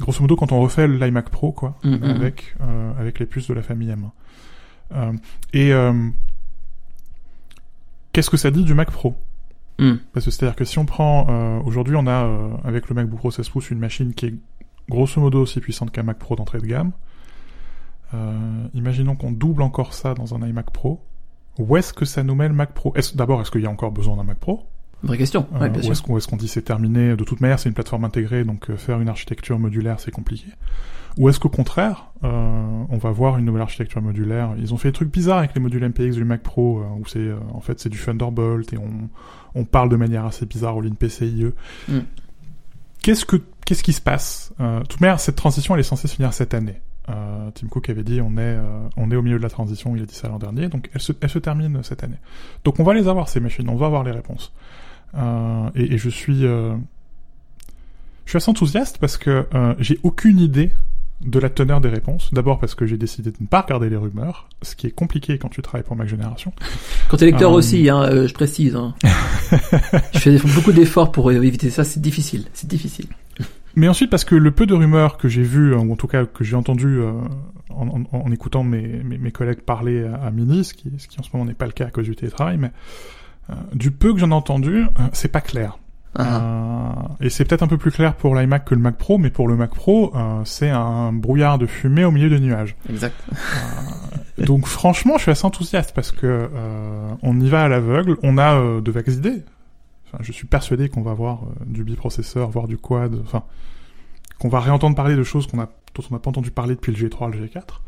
Grosso 0.00 0.20
modo 0.20 0.36
quand 0.36 0.52
on 0.52 0.60
refait 0.60 0.86
l'iMac 0.86 1.30
Pro 1.30 1.52
quoi 1.52 1.78
mm, 1.82 1.90
mm, 1.90 1.98
mm. 1.98 2.04
avec 2.04 2.54
euh, 2.60 2.92
avec 2.98 3.18
les 3.18 3.26
puces 3.26 3.48
de 3.48 3.54
la 3.54 3.62
famille 3.62 3.88
M1 3.88 4.10
euh, 4.94 5.12
et 5.52 5.72
euh, 5.72 5.92
qu'est-ce 8.12 8.30
que 8.30 8.36
ça 8.36 8.50
dit 8.50 8.62
du 8.62 8.74
Mac 8.74 8.90
Pro? 8.90 9.16
Parce 10.12 10.24
que 10.24 10.30
c'est 10.30 10.44
à 10.44 10.48
dire 10.48 10.56
que 10.56 10.64
si 10.64 10.78
on 10.78 10.86
prend 10.86 11.26
euh, 11.28 11.60
aujourd'hui 11.64 11.96
on 11.96 12.06
a 12.06 12.24
euh, 12.24 12.48
avec 12.64 12.88
le 12.88 12.94
MacBook 12.94 13.18
Pro 13.18 13.30
16 13.30 13.48
pouces 13.48 13.70
une 13.70 13.78
machine 13.78 14.14
qui 14.14 14.26
est 14.26 14.34
grosso 14.88 15.20
modo 15.20 15.42
aussi 15.42 15.60
puissante 15.60 15.90
qu'un 15.90 16.02
Mac 16.02 16.18
Pro 16.18 16.36
d'entrée 16.36 16.60
de 16.60 16.66
gamme 16.66 16.92
imaginons 18.72 19.16
qu'on 19.16 19.32
double 19.32 19.60
encore 19.60 19.92
ça 19.92 20.14
dans 20.14 20.34
un 20.34 20.46
iMac 20.46 20.70
Pro 20.70 21.02
où 21.58 21.76
est-ce 21.76 21.92
que 21.92 22.04
ça 22.04 22.22
nous 22.22 22.34
met 22.34 22.48
le 22.48 22.54
Mac 22.54 22.72
Pro? 22.72 22.94
D'abord 23.14 23.40
est-ce 23.40 23.50
qu'il 23.50 23.62
y 23.62 23.66
a 23.66 23.70
encore 23.70 23.92
besoin 23.92 24.16
d'un 24.16 24.24
Mac 24.24 24.38
Pro? 24.38 24.64
Vraie 25.02 25.18
question. 25.18 25.46
Ouais, 25.60 25.68
bien 25.68 25.82
où 25.88 26.16
est-ce 26.18 26.26
qu'on 26.26 26.36
dit 26.36 26.48
c'est 26.48 26.62
terminé? 26.62 27.16
De 27.16 27.24
toute 27.24 27.40
manière, 27.40 27.58
c'est 27.58 27.68
une 27.68 27.74
plateforme 27.74 28.04
intégrée, 28.04 28.44
donc 28.44 28.70
euh, 28.70 28.76
faire 28.76 29.00
une 29.00 29.08
architecture 29.08 29.58
modulaire, 29.58 30.00
c'est 30.00 30.10
compliqué. 30.10 30.46
Ou 31.18 31.28
est-ce 31.28 31.40
qu'au 31.40 31.48
contraire, 31.48 32.10
euh, 32.24 32.84
on 32.88 32.98
va 32.98 33.10
voir 33.10 33.38
une 33.38 33.44
nouvelle 33.44 33.62
architecture 33.62 34.02
modulaire? 34.02 34.54
Ils 34.58 34.74
ont 34.74 34.76
fait 34.76 34.88
des 34.88 34.94
trucs 34.94 35.12
bizarres 35.12 35.38
avec 35.38 35.54
les 35.54 35.60
modules 35.60 35.86
MPX 35.86 36.12
du 36.12 36.24
Mac 36.24 36.42
Pro, 36.42 36.80
euh, 36.80 36.84
où 36.98 37.06
c'est 37.06 37.30
en 37.52 37.60
fait 37.60 37.78
c'est 37.78 37.88
du 37.88 37.98
Thunderbolt 37.98 38.72
et 38.72 38.78
on, 38.78 39.08
on 39.54 39.64
parle 39.64 39.88
de 39.88 39.96
manière 39.96 40.24
assez 40.24 40.46
bizarre 40.46 40.76
au 40.76 40.80
ligne 40.80 40.94
PCIe. 40.94 41.52
Mm. 41.88 41.98
Qu'est-ce 43.02 43.24
que 43.24 43.36
qu'est-ce 43.64 43.82
qui 43.82 43.92
se 43.92 44.00
passe? 44.00 44.52
De 44.58 44.84
toute 44.84 45.00
manière, 45.00 45.20
cette 45.20 45.36
transition, 45.36 45.74
elle 45.74 45.80
est 45.80 45.84
censée 45.84 46.08
se 46.08 46.16
finir 46.16 46.32
cette 46.32 46.54
année. 46.54 46.80
Euh, 47.08 47.50
Tim 47.54 47.68
Cook 47.68 47.88
avait 47.88 48.02
dit 48.02 48.20
on 48.20 48.36
est 48.36 48.58
on 48.96 49.10
est 49.10 49.16
au 49.16 49.22
milieu 49.22 49.38
de 49.38 49.42
la 49.42 49.50
transition, 49.50 49.94
il 49.96 50.02
a 50.02 50.06
dit 50.06 50.14
ça 50.14 50.28
l'an 50.28 50.38
dernier, 50.38 50.68
donc 50.68 50.90
elle 50.94 51.00
se, 51.00 51.12
elle 51.20 51.30
se 51.30 51.38
termine 51.38 51.82
cette 51.82 52.02
année. 52.02 52.18
Donc 52.64 52.80
on 52.80 52.84
va 52.84 52.94
les 52.94 53.08
avoir 53.08 53.28
ces 53.28 53.40
machines, 53.40 53.68
on 53.68 53.76
va 53.76 53.86
avoir 53.86 54.02
les 54.02 54.12
réponses. 54.12 54.52
Euh, 55.16 55.70
et, 55.74 55.94
et, 55.94 55.98
je 55.98 56.08
suis, 56.08 56.44
euh, 56.44 56.74
je 58.24 58.30
suis 58.30 58.36
assez 58.36 58.50
enthousiaste 58.50 58.98
parce 58.98 59.16
que 59.16 59.46
euh, 59.54 59.74
j'ai 59.78 59.98
aucune 60.02 60.38
idée 60.38 60.70
de 61.24 61.38
la 61.38 61.48
teneur 61.48 61.80
des 61.80 61.88
réponses. 61.88 62.32
D'abord 62.34 62.58
parce 62.58 62.74
que 62.74 62.84
j'ai 62.84 62.98
décidé 62.98 63.30
de 63.30 63.36
ne 63.40 63.46
pas 63.46 63.62
regarder 63.62 63.88
les 63.88 63.96
rumeurs, 63.96 64.48
ce 64.62 64.76
qui 64.76 64.86
est 64.86 64.90
compliqué 64.90 65.38
quand 65.38 65.48
tu 65.48 65.62
travailles 65.62 65.84
pour 65.84 65.96
Mac 65.96 66.08
Génération. 66.08 66.52
Quand 67.08 67.16
t'es 67.16 67.26
lecteur 67.26 67.52
aussi, 67.52 67.88
hein, 67.88 68.26
je 68.26 68.34
précise. 68.34 68.76
Hein. 68.76 68.94
je 70.12 70.18
fais 70.18 70.38
beaucoup 70.54 70.72
d'efforts 70.72 71.12
pour 71.12 71.32
éviter 71.32 71.70
ça, 71.70 71.84
c'est 71.84 72.00
difficile, 72.00 72.44
c'est 72.52 72.68
difficile. 72.68 73.06
Mais 73.76 73.88
ensuite 73.88 74.10
parce 74.10 74.24
que 74.24 74.34
le 74.34 74.50
peu 74.50 74.66
de 74.66 74.74
rumeurs 74.74 75.18
que 75.18 75.28
j'ai 75.28 75.42
vues, 75.42 75.74
ou 75.74 75.92
en 75.92 75.96
tout 75.96 76.06
cas 76.06 76.24
que 76.24 76.42
j'ai 76.42 76.56
entendu 76.56 77.00
en, 77.70 77.88
en, 77.88 78.02
en, 78.10 78.32
écoutant 78.32 78.64
mes, 78.64 79.02
mes, 79.02 79.18
mes, 79.18 79.30
collègues 79.30 79.60
parler 79.60 80.04
à, 80.04 80.26
à 80.26 80.30
Mini, 80.30 80.64
ce 80.64 80.74
qui, 80.74 80.90
ce 80.98 81.08
qui 81.08 81.20
en 81.20 81.22
ce 81.22 81.28
moment 81.32 81.44
n'est 81.44 81.54
pas 81.54 81.66
le 81.66 81.72
cas 81.72 81.86
à 81.86 81.90
cause 81.90 82.06
du 82.06 82.16
télétravail, 82.16 82.56
mais 82.56 82.72
euh, 83.50 83.54
du 83.74 83.90
peu 83.90 84.12
que 84.12 84.18
j'en 84.18 84.30
ai 84.30 84.34
entendu, 84.34 84.84
euh, 84.84 85.02
c'est 85.12 85.28
pas 85.30 85.40
clair. 85.40 85.78
Ah. 86.18 86.96
Euh, 87.20 87.26
et 87.26 87.30
c'est 87.30 87.44
peut-être 87.44 87.62
un 87.62 87.68
peu 87.68 87.76
plus 87.76 87.90
clair 87.90 88.14
pour 88.14 88.34
l'iMac 88.34 88.64
que 88.64 88.74
le 88.74 88.80
Mac 88.80 88.96
Pro, 88.96 89.18
mais 89.18 89.30
pour 89.30 89.48
le 89.48 89.56
Mac 89.56 89.74
Pro, 89.74 90.14
c'est 90.44 90.70
un 90.70 91.12
brouillard 91.12 91.58
de 91.58 91.66
fumée 91.66 92.04
au 92.04 92.10
milieu 92.10 92.30
des 92.30 92.40
nuages. 92.40 92.74
Exact. 92.88 93.14
donc 94.38 94.66
franchement, 94.66 95.14
je 95.16 95.22
suis 95.22 95.30
assez 95.30 95.44
enthousiaste 95.44 95.92
parce 95.94 96.12
que 96.12 96.48
on 97.22 97.38
y 97.38 97.48
va 97.48 97.64
à 97.64 97.68
l'aveugle, 97.68 98.16
on 98.22 98.38
a 98.38 98.80
de 98.80 98.90
vagues 98.90 99.12
idées. 99.12 99.42
Enfin, 100.16 100.24
je 100.24 100.32
suis 100.32 100.46
persuadé 100.46 100.88
qu'on 100.88 101.02
va 101.02 101.10
avoir 101.10 101.42
du 101.66 101.84
biprocesseur, 101.84 102.48
voire 102.48 102.68
du 102.68 102.78
quad, 102.78 103.14
enfin, 103.22 103.44
qu'on 104.38 104.48
va 104.48 104.60
réentendre 104.60 104.96
parler 104.96 105.14
de 105.14 105.22
choses 105.22 105.46
qu'on 105.46 105.60
a, 105.60 105.66
dont 105.94 106.02
on 106.10 106.14
n'a 106.14 106.20
pas 106.20 106.30
entendu 106.30 106.50
parler 106.50 106.74
depuis 106.74 106.92
le 106.92 107.08
G3, 107.08 107.30
le 107.32 107.46
G4. 107.46 107.80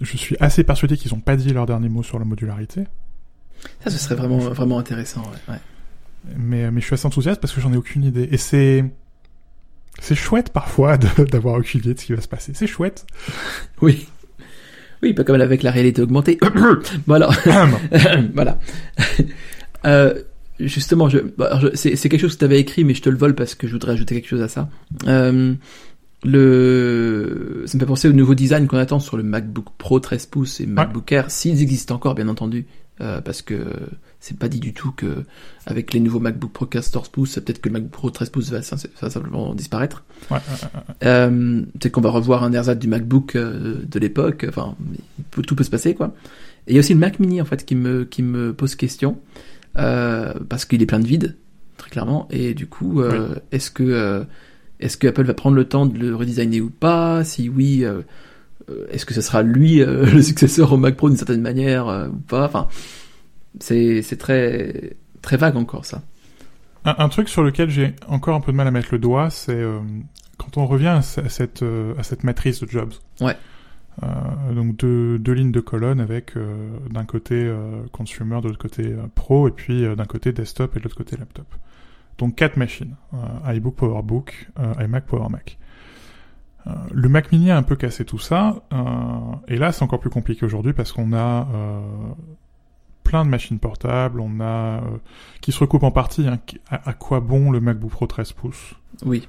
je 0.00 0.16
suis 0.16 0.36
assez 0.40 0.62
persuadé 0.62 0.96
qu'ils 0.98 1.14
n'ont 1.14 1.20
pas 1.20 1.36
dit 1.36 1.52
leur 1.52 1.64
dernier 1.64 1.88
mot 1.88 2.02
sur 2.02 2.18
la 2.18 2.26
modularité. 2.26 2.84
Ça, 3.82 3.90
ce 3.90 3.98
serait 3.98 4.14
vraiment, 4.14 4.38
vraiment 4.38 4.78
intéressant, 4.78 5.22
ouais. 5.48 5.56
Mais, 6.36 6.70
mais 6.70 6.80
je 6.80 6.86
suis 6.86 6.94
assez 6.94 7.06
enthousiaste 7.06 7.40
parce 7.40 7.54
que 7.54 7.60
j'en 7.60 7.72
ai 7.72 7.76
aucune 7.76 8.04
idée. 8.04 8.28
Et 8.30 8.36
c'est, 8.36 8.84
c'est 10.00 10.14
chouette 10.14 10.50
parfois 10.50 10.96
d'avoir 11.32 11.54
aucune 11.54 11.80
idée 11.80 11.94
de 11.94 11.98
ce 11.98 12.04
qui 12.04 12.12
va 12.12 12.20
se 12.20 12.28
passer. 12.28 12.52
C'est 12.54 12.66
chouette. 12.66 13.06
oui. 13.80 14.06
Oui, 15.02 15.14
pas 15.14 15.22
comme 15.22 15.40
avec 15.40 15.62
la 15.62 15.70
réalité 15.70 16.02
augmentée. 16.02 16.38
voilà. 17.06 17.30
voilà. 18.34 18.58
Euh, 19.84 20.22
justement, 20.60 21.08
je, 21.08 21.18
bah, 21.36 21.58
je 21.60 21.68
c'est 21.74 21.96
quelque 22.08 22.20
chose 22.20 22.34
que 22.34 22.40
tu 22.40 22.44
avais 22.44 22.60
écrit, 22.60 22.84
mais 22.84 22.94
je 22.94 23.02
te 23.02 23.10
le 23.10 23.16
vole 23.16 23.34
parce 23.34 23.54
que 23.54 23.66
je 23.66 23.72
voudrais 23.72 23.92
ajouter 23.92 24.14
quelque 24.14 24.28
chose 24.28 24.42
à 24.42 24.48
ça. 24.48 24.68
Euh, 25.06 25.54
le, 26.24 27.62
ça 27.66 27.76
me 27.76 27.80
fait 27.80 27.86
penser 27.86 28.08
au 28.08 28.12
nouveau 28.12 28.34
design 28.34 28.66
qu'on 28.66 28.78
attend 28.78 28.98
sur 28.98 29.16
le 29.16 29.22
MacBook 29.22 29.66
Pro 29.78 30.00
13 30.00 30.26
pouces 30.26 30.60
et 30.60 30.66
MacBook 30.66 31.10
Air, 31.12 31.30
s'ils 31.30 31.62
existent 31.62 31.94
encore, 31.94 32.14
bien 32.14 32.28
entendu. 32.28 32.66
Euh, 33.00 33.20
parce 33.20 33.42
que 33.42 33.54
c'est 34.18 34.36
pas 34.36 34.48
dit 34.48 34.58
du 34.58 34.72
tout 34.72 34.90
que 34.90 35.22
avec 35.66 35.92
les 35.92 36.00
nouveaux 36.00 36.18
MacBook 36.18 36.50
Pro 36.50 36.66
14 36.66 37.08
pouces, 37.10 37.34
peut-être 37.36 37.60
que 37.60 37.68
le 37.68 37.74
MacBook 37.74 37.92
Pro 37.92 38.10
13 38.10 38.30
pouces 38.30 38.50
va, 38.50 38.60
simplement 38.62 39.54
disparaître. 39.54 40.02
Ouais, 40.32 40.38
euh, 41.04 41.62
peut-être 41.78 41.92
qu'on 41.92 42.00
va 42.00 42.10
revoir 42.10 42.42
un 42.42 42.52
ersatz 42.52 42.76
du 42.76 42.88
MacBook 42.88 43.36
euh, 43.36 43.76
de 43.88 43.98
l'époque. 44.00 44.46
Enfin, 44.48 44.74
tout 45.30 45.54
peut 45.54 45.62
se 45.62 45.70
passer, 45.70 45.94
quoi. 45.94 46.12
Et 46.66 46.72
il 46.72 46.74
y 46.74 46.78
a 46.78 46.80
aussi 46.80 46.92
le 46.92 46.98
Mac 46.98 47.20
Mini 47.20 47.40
en 47.40 47.44
fait 47.44 47.64
qui 47.64 47.76
me 47.76 48.04
qui 48.04 48.22
me 48.22 48.52
pose 48.52 48.74
question 48.74 49.18
euh, 49.78 50.34
parce 50.48 50.64
qu'il 50.64 50.82
est 50.82 50.86
plein 50.86 51.00
de 51.00 51.06
vide, 51.06 51.36
très 51.76 51.90
clairement. 51.90 52.28
Et 52.30 52.54
du 52.54 52.66
coup, 52.66 53.00
euh, 53.00 53.36
est-ce 53.52 53.70
que 53.70 54.26
est-ce 54.80 54.96
que 54.96 55.08
Apple 55.08 55.24
va 55.24 55.34
prendre 55.34 55.56
le 55.56 55.64
temps 55.64 55.86
de 55.86 55.98
le 55.98 56.14
redesigner 56.14 56.60
ou 56.60 56.70
pas? 56.70 57.24
Si 57.24 57.48
oui, 57.48 57.84
euh, 58.70 58.86
est-ce 58.90 59.06
que 59.06 59.14
ce 59.14 59.20
sera 59.20 59.42
lui 59.42 59.80
euh, 59.80 60.04
le 60.12 60.22
successeur 60.22 60.72
au 60.72 60.76
Mac 60.76 60.96
Pro 60.96 61.08
d'une 61.08 61.16
certaine 61.16 61.40
manière 61.40 61.88
euh, 61.88 62.08
ou 62.08 62.16
pas? 62.16 62.44
Enfin, 62.44 62.68
c'est 63.60 64.18
très 64.18 64.96
très 65.22 65.36
vague 65.36 65.56
encore 65.56 65.84
ça. 65.84 66.02
Un, 66.84 67.08
truc 67.08 67.28
sur 67.28 67.42
lequel 67.42 67.68
j'ai 67.68 67.94
encore 68.06 68.34
un 68.34 68.40
peu 68.40 68.52
de 68.52 68.56
mal 68.56 68.66
à 68.66 68.70
mettre 68.70 68.88
le 68.92 68.98
doigt, 68.98 69.28
c'est 69.28 69.62
quand 70.38 70.56
on 70.56 70.64
revient 70.64 70.86
à, 70.86 71.02
cette 71.02 71.62
à 71.62 72.02
cette 72.02 72.24
matrice 72.24 72.60
de 72.60 72.68
Jobs. 72.68 72.92
Ouais. 73.20 73.36
Donc 74.54 74.76
deux, 74.76 75.18
deux 75.18 75.32
lignes 75.32 75.52
de 75.52 75.60
colonnes 75.60 76.00
avec 76.00 76.34
d'un 76.90 77.04
côté 77.04 77.52
consumer, 77.92 78.40
de 78.40 78.48
l'autre 78.48 78.58
côté 78.58 78.94
pro, 79.14 79.48
et 79.48 79.50
puis 79.50 79.84
d'un 79.96 80.04
côté 80.04 80.32
desktop 80.32 80.76
et 80.76 80.78
de 80.78 80.84
l'autre 80.84 80.96
côté 80.96 81.16
laptop. 81.16 81.46
Donc 82.18 82.36
quatre 82.36 82.56
machines 82.56 82.94
iBook, 83.44 83.74
PowerBook, 83.74 84.50
iMac, 84.80 85.06
PowerMac. 85.06 85.58
Euh, 86.68 86.72
le 86.92 87.08
Mac 87.08 87.32
Mini 87.32 87.50
a 87.50 87.56
un 87.56 87.62
peu 87.62 87.76
cassé 87.76 88.04
tout 88.04 88.18
ça, 88.18 88.62
euh, 88.72 88.76
et 89.46 89.56
là 89.56 89.72
c'est 89.72 89.82
encore 89.82 90.00
plus 90.00 90.10
compliqué 90.10 90.44
aujourd'hui 90.44 90.72
parce 90.72 90.92
qu'on 90.92 91.12
a 91.12 91.46
euh, 91.54 91.80
plein 93.04 93.24
de 93.24 93.30
machines 93.30 93.58
portables, 93.58 94.20
on 94.20 94.40
a 94.40 94.80
qui 95.40 95.52
se 95.52 95.60
recoupent 95.60 95.84
en 95.84 95.90
partie. 95.90 96.26
Hein, 96.26 96.38
à, 96.70 96.92
quoi 96.92 97.20
bon 97.20 97.50
le 97.50 97.60
MacBook 97.60 97.90
Pro 97.90 98.06
13 98.06 98.32
pouces? 98.32 98.74
Oui. 99.04 99.28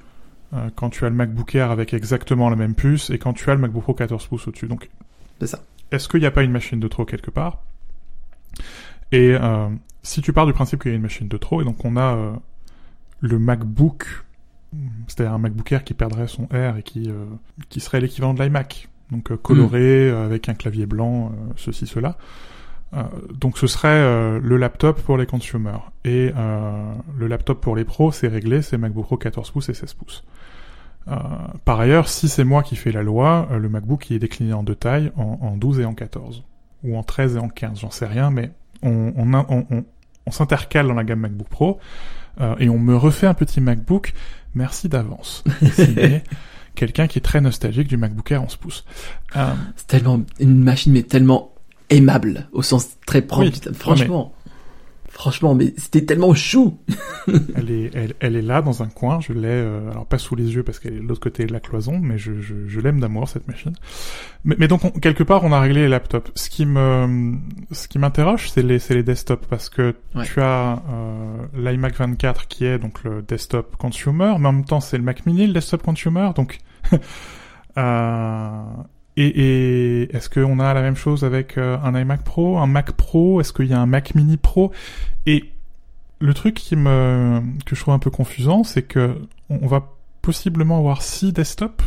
Quand 0.74 0.90
tu 0.90 1.04
as 1.04 1.08
le 1.08 1.14
MacBook 1.14 1.54
Air 1.54 1.70
avec 1.70 1.94
exactement 1.94 2.50
la 2.50 2.56
même 2.56 2.74
puce 2.74 3.10
et 3.10 3.18
quand 3.18 3.32
tu 3.32 3.48
as 3.50 3.54
le 3.54 3.60
MacBook 3.60 3.82
Pro 3.82 3.94
14 3.94 4.26
pouces 4.26 4.48
au-dessus. 4.48 4.66
Donc, 4.66 4.90
c'est 5.38 5.46
ça. 5.46 5.60
Est-ce 5.92 6.08
qu'il 6.08 6.20
n'y 6.20 6.26
a 6.26 6.30
pas 6.30 6.42
une 6.42 6.50
machine 6.50 6.80
de 6.80 6.88
trop 6.88 7.04
quelque 7.04 7.30
part? 7.30 7.62
Et 9.12 9.36
si 10.02 10.22
tu 10.22 10.32
pars 10.32 10.46
du 10.46 10.52
principe 10.52 10.82
qu'il 10.82 10.90
y 10.90 10.94
a 10.94 10.96
une 10.96 11.02
machine 11.02 11.28
de 11.28 11.36
trop, 11.36 11.62
et 11.62 11.64
donc 11.64 11.84
on 11.84 11.96
a 11.96 12.40
le 13.20 13.38
MacBook 13.38 14.24
c'est-à-dire 15.06 15.32
un 15.32 15.38
MacBook 15.38 15.72
Air 15.72 15.84
qui 15.84 15.94
perdrait 15.94 16.28
son 16.28 16.44
R 16.44 16.76
et 16.78 16.82
qui, 16.82 17.10
euh, 17.10 17.24
qui 17.68 17.80
serait 17.80 18.00
l'équivalent 18.00 18.34
de 18.34 18.42
l'iMac, 18.42 18.88
donc 19.10 19.32
euh, 19.32 19.36
coloré, 19.36 20.10
mm. 20.10 20.16
avec 20.16 20.48
un 20.48 20.54
clavier 20.54 20.86
blanc, 20.86 21.32
euh, 21.32 21.52
ceci, 21.56 21.86
cela. 21.86 22.16
Donc 23.32 23.56
ce 23.56 23.66
serait 23.66 24.38
le 24.40 24.56
laptop 24.56 25.00
pour 25.02 25.16
les 25.16 25.26
consumers. 25.26 25.92
Et 26.04 26.32
le 27.16 27.26
laptop 27.26 27.60
pour 27.60 27.76
les 27.76 27.84
pros, 27.84 28.12
c'est 28.12 28.28
réglé, 28.28 28.62
c'est 28.62 28.78
MacBook 28.78 29.04
Pro 29.04 29.16
14 29.16 29.50
pouces 29.50 29.68
et 29.68 29.74
16 29.74 29.94
pouces. 29.94 30.24
par 31.64 31.80
ailleurs, 31.80 32.08
si 32.08 32.28
c'est 32.28 32.44
moi 32.44 32.62
qui 32.62 32.76
fais 32.76 32.92
la 32.92 33.02
loi, 33.02 33.48
le 33.56 33.68
MacBook 33.68 34.10
il 34.10 34.16
est 34.16 34.18
décliné 34.18 34.52
en 34.52 34.62
deux 34.62 34.74
tailles, 34.74 35.12
en, 35.16 35.38
en, 35.40 35.56
12 35.56 35.80
et 35.80 35.84
en 35.84 35.94
14. 35.94 36.42
Ou 36.82 36.96
en 36.96 37.02
13 37.02 37.36
et 37.36 37.38
en 37.38 37.48
15, 37.48 37.80
j'en 37.80 37.90
sais 37.90 38.06
rien, 38.06 38.30
mais 38.30 38.50
on, 38.82 39.12
on, 39.16 39.32
on, 39.34 39.84
on 40.26 40.30
s'intercale 40.30 40.86
dans 40.86 40.94
la 40.94 41.04
gamme 41.04 41.20
MacBook 41.20 41.48
Pro 41.48 41.78
euh, 42.40 42.54
et 42.58 42.68
on 42.68 42.78
me 42.78 42.96
refait 42.96 43.26
un 43.26 43.34
petit 43.34 43.60
MacBook. 43.60 44.14
Merci 44.54 44.88
d'avance. 44.88 45.44
Quelqu'un 46.74 47.06
qui 47.08 47.18
est 47.18 47.22
très 47.22 47.40
nostalgique 47.40 47.88
du 47.88 47.96
MacBook 47.96 48.30
Air 48.30 48.42
11 48.42 48.56
pouces. 48.56 48.84
Euh, 49.36 49.52
C'est 49.76 49.86
tellement 49.86 50.20
une 50.38 50.62
machine, 50.62 50.92
mais 50.92 51.02
tellement 51.02 51.52
aimable 51.90 52.48
au 52.52 52.62
sens 52.62 52.96
très 53.06 53.22
propre. 53.22 53.50
Oui, 53.68 53.74
franchement, 53.74 54.34
franchement, 55.08 55.54
mais 55.54 55.74
c'était 55.76 56.04
tellement 56.04 56.32
chou. 56.34 56.78
elle 57.56 57.70
est, 57.70 57.90
elle, 57.94 58.14
elle 58.20 58.36
est 58.36 58.42
là 58.42 58.62
dans 58.62 58.82
un 58.82 58.86
coin. 58.88 59.20
Je 59.20 59.32
l'ai, 59.32 59.48
euh, 59.48 59.90
alors 59.90 60.06
pas 60.06 60.18
sous 60.18 60.34
les 60.36 60.54
yeux 60.54 60.62
parce 60.62 60.78
qu'elle 60.78 60.94
est 60.94 61.00
de 61.00 61.06
l'autre 61.06 61.20
côté 61.20 61.44
de 61.46 61.52
la 61.52 61.60
cloison, 61.60 61.98
mais 62.00 62.16
je, 62.16 62.40
je, 62.40 62.54
je 62.68 62.80
l'aime 62.80 63.00
d'amour 63.00 63.28
cette 63.28 63.46
machine. 63.48 63.72
Mais, 64.44 64.54
mais 64.58 64.68
donc 64.68 64.84
on- 64.84 64.90
quelque 64.90 65.22
part 65.24 65.42
on 65.44 65.52
a 65.52 65.60
réglé 65.60 65.82
les 65.82 65.88
laptops. 65.88 66.30
Ce 66.36 66.48
qui 66.48 66.64
me, 66.64 67.34
ce 67.72 67.88
qui 67.88 67.98
m'interroge, 67.98 68.50
c'est 68.50 68.62
les, 68.62 68.78
c'est 68.78 68.94
les 68.94 69.02
desktops 69.02 69.46
parce 69.48 69.68
que 69.68 69.94
Ouais. 70.14 70.24
tu 70.24 70.40
as 70.40 70.82
euh, 70.90 71.46
l'iMac 71.70 71.94
24 71.96 72.46
qui 72.48 72.64
est 72.64 72.78
donc 72.78 73.02
le 73.04 73.20
desktop 73.22 73.76
consumer, 73.76 74.34
mais 74.38 74.46
en 74.48 74.52
même 74.52 74.64
temps 74.64 74.80
c'est 74.80 74.96
le 74.96 75.02
Mac 75.04 75.26
Mini 75.26 75.46
le 75.46 75.52
desktop 75.52 75.82
consumer, 75.82 76.30
donc. 76.34 76.58
euh, 77.78 78.62
et, 79.16 79.26
et 79.26 80.16
est-ce 80.16 80.30
qu'on 80.30 80.58
a 80.60 80.72
la 80.72 80.82
même 80.82 80.96
chose 80.96 81.24
avec 81.24 81.58
euh, 81.58 81.76
un 81.82 81.98
iMac 81.98 82.22
Pro, 82.22 82.58
un 82.58 82.66
Mac 82.66 82.92
Pro? 82.92 83.40
Est-ce 83.40 83.52
qu'il 83.52 83.66
y 83.66 83.74
a 83.74 83.80
un 83.80 83.86
Mac 83.86 84.14
Mini 84.14 84.36
Pro? 84.36 84.72
Et 85.26 85.50
le 86.20 86.34
truc 86.34 86.54
qui 86.54 86.76
me 86.76 87.42
que 87.66 87.74
je 87.74 87.80
trouve 87.80 87.94
un 87.94 87.98
peu 87.98 88.10
confusant, 88.10 88.64
c'est 88.64 88.82
que 88.82 89.16
on 89.48 89.66
va 89.66 89.88
possiblement 90.22 90.78
avoir 90.78 91.02
6 91.02 91.32
desktops, 91.32 91.84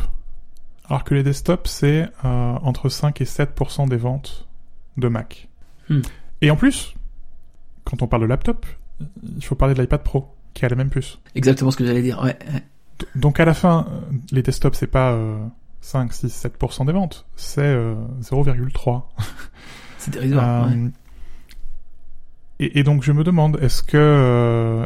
alors 0.90 1.04
que 1.04 1.14
les 1.14 1.24
desktops 1.24 1.70
c'est 1.70 2.10
euh, 2.26 2.56
entre 2.62 2.90
5 2.90 3.22
et 3.22 3.26
7% 3.26 3.88
des 3.88 3.98
ventes 3.98 4.48
de 4.98 5.08
Mac. 5.08 5.48
Hmm. 5.90 6.02
Et 6.42 6.52
en 6.52 6.56
plus, 6.56 6.94
quand 7.84 8.02
on 8.02 8.08
parle 8.08 8.24
de 8.24 8.28
laptop, 8.28 8.66
il 9.38 9.44
faut 9.44 9.56
parler 9.56 9.74
de 9.74 9.82
l'iPad 9.82 10.04
Pro 10.04 10.34
qui 10.54 10.66
a 10.66 10.70
la 10.70 10.76
même 10.76 10.90
puce. 10.90 11.20
Exactement 11.36 11.72
ce 11.72 11.78
que 11.78 11.86
j'allais 11.86 12.02
dire. 12.02 12.22
Ouais. 12.22 12.38
Donc 13.16 13.40
à 13.40 13.46
la 13.46 13.54
fin, 13.54 13.88
euh, 13.90 14.16
les 14.32 14.44
desktops 14.44 14.78
c'est 14.78 14.88
pas 14.88 15.14
euh, 15.14 15.38
5, 15.84 16.14
6, 16.14 16.48
7% 16.60 16.86
des 16.86 16.94
ventes, 16.94 17.26
c'est 17.36 17.62
euh, 17.62 17.96
0,3. 18.22 19.04
C'est 19.98 20.12
dérisoire. 20.12 20.68
ouais. 20.68 20.76
Euh, 20.76 20.88
et, 22.60 22.80
et 22.80 22.84
donc 22.84 23.04
je 23.04 23.12
me 23.12 23.24
demande, 23.26 23.60
est-ce 23.62 23.84
que 23.84 23.98
euh, 23.98 24.86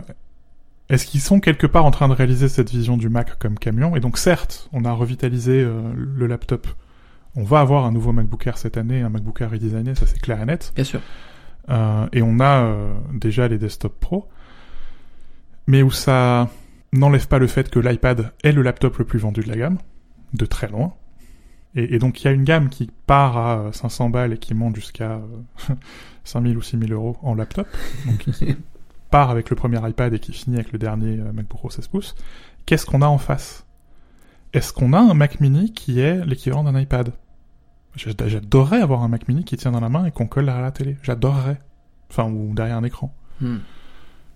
est-ce 0.90 1.06
qu'ils 1.06 1.22
sont 1.22 1.40
quelque 1.40 1.68
part 1.68 1.86
en 1.86 1.92
train 1.92 2.08
de 2.08 2.14
réaliser 2.14 2.50
cette 2.50 2.72
vision 2.72 2.98
du 2.98 3.10
Mac 3.10 3.38
comme 3.38 3.60
camion? 3.60 3.96
Et 3.96 4.00
donc 4.00 4.18
certes, 4.18 4.70
on 4.74 4.86
a 4.86 4.92
revitalisé 4.92 5.62
euh, 5.62 5.82
le 5.96 6.26
laptop. 6.26 6.68
On 7.36 7.44
va 7.44 7.60
avoir 7.60 7.86
un 7.86 7.92
nouveau 7.92 8.12
MacBook 8.12 8.48
Air 8.48 8.58
cette 8.58 8.78
année, 8.78 9.02
un 9.02 9.10
MacBook 9.10 9.40
Air 9.42 9.52
redesigné, 9.52 9.94
ça 9.94 10.08
c'est 10.08 10.20
clair 10.20 10.42
et 10.42 10.46
net. 10.46 10.72
Bien 10.76 10.84
sûr. 10.84 11.02
Et 11.70 12.22
on 12.24 12.40
a 12.40 12.74
déjà 13.14 13.48
les 13.48 13.58
desktops 13.58 14.00
pro, 14.00 14.28
mais 15.68 15.84
où 15.84 15.92
ça 15.92 16.50
n'enlève 16.94 17.28
pas 17.28 17.38
le 17.38 17.48
fait 17.48 17.70
que 17.70 17.80
l'iPad 17.80 18.32
est 18.44 18.54
le 18.54 18.62
laptop 18.64 18.98
le 18.98 19.06
plus 19.06 19.20
vendu 19.20 19.42
de 19.42 19.50
la 19.50 19.58
gamme, 19.58 19.78
de 20.34 20.46
très 20.46 20.68
loin. 20.68 20.94
Et, 21.76 21.96
et 21.96 22.00
donc 22.00 22.22
il 22.22 22.26
y 22.26 22.28
a 22.28 22.32
une 22.32 22.44
gamme 22.44 22.70
qui 22.70 22.90
part 23.06 23.38
à 23.38 23.58
euh, 23.60 23.72
500 23.72 24.10
balles 24.10 24.34
et 24.34 24.38
qui 24.38 24.54
monte 24.54 24.76
jusqu'à 24.76 25.12
euh, 25.70 25.76
5000 26.24 26.58
ou 26.58 26.62
6000 26.62 26.92
euros 26.94 27.18
en 27.22 27.36
laptop, 27.36 27.68
donc 28.06 28.18
qui 28.34 28.56
part 29.10 29.30
avec 29.30 29.50
le 29.50 29.56
premier 29.56 29.80
iPad 29.88 30.14
et 30.14 30.20
qui 30.20 30.34
finit 30.34 30.58
avec 30.58 30.72
le 30.72 30.80
dernier 30.80 31.20
euh, 31.20 31.32
MacBook 31.34 31.60
Pro 31.60 31.70
16 31.70 31.88
pouces. 31.88 32.16
Qu'est-ce 32.66 32.86
qu'on 32.86 33.02
a 33.02 33.08
en 33.08 33.18
face? 33.18 33.66
Est-ce 34.54 34.74
qu'on 34.74 34.94
a 34.94 35.00
un 35.00 35.14
Mac 35.14 35.40
Mini 35.40 35.72
qui 35.74 36.00
est 36.00 36.26
l'équivalent 36.26 36.64
d'un 36.64 36.80
iPad? 36.80 37.14
J'ad- 37.96 38.28
J'adorerais 38.28 38.82
avoir 38.82 39.04
un 39.04 39.08
Mac 39.08 39.28
Mini 39.28 39.44
qui 39.44 39.58
tient 39.58 39.72
dans 39.72 39.80
la 39.80 39.90
main 39.90 40.06
et 40.06 40.12
qu'on 40.12 40.28
colle 40.28 40.46
derrière 40.46 40.64
la 40.64 40.72
télé. 40.72 40.98
J'adorerais. 41.04 41.60
Enfin, 42.10 42.30
ou 42.30 42.54
derrière 42.54 42.78
un 42.78 42.84
écran. 42.84 43.14
Hmm. 43.42 43.58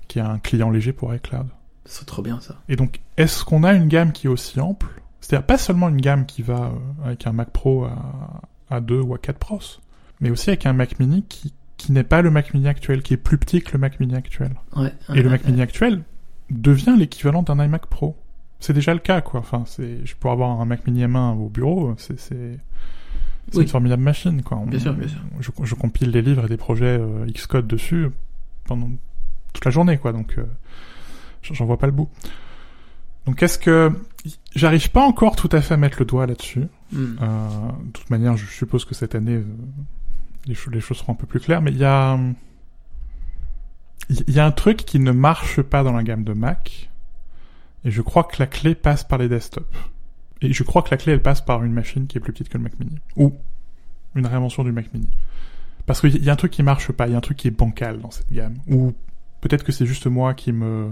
Qui 0.07 0.19
a 0.19 0.29
un 0.29 0.39
client 0.39 0.69
léger 0.69 0.93
pour 0.93 1.13
iCloud. 1.15 1.47
C'est 1.85 2.05
trop 2.05 2.21
bien 2.21 2.39
ça. 2.39 2.55
Et 2.69 2.75
donc, 2.75 2.99
est-ce 3.17 3.43
qu'on 3.45 3.63
a 3.63 3.73
une 3.73 3.87
gamme 3.87 4.11
qui 4.11 4.27
est 4.27 4.29
aussi 4.29 4.59
ample? 4.59 5.00
C'est-à-dire 5.21 5.45
pas 5.45 5.57
seulement 5.57 5.87
une 5.89 6.01
gamme 6.01 6.25
qui 6.25 6.41
va 6.41 6.65
euh, 6.65 7.05
avec 7.05 7.25
un 7.27 7.31
Mac 7.31 7.51
Pro 7.51 7.85
à, 7.85 8.41
à 8.69 8.81
2 8.81 8.99
ou 8.99 9.13
à 9.13 9.17
4 9.19 9.37
pros, 9.37 9.59
mais 10.19 10.29
aussi 10.31 10.49
avec 10.49 10.65
un 10.65 10.73
Mac 10.73 10.99
Mini 10.99 11.23
qui, 11.29 11.53
qui 11.77 11.91
n'est 11.91 12.03
pas 12.03 12.21
le 12.21 12.31
Mac 12.31 12.53
Mini 12.53 12.67
actuel, 12.67 13.01
qui 13.03 13.13
est 13.13 13.17
plus 13.17 13.37
petit 13.37 13.61
que 13.61 13.71
le 13.73 13.79
Mac 13.79 13.99
Mini 13.99 14.15
actuel. 14.15 14.51
Ouais. 14.75 14.91
Et 15.13 15.21
le 15.21 15.29
Mac 15.29 15.43
ouais. 15.45 15.51
Mini 15.51 15.61
actuel 15.61 16.03
devient 16.49 16.95
l'équivalent 16.97 17.43
d'un 17.43 17.63
iMac 17.63 17.85
Pro. 17.85 18.17
C'est 18.59 18.73
déjà 18.73 18.93
le 18.93 18.99
cas, 18.99 19.21
quoi. 19.21 19.39
Enfin, 19.39 19.63
c'est, 19.65 20.05
je 20.05 20.15
pourrais 20.15 20.33
avoir 20.33 20.59
un 20.61 20.65
Mac 20.65 20.85
Mini 20.85 21.03
M1 21.03 21.35
au 21.37 21.49
bureau, 21.49 21.93
c'est, 21.97 22.19
c'est, 22.19 22.59
c'est 23.51 23.57
Oui. 23.57 23.63
une 23.63 23.69
formidable 23.69 24.03
machine, 24.03 24.41
quoi. 24.43 24.57
On- 24.57 24.65
Bien 24.67 24.79
sûr, 24.79 24.93
bien 24.93 25.07
sûr. 25.07 25.19
Je, 25.39 25.49
je 25.63 25.75
compile 25.75 26.11
des 26.11 26.21
livres 26.21 26.45
et 26.45 26.49
des 26.49 26.57
projets 26.57 26.97
euh, 26.99 27.25
Xcode 27.27 27.67
dessus 27.67 28.09
pendant 28.65 28.89
toute 29.53 29.65
la 29.65 29.71
journée, 29.71 29.97
quoi. 29.97 30.13
Donc, 30.13 30.35
euh, 30.37 30.43
j'en 31.41 31.65
vois 31.65 31.77
pas 31.77 31.87
le 31.87 31.91
bout. 31.93 32.09
Donc, 33.25 33.41
est-ce 33.43 33.59
que 33.59 33.91
j'arrive 34.55 34.89
pas 34.91 35.03
encore 35.05 35.35
tout 35.35 35.49
à 35.51 35.61
fait 35.61 35.73
à 35.75 35.77
mettre 35.77 35.99
le 35.99 36.05
doigt 36.05 36.25
là-dessus 36.27 36.65
Hmm. 36.93 37.15
euh, 37.21 37.47
de 37.85 37.91
toute 37.91 38.09
manière, 38.09 38.35
je 38.35 38.45
suppose 38.45 38.83
que 38.83 38.93
cette 38.93 39.15
année, 39.15 39.35
euh, 39.35 39.45
les, 40.45 40.55
cho- 40.55 40.69
les 40.71 40.81
choses 40.81 40.97
seront 40.97 41.13
un 41.13 41.15
peu 41.15 41.25
plus 41.25 41.39
claires, 41.39 41.61
mais 41.61 41.71
il 41.71 41.77
y 41.77 41.85
a, 41.85 42.19
il 44.09 44.33
y 44.33 44.39
a 44.39 44.45
un 44.45 44.51
truc 44.51 44.77
qui 44.79 44.99
ne 44.99 45.11
marche 45.11 45.61
pas 45.61 45.83
dans 45.83 45.93
la 45.93 46.03
gamme 46.03 46.23
de 46.23 46.33
Mac, 46.33 46.89
et 47.85 47.91
je 47.91 48.01
crois 48.01 48.23
que 48.25 48.35
la 48.39 48.47
clé 48.47 48.75
passe 48.75 49.03
par 49.03 49.19
les 49.19 49.29
desktops. 49.29 49.65
Et 50.41 50.51
je 50.53 50.63
crois 50.63 50.81
que 50.81 50.89
la 50.91 50.97
clé, 50.97 51.13
elle 51.13 51.21
passe 51.21 51.39
par 51.41 51.63
une 51.63 51.71
machine 51.71 52.07
qui 52.07 52.17
est 52.17 52.21
plus 52.21 52.33
petite 52.33 52.49
que 52.49 52.57
le 52.57 52.63
Mac 52.63 52.77
Mini. 52.79 52.97
Ou 53.15 53.33
une 54.15 54.25
réinvention 54.25 54.63
du 54.63 54.71
Mac 54.71 54.93
Mini. 54.93 55.07
Parce 55.85 56.01
qu'il 56.01 56.23
y 56.23 56.29
a 56.29 56.33
un 56.33 56.35
truc 56.35 56.51
qui 56.51 56.63
marche 56.63 56.91
pas, 56.91 57.07
il 57.07 57.11
y 57.11 57.15
a 57.15 57.17
un 57.17 57.21
truc 57.21 57.37
qui 57.37 57.47
est 57.47 57.51
bancal 57.51 58.01
dans 58.01 58.11
cette 58.11 58.31
gamme. 58.33 58.57
Ou 58.67 58.93
peut-être 59.39 59.63
que 59.63 59.71
c'est 59.71 59.85
juste 59.85 60.07
moi 60.07 60.33
qui 60.33 60.51
me 60.51 60.91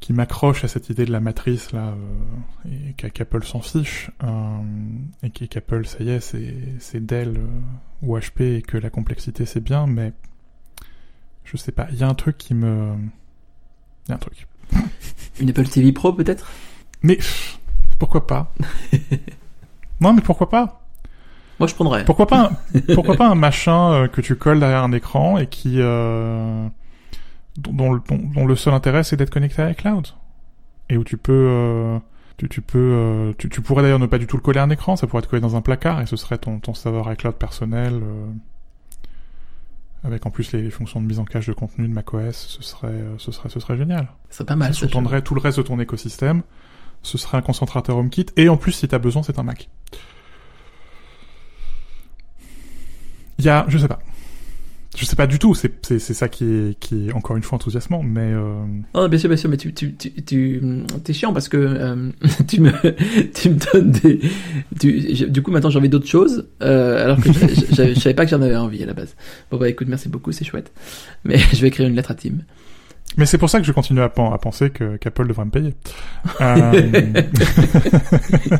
qui 0.00 0.12
m'accroche 0.12 0.62
à 0.64 0.68
cette 0.68 0.90
idée 0.90 1.04
de 1.04 1.12
la 1.12 1.20
matrice 1.20 1.72
là 1.72 1.88
euh, 2.66 2.68
et 2.88 2.92
qu'a- 2.94 3.10
qu'Apple 3.10 3.44
s'en 3.44 3.60
fiche 3.60 4.10
euh, 4.22 4.58
et 5.22 5.30
qu'Apple 5.30 5.86
ça 5.86 6.02
y 6.04 6.10
est 6.10 6.20
c'est 6.20 6.54
c'est 6.78 7.04
Dell 7.04 7.36
euh, 7.36 7.46
ou 8.02 8.16
HP 8.16 8.58
et 8.58 8.62
que 8.62 8.76
la 8.76 8.90
complexité 8.90 9.44
c'est 9.46 9.60
bien 9.62 9.86
mais 9.86 10.12
je 11.44 11.56
sais 11.56 11.72
pas 11.72 11.88
il 11.90 11.98
y 11.98 12.04
a 12.04 12.08
un 12.08 12.14
truc 12.14 12.38
qui 12.38 12.54
me 12.54 12.94
il 14.06 14.10
y 14.10 14.12
a 14.12 14.14
un 14.14 14.18
truc. 14.18 14.46
Une 15.40 15.50
Apple 15.50 15.66
TV 15.68 15.92
Pro 15.92 16.12
peut-être? 16.12 16.50
Mais 17.02 17.18
pourquoi 17.98 18.26
pas? 18.26 18.52
Non 20.00 20.12
mais 20.12 20.20
pourquoi 20.22 20.48
pas? 20.48 20.82
Moi 21.58 21.66
je 21.66 21.74
prendrais. 21.74 22.04
pourquoi 22.04 22.28
pas 22.28 22.50
un, 22.74 22.80
pourquoi 22.94 23.16
pas 23.16 23.28
un 23.28 23.34
machin 23.34 23.92
euh, 23.92 24.06
que 24.08 24.20
tu 24.20 24.36
colles 24.36 24.60
derrière 24.60 24.84
un 24.84 24.92
écran 24.92 25.38
et 25.38 25.48
qui 25.48 25.80
euh, 25.80 26.68
dont, 27.58 27.72
dont 27.72 27.92
le- 27.92 28.00
dont- 28.34 28.46
le 28.46 28.56
seul 28.56 28.72
intérêt 28.74 29.02
c'est 29.04 29.16
d'être 29.16 29.30
connecté 29.30 29.60
à 29.62 29.70
iCloud 29.70 30.06
et 30.90 30.96
où 30.96 31.04
tu 31.04 31.16
peux 31.18 31.32
euh, 31.32 31.98
tu, 32.38 32.48
tu 32.48 32.60
peux 32.62 32.78
euh, 32.78 33.32
tu, 33.38 33.48
tu 33.48 33.60
pourrais 33.60 33.82
d'ailleurs 33.82 33.98
ne 33.98 34.06
pas 34.06 34.18
du 34.18 34.26
tout 34.26 34.36
le 34.36 34.42
coller 34.42 34.60
à 34.60 34.62
un 34.62 34.70
écran 34.70 34.96
ça 34.96 35.06
pourrait 35.06 35.20
être 35.22 35.28
collé 35.28 35.40
dans 35.42 35.56
un 35.56 35.60
placard 35.60 36.00
et 36.00 36.06
ce 36.06 36.16
serait 36.16 36.38
ton, 36.38 36.60
ton 36.60 36.72
serveur 36.74 37.12
iCloud 37.12 37.34
personnel 37.34 37.94
euh, 37.94 38.26
avec 40.04 40.24
en 40.26 40.30
plus 40.30 40.52
les 40.52 40.70
fonctions 40.70 41.00
de 41.02 41.06
mise 41.06 41.18
en 41.18 41.24
cache 41.24 41.46
de 41.48 41.52
contenu 41.52 41.88
de 41.88 41.92
macOS 41.92 42.32
ce 42.36 42.62
serait 42.62 42.88
euh, 42.88 43.14
ce 43.18 43.32
serait 43.32 43.48
ce 43.48 43.58
serait 43.60 43.76
génial. 43.76 44.08
Ce 44.30 44.36
serait 44.38 44.46
pas 44.46 44.56
mal. 44.56 44.72
ça 44.72 44.80
ça, 44.80 44.86
sous-tendrait 44.86 45.22
tout 45.22 45.34
le 45.34 45.40
reste 45.40 45.58
de 45.58 45.62
ton 45.64 45.78
écosystème. 45.80 46.42
Ce 47.02 47.18
serait 47.18 47.38
un 47.38 47.42
concentrateur 47.42 47.96
HomeKit 47.96 48.26
et 48.36 48.48
en 48.48 48.56
plus 48.56 48.72
si 48.72 48.86
t'as 48.88 48.98
besoin 48.98 49.22
c'est 49.22 49.38
un 49.38 49.42
Mac. 49.42 49.68
Il 53.38 53.44
y 53.44 53.48
a 53.48 53.64
je 53.68 53.78
sais 53.78 53.88
pas 53.88 53.98
je 54.98 55.04
sais 55.04 55.16
pas 55.16 55.26
du 55.26 55.38
tout 55.38 55.54
c'est 55.54 55.72
c'est 55.86 55.98
c'est 55.98 56.14
ça 56.14 56.28
qui 56.28 56.44
est 56.44 56.78
qui 56.80 57.08
est 57.08 57.12
encore 57.12 57.36
une 57.36 57.42
fois 57.42 57.56
enthousiasmant 57.56 58.02
mais 58.02 58.32
euh, 58.32 58.64
Non, 58.94 59.08
bien 59.08 59.18
sûr, 59.18 59.28
bien 59.28 59.36
sûr, 59.36 59.48
mais 59.48 59.56
tu, 59.56 59.72
tu, 59.72 59.94
tu, 59.94 60.10
tu 60.22 60.60
t'es 61.04 61.12
chiant 61.12 61.32
parce 61.32 61.48
que 61.48 61.56
euh, 61.56 62.10
tu 62.48 62.60
me, 62.60 62.70
tu 63.32 63.50
me 63.50 63.72
donnes 63.72 63.90
des, 63.92 64.20
tu, 64.80 65.30
du 65.30 65.42
coup 65.42 65.50
maintenant 65.50 65.70
j'ai 65.70 65.78
envie 65.78 65.88
d'autres 65.88 66.08
choses, 66.08 66.46
euh, 66.62 67.04
alors 67.04 67.20
que 67.20 67.32
je, 67.32 67.94
savais 67.94 68.14
pas 68.14 68.24
que 68.24 68.30
j'en 68.30 68.42
avais 68.42 68.56
envie 68.56 68.82
à 68.82 68.86
la 68.86 68.94
base. 68.94 69.14
Bon 69.50 69.56
bah 69.58 69.68
écoute, 69.68 69.88
merci 69.88 70.08
beaucoup, 70.08 70.32
c'est 70.32 70.44
chouette. 70.44 70.72
Mais 71.24 71.38
je 71.52 71.60
vais 71.60 71.68
écrire 71.68 71.86
une 71.88 71.94
lettre 71.94 72.10
à 72.10 72.14
Tim. 72.14 72.34
mais 73.16 73.24
c'est 73.26 73.38
pour 73.38 73.48
ça 73.50 73.60
que 73.60 73.66
je 73.66 73.72
continue 73.72 74.00
à, 74.00 74.08
pen- 74.08 74.30
à 74.32 74.38
penser 74.38 74.70
que 74.70 74.96
qu'Apple 74.96 75.26
devrait 75.28 75.44
me 75.46 75.50
payer 75.50 75.74
euh, 76.40 77.22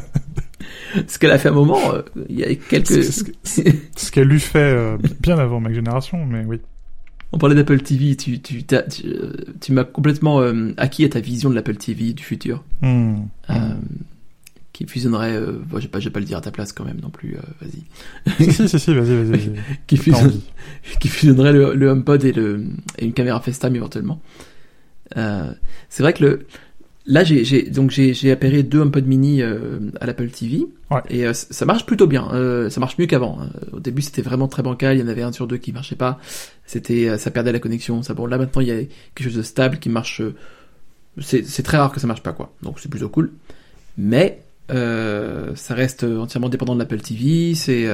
Ce 1.06 1.18
qu'elle 1.18 1.30
a 1.30 1.38
fait 1.38 1.48
à 1.48 1.52
un 1.52 1.54
moment, 1.54 1.92
euh, 1.94 2.02
il 2.28 2.38
y 2.38 2.44
a 2.44 2.54
quelques, 2.54 3.04
ce, 3.04 4.10
qu'elle 4.10 4.28
lui 4.28 4.40
fait 4.40 4.58
euh, 4.74 4.96
bien 5.20 5.38
avant 5.38 5.60
ma 5.60 5.72
génération 5.72 6.24
mais 6.24 6.44
oui. 6.46 6.60
On 7.32 7.36
parlait 7.38 7.54
d'Apple 7.54 7.80
TV, 7.82 8.16
tu, 8.16 8.40
tu, 8.40 8.64
tu, 8.64 8.74
euh, 9.04 9.32
tu 9.60 9.72
m'as 9.72 9.84
complètement 9.84 10.40
euh, 10.40 10.72
acquis 10.78 11.04
à 11.04 11.10
ta 11.10 11.20
vision 11.20 11.50
de 11.50 11.54
l'Apple 11.54 11.76
TV 11.76 12.14
du 12.14 12.22
futur, 12.22 12.64
Hmm. 12.80 13.24
euh, 13.50 13.74
qui 14.72 14.86
fusionnerait, 14.86 15.34
euh, 15.36 15.58
bon, 15.66 15.78
je 15.78 15.82
vais 15.82 15.88
pas, 15.88 16.00
je 16.00 16.06
vais 16.06 16.10
pas 16.12 16.20
le 16.20 16.24
dire 16.26 16.38
à 16.38 16.40
ta 16.40 16.50
place 16.52 16.72
quand 16.72 16.84
même 16.84 17.00
non 17.02 17.10
plus, 17.10 17.36
vas-y, 17.60 18.50
si 18.52 18.66
si 18.68 18.78
si 18.78 18.94
vas-y 18.94 19.24
vas-y 19.24 19.52
qui 19.86 19.96
fusionne, 19.98 20.40
fusionnerait 21.04 21.52
le, 21.52 21.74
le 21.74 21.88
HomePod 21.88 22.24
et, 22.24 22.32
le, 22.32 22.64
et 22.98 23.04
une 23.04 23.12
caméra 23.12 23.40
FaceTime 23.40 23.76
éventuellement. 23.76 24.22
Euh, 25.16 25.52
c'est 25.90 26.02
vrai 26.02 26.12
que 26.14 26.24
le, 26.24 26.46
Là, 27.10 27.24
j'ai, 27.24 27.42
j'ai 27.42 27.62
donc 27.62 27.90
j'ai, 27.90 28.12
j'ai 28.12 28.30
appairé 28.30 28.62
deux 28.62 28.80
HomePod 28.80 29.06
mini 29.06 29.40
euh, 29.40 29.78
à 29.98 30.04
l'Apple 30.06 30.28
TV 30.28 30.66
Ouais. 30.90 31.00
et 31.08 31.26
euh, 31.26 31.32
ça 31.32 31.64
marche 31.64 31.86
plutôt 31.86 32.06
bien. 32.06 32.28
Euh, 32.34 32.68
ça 32.68 32.80
marche 32.80 32.98
mieux 32.98 33.06
qu'avant. 33.06 33.38
Euh, 33.40 33.76
Au 33.76 33.80
début, 33.80 34.02
c'était 34.02 34.20
vraiment 34.20 34.46
très 34.46 34.62
bancal. 34.62 34.96
Il 34.96 35.00
y 35.00 35.02
en 35.02 35.08
avait 35.08 35.22
un 35.22 35.32
sur 35.32 35.46
deux 35.46 35.56
qui 35.56 35.72
marchait 35.72 35.96
pas. 35.96 36.20
C'était, 36.66 37.16
ça 37.16 37.30
perdait 37.30 37.50
la 37.50 37.60
connexion. 37.60 38.02
Ça 38.02 38.12
bon, 38.12 38.26
là 38.26 38.36
maintenant, 38.36 38.60
il 38.60 38.68
y 38.68 38.72
a 38.72 38.76
quelque 39.14 39.24
chose 39.24 39.36
de 39.36 39.42
stable 39.42 39.78
qui 39.78 39.88
marche. 39.88 40.20
C'est, 41.18 41.46
c'est 41.46 41.62
très 41.62 41.78
rare 41.78 41.92
que 41.92 41.98
ça 41.98 42.06
marche 42.06 42.22
pas 42.22 42.32
quoi. 42.34 42.52
Donc 42.62 42.78
c'est 42.78 42.90
plutôt 42.90 43.08
cool. 43.08 43.32
Mais 43.96 44.42
ça 44.68 45.74
reste 45.74 46.04
entièrement 46.04 46.50
dépendant 46.50 46.74
de 46.74 46.78
l'Apple 46.80 47.00
TV. 47.00 47.54
C'est, 47.54 47.86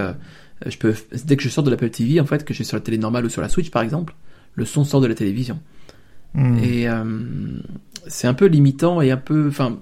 je 0.67 0.77
peux 0.77 0.93
dès 1.25 1.37
que 1.37 1.43
je 1.45 1.49
sors 1.49 1.63
de 1.63 1.71
l'Apple 1.71 1.91
TV 1.91 2.21
en 2.21 2.27
fait, 2.27 2.45
que 2.45 2.53
je 2.53 2.57
suis 2.57 2.65
sur 2.65 2.77
la 2.77 2.81
télé 2.81 2.99
normale 2.99 3.25
ou 3.25 3.29
sur 3.29 3.43
la 3.43 3.49
Switch 3.49 3.71
par 3.71 3.83
exemple, 3.83 4.15
le 4.55 4.65
son 4.65 4.83
sort 4.85 5.01
de 5.01 5.07
la 5.07 5.15
télévision. 5.15 5.61
Hmm. 6.35 6.59
Et 6.63 6.89
euh, 6.89 7.05
c'est 8.07 8.27
un 8.27 8.35
peu 8.35 8.47
limitant 8.47 9.01
et 9.01 9.11
un 9.11 9.17
peu, 9.17 9.49
enfin, 9.49 9.79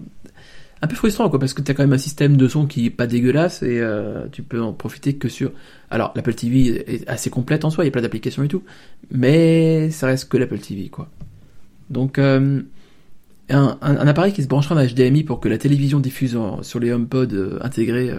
un 0.80 0.86
peu 0.86 0.96
frustrant 0.96 1.28
quoi, 1.30 1.38
parce 1.38 1.54
que 1.54 1.62
t'as 1.62 1.74
quand 1.74 1.82
même 1.82 1.92
un 1.92 1.98
système 1.98 2.36
de 2.36 2.48
son 2.48 2.66
qui 2.66 2.86
est 2.86 2.90
pas 2.90 3.06
dégueulasse 3.06 3.62
et 3.62 3.78
euh, 3.80 4.26
tu 4.32 4.42
peux 4.42 4.60
en 4.60 4.72
profiter 4.72 5.14
que 5.14 5.28
sur. 5.28 5.52
Alors 5.90 6.12
l'Apple 6.16 6.34
TV 6.34 6.82
est 6.92 7.08
assez 7.08 7.30
complète 7.30 7.64
en 7.64 7.70
soi, 7.70 7.84
il 7.84 7.86
y 7.86 7.90
a 7.90 7.92
plein 7.92 8.02
d'applications 8.02 8.42
et 8.42 8.48
tout, 8.48 8.62
mais 9.10 9.90
ça 9.90 10.06
reste 10.08 10.28
que 10.28 10.36
l'Apple 10.36 10.58
TV 10.58 10.88
quoi. 10.88 11.08
Donc 11.90 12.18
euh, 12.18 12.62
un, 13.50 13.78
un, 13.82 13.96
un 13.96 14.06
appareil 14.06 14.32
qui 14.32 14.42
se 14.42 14.48
branchera 14.48 14.74
en 14.74 14.84
HDMI 14.86 15.24
pour 15.24 15.40
que 15.40 15.48
la 15.48 15.58
télévision 15.58 16.00
diffuse 16.00 16.36
en- 16.36 16.62
sur 16.62 16.80
les 16.80 16.90
HomePod 16.92 17.32
euh, 17.34 17.58
intégrés 17.62 18.10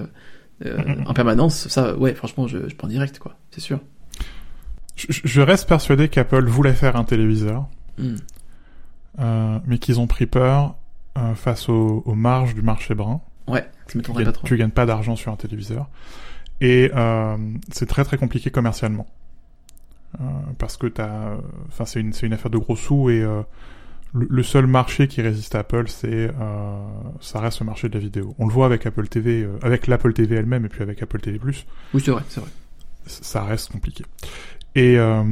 en 1.05 1.13
permanence, 1.13 1.67
ça, 1.67 1.97
ouais, 1.97 2.13
franchement, 2.13 2.47
je, 2.47 2.69
je 2.69 2.75
prends 2.75 2.87
direct 2.87 3.19
quoi, 3.19 3.35
c'est 3.51 3.59
sûr. 3.59 3.81
Je, 4.95 5.07
je 5.09 5.41
reste 5.41 5.67
persuadé 5.67 6.07
qu'Apple 6.07 6.45
voulait 6.45 6.73
faire 6.73 6.95
un 6.95 7.03
téléviseur, 7.03 7.67
Hmm. 7.97 8.15
Euh, 9.19 9.59
mais 9.65 9.77
qu'ils 9.77 9.99
ont 9.99 10.07
pris 10.07 10.25
peur 10.25 10.75
euh, 11.17 11.35
face 11.35 11.69
aux, 11.69 12.03
aux 12.05 12.15
marges 12.15 12.55
du 12.55 12.61
marché 12.61 12.95
brun. 12.95 13.21
Ouais, 13.47 13.69
Tu 13.87 13.97
m'étonnerait 13.97 14.23
gagnes, 14.23 14.31
pas 14.33 14.37
trop. 14.37 14.47
tu 14.47 14.57
gagnes 14.57 14.69
pas 14.71 14.85
d'argent 14.85 15.15
sur 15.15 15.31
un 15.31 15.35
téléviseur. 15.35 15.89
Et 16.61 16.91
euh, 16.95 17.37
c'est 17.71 17.85
très 17.87 18.03
très 18.05 18.17
compliqué 18.17 18.49
commercialement. 18.51 19.05
Euh, 20.21 20.23
parce 20.59 20.77
que 20.77 20.87
t'as... 20.87 21.33
Enfin, 21.67 21.85
c'est 21.85 21.99
une, 21.99 22.13
c'est 22.13 22.25
une 22.27 22.33
affaire 22.33 22.51
de 22.51 22.57
gros 22.57 22.75
sous 22.75 23.09
et 23.09 23.21
euh, 23.21 23.41
le, 24.13 24.27
le 24.29 24.43
seul 24.43 24.67
marché 24.67 25.07
qui 25.07 25.21
résiste 25.21 25.55
à 25.55 25.59
Apple, 25.59 25.87
c'est... 25.87 26.29
Euh, 26.39 26.83
ça 27.19 27.39
reste 27.39 27.59
le 27.59 27.65
marché 27.65 27.89
de 27.89 27.95
la 27.95 27.99
vidéo. 27.99 28.35
On 28.39 28.47
le 28.47 28.53
voit 28.53 28.67
avec 28.67 28.85
Apple 28.85 29.07
TV, 29.07 29.41
euh, 29.43 29.57
avec 29.63 29.87
l'Apple 29.87 30.13
TV 30.13 30.35
elle-même 30.35 30.65
et 30.65 30.69
puis 30.69 30.83
avec 30.83 31.01
Apple 31.01 31.19
TV+. 31.19 31.39
Oui, 31.43 32.01
c'est 32.03 32.11
vrai, 32.11 32.21
c'est 32.29 32.39
vrai. 32.41 32.49
ça 33.07 33.43
reste 33.43 33.71
compliqué. 33.71 34.05
Et 34.75 34.97
euh, 34.99 35.23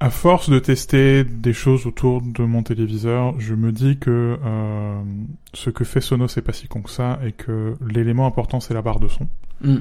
à 0.00 0.08
force 0.08 0.48
de 0.48 0.58
tester 0.58 1.24
des 1.24 1.52
choses 1.52 1.86
autour 1.86 2.22
de 2.22 2.42
mon 2.42 2.62
téléviseur, 2.62 3.38
je 3.38 3.54
me 3.54 3.70
dis 3.70 3.98
que 3.98 4.38
euh, 4.42 5.02
ce 5.52 5.68
que 5.68 5.84
fait 5.84 6.00
Sonos 6.00 6.28
c'est 6.28 6.42
pas 6.42 6.54
si 6.54 6.68
con 6.68 6.80
que 6.80 6.90
ça 6.90 7.20
et 7.22 7.32
que 7.32 7.76
l'élément 7.86 8.26
important 8.26 8.60
c'est 8.60 8.72
la 8.72 8.80
barre 8.80 8.98
de 8.98 9.08
son. 9.08 9.28
Hmm. 9.60 9.80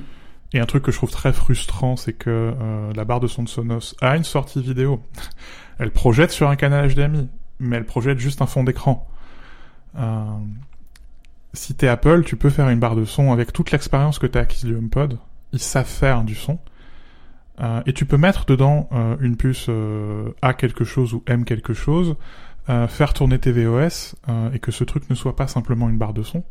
Et 0.51 0.59
un 0.59 0.65
truc 0.65 0.83
que 0.83 0.91
je 0.91 0.97
trouve 0.97 1.11
très 1.11 1.31
frustrant, 1.31 1.95
c'est 1.95 2.13
que 2.13 2.53
euh, 2.59 2.91
la 2.93 3.05
barre 3.05 3.21
de 3.21 3.27
son 3.27 3.43
de 3.43 3.49
Sonos 3.49 3.95
a 4.01 4.17
une 4.17 4.23
sortie 4.23 4.61
vidéo. 4.61 4.99
elle 5.79 5.91
projette 5.91 6.31
sur 6.31 6.49
un 6.49 6.57
canal 6.57 6.93
HDMI, 6.93 7.29
mais 7.59 7.77
elle 7.77 7.85
projette 7.85 8.19
juste 8.19 8.41
un 8.41 8.47
fond 8.47 8.63
d'écran. 8.63 9.07
Euh, 9.97 10.23
si 11.53 11.75
t'es 11.75 11.87
Apple, 11.87 12.23
tu 12.25 12.35
peux 12.35 12.49
faire 12.49 12.67
une 12.69 12.79
barre 12.79 12.95
de 12.95 13.05
son 13.05 13.31
avec 13.31 13.53
toute 13.53 13.71
l'expérience 13.71 14.19
que 14.19 14.27
t'as 14.27 14.41
acquise 14.41 14.65
du 14.65 14.75
HomePod. 14.75 15.17
Ils 15.53 15.59
savent 15.59 15.87
faire 15.87 16.23
du 16.23 16.35
son. 16.35 16.59
Euh, 17.61 17.81
et 17.85 17.93
tu 17.93 18.05
peux 18.05 18.17
mettre 18.17 18.45
dedans 18.45 18.87
euh, 18.91 19.17
une 19.19 19.35
puce 19.35 19.65
euh, 19.69 20.29
A 20.41 20.53
quelque 20.53 20.85
chose 20.85 21.13
ou 21.13 21.23
M 21.27 21.45
quelque 21.45 21.73
chose, 21.73 22.15
faire 22.87 23.15
tourner 23.15 23.39
tvOS 23.39 24.15
euh, 24.29 24.51
et 24.53 24.59
que 24.59 24.71
ce 24.71 24.83
truc 24.83 25.09
ne 25.09 25.15
soit 25.15 25.35
pas 25.35 25.47
simplement 25.47 25.89
une 25.89 25.97
barre 25.97 26.13
de 26.13 26.21
son, 26.21 26.43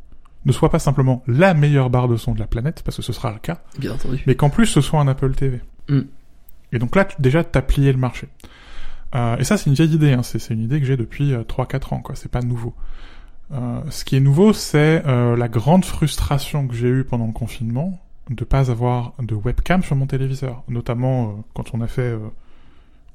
ne 0.46 0.50
soit 0.50 0.68
pas 0.68 0.80
simplement 0.80 1.22
la 1.28 1.54
meilleure 1.54 1.90
barre 1.90 2.08
de 2.08 2.16
son 2.16 2.34
de 2.34 2.40
la 2.40 2.48
planète, 2.48 2.82
parce 2.84 2.96
que 2.96 3.04
ce 3.04 3.12
sera 3.12 3.30
le 3.30 3.38
cas, 3.38 3.62
Bien 3.78 3.92
entendu. 3.92 4.20
mais 4.26 4.34
qu'en 4.34 4.50
plus 4.50 4.66
ce 4.66 4.80
soit 4.80 4.98
un 4.98 5.06
Apple 5.06 5.32
TV. 5.36 5.60
Mm. 5.88 6.00
Et 6.72 6.80
donc 6.80 6.96
là, 6.96 7.04
tu, 7.04 7.14
déjà, 7.20 7.44
t'as 7.44 7.62
plié 7.62 7.92
le 7.92 7.98
marché. 7.98 8.26
Et 9.14 9.44
ça, 9.44 9.56
c'est 9.56 9.70
une 9.70 9.74
vieille 9.74 9.94
idée, 9.94 10.12
hein. 10.12 10.24
c'est, 10.24 10.40
c'est 10.40 10.54
une 10.54 10.60
idée 10.60 10.80
que 10.80 10.86
j'ai 10.86 10.96
depuis 10.96 11.32
euh, 11.32 11.42
3-4 11.42 11.94
ans, 11.94 12.00
quoi. 12.00 12.16
C'est 12.16 12.30
pas 12.30 12.42
nouveau. 12.42 12.74
Ce 13.90 14.04
qui 14.04 14.16
est 14.16 14.20
nouveau, 14.20 14.52
c'est 14.52 15.02
la 15.04 15.48
grande 15.48 15.84
frustration 15.84 16.66
que 16.66 16.74
j'ai 16.74 16.88
eue 16.88 17.04
pendant 17.04 17.26
le 17.26 17.32
confinement 17.32 17.98
de 18.30 18.44
pas 18.44 18.70
avoir 18.70 19.14
de 19.20 19.34
webcam 19.34 19.82
sur 19.82 19.96
mon 19.96 20.06
téléviseur. 20.06 20.62
Notamment 20.68 21.28
euh, 21.28 21.32
quand 21.54 21.74
on 21.74 21.80
a 21.80 21.86
fait, 21.86 22.02
euh, 22.02 22.18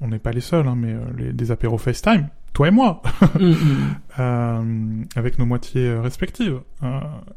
on 0.00 0.08
n'est 0.08 0.18
pas 0.18 0.32
les 0.32 0.40
seuls, 0.40 0.66
hein, 0.66 0.74
mais 0.76 0.92
euh, 0.92 1.00
les, 1.16 1.32
des 1.32 1.50
apéros 1.50 1.78
FaceTime, 1.78 2.28
toi 2.52 2.68
et 2.68 2.70
moi, 2.70 3.02
Hmm, 3.38 3.50
hmm. 3.50 3.94
euh, 4.18 5.04
avec 5.16 5.38
nos 5.38 5.46
moitiés 5.46 5.92
respectives. 5.94 6.60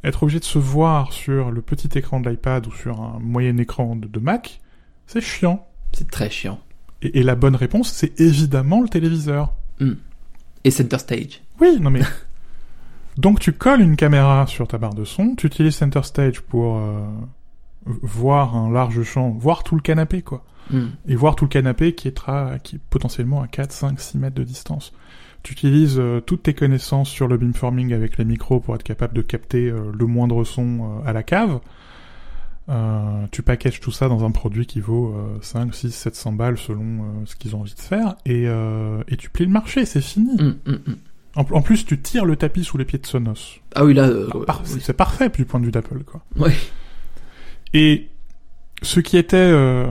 Être 0.03 0.23
obligé 0.23 0.39
de 0.39 0.45
se 0.45 0.59
voir 0.59 1.13
sur 1.13 1.51
le 1.51 1.61
petit 1.61 1.97
écran 1.97 2.19
de 2.19 2.30
l'iPad 2.30 2.67
ou 2.67 2.71
sur 2.71 3.01
un 3.01 3.19
moyen 3.19 3.57
écran 3.57 3.95
de, 3.95 4.07
de 4.07 4.19
Mac, 4.19 4.61
c'est 5.07 5.21
chiant. 5.21 5.67
C'est 5.93 6.09
très 6.09 6.30
chiant. 6.30 6.59
Et, 7.01 7.19
et 7.19 7.23
la 7.23 7.36
bonne 7.36 7.55
réponse, 7.55 7.91
c'est 7.91 8.19
évidemment 8.19 8.82
le 8.82 8.89
téléviseur. 8.89 9.53
Et 10.63 10.71
Center 10.71 10.97
Stage. 10.99 11.41
Oui, 11.59 11.80
non 11.80 11.89
mais... 11.89 12.01
Donc 13.17 13.39
tu 13.39 13.51
colles 13.51 13.82
une 13.82 13.95
caméra 13.95 14.45
sur 14.45 14.67
ta 14.67 14.78
barre 14.78 14.93
de 14.93 15.03
son, 15.03 15.34
tu 15.36 15.47
utilises 15.47 15.75
Center 15.75 16.03
Stage 16.03 16.41
pour 16.41 16.80
voir 18.01 18.55
un 18.55 18.71
large 18.71 19.03
champ, 19.03 19.29
voir 19.31 19.63
tout 19.63 19.75
le 19.75 19.81
canapé, 19.81 20.21
quoi. 20.21 20.43
Hmm. 20.69 20.88
Et 21.07 21.15
voir 21.15 21.35
tout 21.35 21.45
le 21.45 21.49
canapé 21.49 21.93
qui 21.95 22.09
est, 22.09 22.19
qui 22.63 22.75
est 22.75 22.81
potentiellement 22.89 23.41
à 23.41 23.47
4, 23.47 23.71
5, 23.71 23.99
6 23.99 24.17
mètres 24.17 24.35
de 24.35 24.43
distance. 24.43 24.93
Tu 25.43 25.53
utilises 25.53 25.97
euh, 25.97 26.19
toutes 26.19 26.43
tes 26.43 26.53
connaissances 26.53 27.09
sur 27.09 27.27
le 27.27 27.38
beamforming 27.38 27.93
avec 27.93 28.17
les 28.17 28.25
micros 28.25 28.59
pour 28.59 28.75
être 28.75 28.83
capable 28.83 29.13
de 29.13 29.21
capter 29.21 29.69
euh, 29.69 29.91
le 29.97 30.05
moindre 30.05 30.43
son 30.43 30.99
euh, 31.05 31.09
à 31.09 31.13
la 31.13 31.23
cave. 31.23 31.59
Tu 33.31 33.43
packages 33.43 33.79
tout 33.79 33.91
ça 33.91 34.09
dans 34.09 34.25
un 34.25 34.31
produit 34.31 34.65
qui 34.65 34.81
vaut 34.81 35.13
euh, 35.15 35.38
5, 35.41 35.73
6, 35.73 35.91
700 35.91 36.33
balles 36.33 36.57
selon 36.57 37.23
ce 37.25 37.38
qu'ils 37.38 37.55
ont 37.55 37.61
envie 37.61 37.75
de 37.75 37.79
faire. 37.79 38.15
Et, 38.25 38.43
et 38.43 39.15
tu 39.17 39.29
plies 39.29 39.45
le 39.45 39.51
marché, 39.51 39.85
c'est 39.85 40.01
fini. 40.01 40.35
Hmm, 40.35 40.55
hmm. 40.65 40.95
En, 41.38 41.61
plus, 41.61 41.85
tu 41.85 41.99
tires 41.99 42.25
le 42.25 42.35
tapis 42.35 42.63
sous 42.63 42.77
les 42.77 42.85
pieds 42.85 42.97
de 42.97 43.05
Sonos. 43.05 43.59
Ah 43.75 43.85
oui, 43.85 43.93
là. 43.93 44.07
euh, 44.07 44.27
oui. 44.33 44.79
C'est 44.81 44.93
parfait 44.97 45.29
du 45.29 45.45
point 45.45 45.59
de 45.59 45.65
vue 45.65 45.71
d'Apple, 45.71 46.03
quoi. 46.03 46.21
Ouais. 46.35 46.53
Et 47.80 48.09
ce 48.82 48.99
qui 48.99 49.17
était 49.17 49.38
euh, 49.38 49.86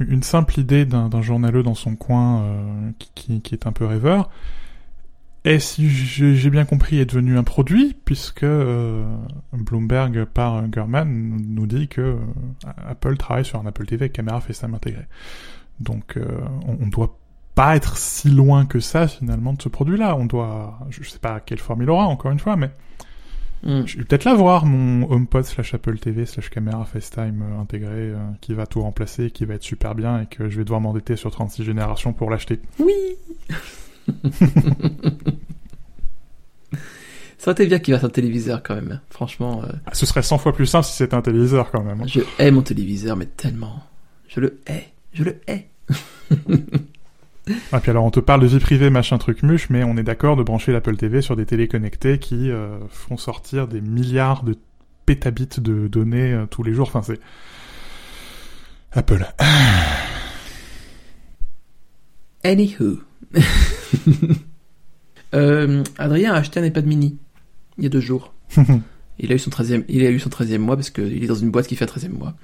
une 0.00 0.24
simple 0.24 0.58
idée 0.58 0.84
d'un 0.84 1.22
journaleux 1.22 1.62
dans 1.62 1.76
son 1.76 1.94
coin 1.94 2.42
euh, 2.42 2.90
qui, 3.14 3.40
est 3.52 3.68
un 3.68 3.72
peu 3.72 3.84
rêveur, 3.84 4.30
est, 5.44 5.60
si 5.60 5.88
j'ai 5.88 6.50
bien 6.50 6.64
compris, 6.64 6.98
est 6.98 7.06
devenu 7.06 7.38
un 7.38 7.44
produit, 7.44 7.94
puisque 8.04 8.42
euh, 8.42 9.04
Bloomberg 9.52 10.24
par 10.24 10.66
Gurman 10.66 11.08
nous 11.48 11.68
dit 11.68 11.86
que 11.86 12.16
Apple 12.84 13.16
travaille 13.16 13.44
sur 13.44 13.60
un 13.60 13.66
Apple 13.66 13.86
TV 13.86 14.06
avec 14.06 14.12
caméra 14.12 14.40
FaceTime 14.40 14.74
intégrée. 14.74 15.06
Donc 15.78 16.18
on, 16.66 16.78
on 16.82 16.88
doit 16.88 17.16
pas 17.54 17.76
être 17.76 17.96
si 17.96 18.28
loin 18.28 18.66
que 18.66 18.80
ça 18.80 19.06
finalement 19.06 19.52
de 19.52 19.62
ce 19.62 19.68
produit-là. 19.68 20.16
On 20.16 20.26
doit, 20.26 20.80
je 20.90 21.08
sais 21.08 21.20
pas 21.20 21.38
quelle 21.38 21.60
forme 21.60 21.84
il 21.84 21.90
aura 21.90 22.06
encore 22.06 22.32
une 22.32 22.40
fois, 22.40 22.56
mais 22.56 22.72
Hmm. 23.64 23.82
je 23.86 23.96
vais 23.98 24.04
peut-être 24.04 24.24
l'avoir, 24.24 24.64
mon 24.66 25.10
HomePod 25.10 25.44
slash 25.44 25.74
Apple 25.74 25.98
TV 25.98 26.26
slash 26.26 26.48
caméra 26.48 26.84
FaceTime 26.84 27.42
euh, 27.42 27.60
intégré, 27.60 27.90
euh, 28.10 28.16
qui 28.40 28.54
va 28.54 28.66
tout 28.66 28.80
remplacer, 28.82 29.30
qui 29.32 29.44
va 29.44 29.54
être 29.54 29.62
super 29.64 29.94
bien 29.96 30.20
et 30.22 30.26
que 30.26 30.48
je 30.48 30.58
vais 30.58 30.64
devoir 30.64 30.80
m'endetter 30.80 31.16
sur 31.16 31.30
36 31.32 31.64
générations 31.64 32.12
pour 32.12 32.30
l'acheter. 32.30 32.60
Oui. 32.78 32.94
Ça 37.38 37.52
aurait 37.52 37.62
été 37.62 37.66
bien 37.66 37.78
qu'il 37.78 37.94
fasse 37.94 38.02
un 38.04 38.08
téléviseur 38.08 38.62
quand 38.64 38.74
même. 38.74 39.00
Franchement, 39.10 39.62
euh, 39.64 39.68
Ah, 39.86 39.94
Ce 39.94 40.06
serait 40.06 40.22
100 40.22 40.38
fois 40.38 40.52
plus 40.52 40.66
simple 40.66 40.84
si 40.86 40.92
c'était 40.96 41.14
un 41.14 41.22
téléviseur 41.22 41.70
quand 41.70 41.82
même. 41.84 42.00
hein. 42.02 42.06
je 42.06 42.20
hais 42.38 42.50
mon 42.50 42.62
téléviseur, 42.62 43.16
mais 43.16 43.26
tellement. 43.26 43.82
Je 44.28 44.40
le 44.40 44.60
hais. 44.66 44.88
Je 45.12 45.22
le 45.24 45.40
hais. 45.46 45.68
Ah, 47.72 47.80
puis 47.80 47.90
alors 47.90 48.04
on 48.04 48.10
te 48.10 48.20
parle 48.20 48.42
de 48.42 48.46
vie 48.46 48.58
privée, 48.58 48.90
machin 48.90 49.18
truc 49.18 49.42
muche, 49.42 49.70
mais 49.70 49.84
on 49.84 49.96
est 49.96 50.02
d'accord 50.02 50.36
de 50.36 50.42
brancher 50.42 50.72
l'Apple 50.72 50.96
TV 50.96 51.22
sur 51.22 51.36
des 51.36 51.46
télés 51.46 51.68
connectées 51.68 52.18
qui 52.18 52.50
euh, 52.50 52.78
font 52.88 53.16
sortir 53.16 53.68
des 53.68 53.80
milliards 53.80 54.42
de 54.42 54.56
pétabits 55.06 55.48
de 55.58 55.88
données 55.88 56.32
euh, 56.32 56.46
tous 56.46 56.62
les 56.62 56.74
jours. 56.74 56.88
Enfin, 56.88 57.02
c'est... 57.02 57.20
Apple. 58.92 59.26
Anywho. 62.44 63.00
euh, 65.34 65.84
Adrien 65.98 66.32
a 66.32 66.36
acheté 66.36 66.60
un 66.60 66.64
iPad 66.64 66.86
mini 66.86 67.18
il 67.78 67.84
y 67.84 67.86
a 67.86 67.90
deux 67.90 68.00
jours. 68.00 68.34
Il 69.20 69.32
a 69.32 69.34
eu 69.34 69.38
son 69.40 69.50
13e, 69.50 69.84
il 69.88 70.06
a 70.06 70.10
eu 70.10 70.20
son 70.20 70.28
13e 70.28 70.58
mois 70.58 70.76
parce 70.76 70.90
qu'il 70.90 71.24
est 71.24 71.26
dans 71.26 71.34
une 71.34 71.50
boîte 71.50 71.66
qui 71.66 71.74
fait 71.74 71.84
un 71.84 71.88
13e 71.88 72.10
mois. 72.10 72.36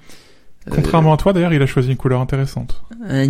Euh, 0.66 0.72
Contrairement 0.74 1.12
à 1.12 1.16
toi, 1.18 1.32
d'ailleurs, 1.34 1.52
il 1.52 1.60
a 1.60 1.66
choisi 1.66 1.90
une 1.90 1.96
couleur 1.96 2.20
intéressante. 2.20 2.82
euh. 3.10 3.26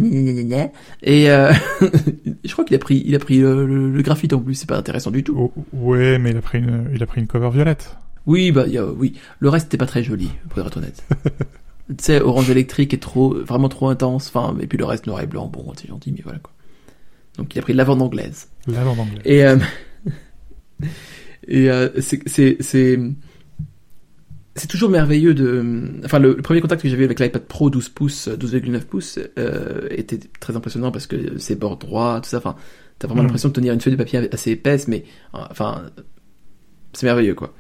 Et 1.02 1.30
euh, 1.30 1.52
je 2.44 2.52
crois 2.52 2.64
qu'il 2.64 2.76
a 2.76 2.78
pris, 2.78 3.02
il 3.04 3.14
a 3.14 3.18
pris 3.18 3.38
le, 3.40 3.66
le- 3.66 3.90
le 3.90 4.02
graphite 4.02 4.32
en 4.32 4.38
plus. 4.38 4.54
C'est 4.54 4.68
pas 4.68 4.76
intéressant 4.78 5.10
du 5.10 5.24
tout. 5.24 5.36
Oh, 5.36 5.52
ouais, 5.72 6.18
mais 6.18 6.30
il 6.30 6.36
a 6.36 6.40
pris 6.42 6.58
une, 6.58 6.88
il 6.94 7.02
a 7.02 7.06
pris 7.06 7.20
une 7.20 7.26
cover 7.26 7.50
violette. 7.50 7.96
Oui, 8.26 8.52
bah, 8.52 8.64
il 8.66 8.72
y 8.74 8.78
a- 8.78 8.86
oui. 8.86 9.14
Le 9.40 9.48
reste 9.48 9.66
n'était 9.66 9.78
pas 9.78 9.86
très 9.86 10.04
joli, 10.04 10.30
pour 10.48 10.60
être 10.64 10.76
honnête. 10.76 11.02
tu 11.88 11.94
sais, 11.98 12.20
orange 12.20 12.48
électrique 12.50 12.94
est 12.94 13.02
trop, 13.02 13.34
vraiment 13.34 13.68
trop 13.68 13.88
intense. 13.88 14.28
Enfin, 14.28 14.56
et 14.60 14.66
puis 14.68 14.78
le 14.78 14.84
reste 14.84 15.06
noir 15.08 15.20
et 15.20 15.26
blanc. 15.26 15.48
Bon, 15.52 15.72
c'est 15.76 15.88
gentil, 15.88 16.12
mais 16.12 16.20
voilà 16.22 16.38
quoi. 16.38 16.52
Donc 17.36 17.52
il 17.54 17.58
a 17.58 17.62
pris 17.62 17.72
de 17.72 17.78
lavande 17.78 18.00
anglaise. 18.00 18.46
Lavande 18.68 19.00
anglaise. 19.00 19.22
Et 19.24 19.44
euh, 19.44 19.56
Et 21.48 21.68
euh, 21.70 21.88
c'est 22.00 22.22
c'est 22.60 22.98
c'est 24.56 24.68
toujours 24.68 24.90
merveilleux 24.90 25.34
de. 25.34 25.90
Enfin, 26.04 26.18
le, 26.18 26.34
le 26.34 26.42
premier 26.42 26.60
contact 26.60 26.82
que 26.82 26.88
j'avais 26.88 27.04
avec 27.04 27.18
l'iPad 27.20 27.42
Pro 27.42 27.70
12 27.70 27.88
pouces, 27.88 28.28
12,9 28.28 28.80
pouces, 28.82 29.18
euh, 29.38 29.88
était 29.90 30.20
très 30.40 30.56
impressionnant 30.56 30.92
parce 30.92 31.06
que 31.06 31.38
c'est 31.38 31.58
bord 31.58 31.76
droit, 31.76 32.20
tout 32.20 32.28
ça. 32.30 32.38
Enfin, 32.38 32.56
t'as 32.98 33.08
vraiment 33.08 33.22
Mm. 33.22 33.26
l'impression 33.26 33.48
de 33.48 33.54
tenir 33.54 33.72
une 33.74 33.80
feuille 33.80 33.94
de 33.94 33.98
papier 33.98 34.28
assez 34.32 34.52
épaisse, 34.52 34.86
mais 34.88 35.04
euh, 35.34 35.38
enfin, 35.50 35.82
c'est 36.92 37.06
merveilleux 37.06 37.34
quoi. 37.34 37.52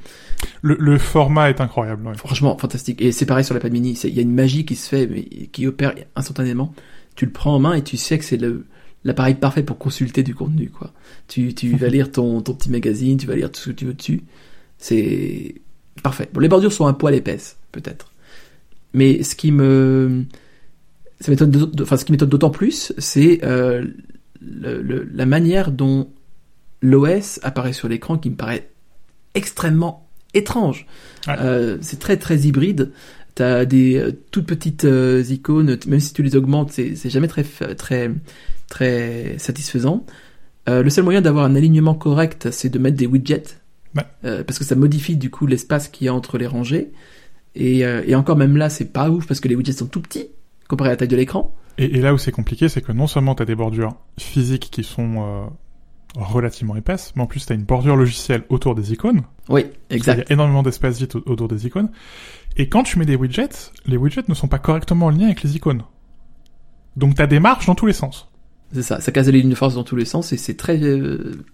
Le, 0.62 0.76
le 0.78 0.98
format 0.98 1.50
est 1.50 1.60
incroyable. 1.60 2.06
ouais. 2.06 2.14
Franchement, 2.16 2.56
fantastique. 2.58 3.00
Et 3.02 3.10
c'est 3.12 3.26
pareil 3.26 3.44
sur 3.44 3.54
l'iPad 3.54 3.72
mini. 3.72 3.92
Il 4.04 4.14
y 4.14 4.18
a 4.18 4.22
une 4.22 4.34
magie 4.34 4.64
qui 4.64 4.76
se 4.76 4.88
fait, 4.88 5.06
mais 5.06 5.22
qui 5.24 5.66
opère 5.66 5.94
instantanément. 6.16 6.74
Tu 7.16 7.24
le 7.26 7.32
prends 7.32 7.54
en 7.54 7.58
main 7.58 7.74
et 7.74 7.82
tu 7.82 7.96
sais 7.96 8.18
que 8.18 8.24
c'est 8.24 8.36
le 8.36 8.66
l'appareil 9.04 9.34
parfait 9.34 9.62
pour 9.62 9.76
consulter 9.78 10.22
du 10.22 10.34
contenu, 10.34 10.70
quoi. 10.70 10.92
Tu, 11.28 11.54
tu 11.54 11.74
vas 11.76 11.88
lire 11.88 12.10
ton, 12.12 12.40
ton 12.40 12.54
petit 12.54 12.70
magazine, 12.70 13.16
tu 13.18 13.26
vas 13.26 13.34
lire 13.36 13.50
tout 13.50 13.60
ce 13.60 13.70
que 13.70 13.74
tu 13.74 13.84
veux 13.86 13.94
dessus. 13.94 14.22
C'est 14.78 15.56
parfait. 16.02 16.28
Bon, 16.32 16.40
les 16.40 16.48
bordures 16.48 16.72
sont 16.72 16.86
un 16.86 16.92
poil 16.92 17.14
épaisses, 17.14 17.56
peut-être. 17.72 18.10
Mais 18.92 19.22
ce 19.22 19.34
qui 19.34 19.50
me, 19.52 20.24
ça 21.20 21.30
m'étonne, 21.30 21.72
enfin, 21.82 21.96
ce 21.96 22.04
qui 22.04 22.12
m'étonne 22.12 22.28
d'autant 22.28 22.50
plus, 22.50 22.92
c'est 22.98 23.40
euh, 23.44 23.84
le- 24.40 24.82
le- 24.82 25.08
la 25.12 25.26
manière 25.26 25.70
dont 25.70 26.10
l'OS 26.82 27.40
apparaît 27.42 27.72
sur 27.72 27.88
l'écran 27.88 28.18
qui 28.18 28.30
me 28.30 28.36
paraît 28.36 28.68
extrêmement 29.34 30.06
étrange. 30.34 30.86
Ouais. 31.26 31.34
Euh, 31.40 31.78
c'est 31.80 31.98
très 31.98 32.16
très 32.18 32.38
hybride. 32.40 32.92
T'as 33.34 33.64
des 33.64 33.96
euh, 33.96 34.12
toutes 34.30 34.46
petites 34.46 34.84
euh, 34.84 35.24
icônes, 35.28 35.76
même 35.86 36.00
si 36.00 36.12
tu 36.12 36.22
les 36.22 36.36
augmentes, 36.36 36.70
c'est 36.72 36.94
jamais 37.10 37.26
très 37.28 37.42
très 37.76 38.10
très 38.68 39.36
satisfaisant. 39.38 40.04
Le 40.66 40.88
seul 40.88 41.04
moyen 41.04 41.20
d'avoir 41.20 41.44
un 41.44 41.56
alignement 41.56 41.94
correct, 41.94 42.48
c'est 42.50 42.70
de 42.70 42.78
mettre 42.78 42.96
des 42.96 43.06
widgets, 43.06 43.42
Ouais. 43.96 44.02
Euh, 44.24 44.42
parce 44.44 44.58
que 44.58 44.64
ça 44.64 44.74
modifie 44.74 45.16
du 45.16 45.30
coup 45.30 45.46
l'espace 45.46 45.88
qu'il 45.88 46.06
y 46.06 46.08
a 46.08 46.14
entre 46.14 46.38
les 46.38 46.46
rangées. 46.46 46.92
Et, 47.54 47.84
euh, 47.86 48.02
et 48.06 48.14
encore 48.16 48.36
même 48.36 48.56
là, 48.56 48.68
c'est 48.70 48.92
pas 48.92 49.10
ouf 49.10 49.26
parce 49.26 49.38
que 49.40 49.46
les 49.48 49.54
widgets 49.54 49.72
sont 49.72 49.86
tout 49.86 50.00
petits 50.00 50.28
comparé 50.68 50.90
à 50.90 50.92
la 50.92 50.96
taille 50.96 51.08
de 51.08 51.16
l'écran. 51.16 51.54
Et, 51.78 51.84
et 51.96 52.00
là 52.00 52.12
où 52.14 52.18
c'est 52.18 52.32
compliqué, 52.32 52.68
c'est 52.68 52.80
que 52.80 52.90
non 52.92 53.06
seulement 53.06 53.34
t'as 53.34 53.44
des 53.44 53.54
bordures 53.54 53.96
physiques 54.18 54.70
qui 54.72 54.82
sont 54.82 55.14
euh, 55.18 55.44
relativement 56.16 56.74
épaisses, 56.76 57.12
mais 57.16 57.22
en 57.22 57.26
plus 57.26 57.44
t'as 57.46 57.54
une 57.54 57.64
bordure 57.64 57.96
logicielle 57.96 58.42
autour 58.48 58.74
des 58.74 58.92
icônes. 58.92 59.22
Oui, 59.48 59.66
Il 59.90 59.94
y 59.94 59.96
exact. 59.96 60.28
a 60.30 60.32
énormément 60.32 60.62
d'espace 60.62 60.98
vide 60.98 61.14
au- 61.16 61.30
autour 61.30 61.46
des 61.48 61.66
icônes. 61.66 61.90
Et 62.56 62.68
quand 62.68 62.82
tu 62.84 62.98
mets 62.98 63.06
des 63.06 63.16
widgets, 63.16 63.70
les 63.86 63.96
widgets 63.96 64.22
ne 64.28 64.34
sont 64.34 64.48
pas 64.48 64.58
correctement 64.58 65.08
alignés 65.08 65.26
avec 65.26 65.42
les 65.42 65.54
icônes. 65.56 65.82
Donc 66.96 67.14
t'as 67.16 67.26
des 67.26 67.40
marges 67.40 67.66
dans 67.66 67.74
tous 67.74 67.86
les 67.86 67.92
sens. 67.92 68.28
C'est 68.72 68.82
ça. 68.82 69.00
Ça 69.00 69.12
casse 69.12 69.26
les 69.28 69.40
lignes 69.40 69.50
de 69.50 69.54
force 69.54 69.74
dans 69.74 69.84
tous 69.84 69.96
les 69.96 70.04
sens 70.04 70.32
et 70.32 70.36
c'est 70.36 70.56
très. 70.56 70.80
euh, 70.82 71.44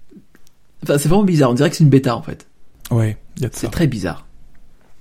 Enfin, 0.82 0.98
c'est 0.98 1.08
vraiment 1.08 1.24
bizarre. 1.24 1.50
On 1.50 1.54
dirait 1.54 1.70
que 1.70 1.76
c'est 1.76 1.84
une 1.84 1.90
bêta 1.90 2.16
en 2.16 2.22
fait. 2.22 2.46
Ouais, 2.90 3.16
il 3.36 3.42
y 3.42 3.46
a 3.46 3.48
de 3.48 3.54
C'est 3.54 3.70
très 3.70 3.86
bizarre. 3.86 4.26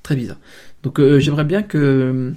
Très 0.03 0.15
bizarre. 0.15 0.37
Donc 0.83 0.99
euh, 0.99 1.19
j'aimerais 1.19 1.43
bien 1.45 1.61
que 1.63 2.33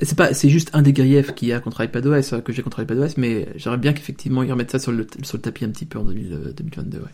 c'est 0.00 0.16
pas 0.16 0.34
c'est 0.34 0.48
juste 0.48 0.70
un 0.72 0.82
des 0.82 0.92
griefs 0.92 1.34
qu'il 1.34 1.48
y 1.48 1.52
a 1.52 1.60
contre 1.60 1.82
iPadOS 1.84 2.34
euh, 2.34 2.40
que 2.40 2.52
j'ai 2.52 2.62
contre 2.62 2.82
iPadOS 2.82 3.14
mais 3.16 3.48
j'aimerais 3.56 3.78
bien 3.78 3.92
qu'effectivement 3.92 4.42
ils 4.42 4.50
remettent 4.50 4.70
ça 4.72 4.78
sur 4.78 4.92
le 4.92 5.06
sur 5.22 5.36
le 5.36 5.42
tapis 5.42 5.64
un 5.64 5.70
petit 5.70 5.84
peu 5.86 5.98
en 5.98 6.04
2000, 6.04 6.32
euh, 6.32 6.52
2022 6.52 6.98
ouais. 6.98 7.04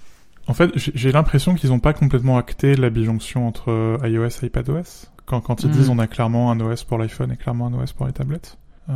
En 0.47 0.55
fait, 0.55 0.71
j'ai- 0.77 1.13
l'impression 1.13 1.55
qu'ils 1.55 1.69
n'ont 1.69 1.79
pas 1.79 1.93
complètement 1.93 2.39
acté 2.39 2.75
la 2.75 2.89
bijonction 2.89 3.47
entre 3.47 3.71
euh, 3.71 3.99
iOS 4.09 4.43
et 4.43 4.47
iPadOS. 4.47 5.07
Quand, 5.27 5.43
quand 5.43 5.63
ils 5.63 5.69
Mm. 5.69 5.73
disent 5.73 5.89
on 5.91 5.99
a 5.99 6.07
clairement 6.07 6.51
un 6.51 6.59
OS 6.61 6.85
pour 6.85 6.97
l'iPhone 6.97 7.31
et 7.31 7.37
clairement 7.37 7.67
un 7.67 7.75
OS 7.75 7.93
pour 7.93 8.07
les 8.07 8.13
tablettes. 8.15 8.57
Euh, 8.89 8.95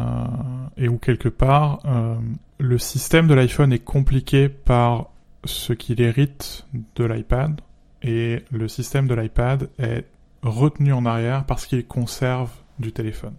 et 0.78 0.88
où 0.88 0.96
quelque 0.96 1.28
part, 1.28 1.80
euh, 1.84 2.14
le 2.58 2.78
système 2.78 3.26
de 3.28 3.34
l'iPhone 3.34 3.70
est 3.74 3.80
compliqué 3.84 4.48
par 4.48 5.10
ce 5.44 5.72
qu'il 5.72 6.00
hérite 6.00 6.66
de 6.96 7.04
l'iPad. 7.04 7.60
Et 8.02 8.44
le 8.50 8.68
système 8.68 9.06
de 9.06 9.14
l'iPad 9.14 9.70
est 9.78 10.06
retenu 10.42 10.92
en 10.92 11.06
arrière 11.06 11.44
parce 11.44 11.66
qu'il 11.66 11.86
conserve 11.86 12.50
du 12.78 12.92
téléphone. 12.92 13.34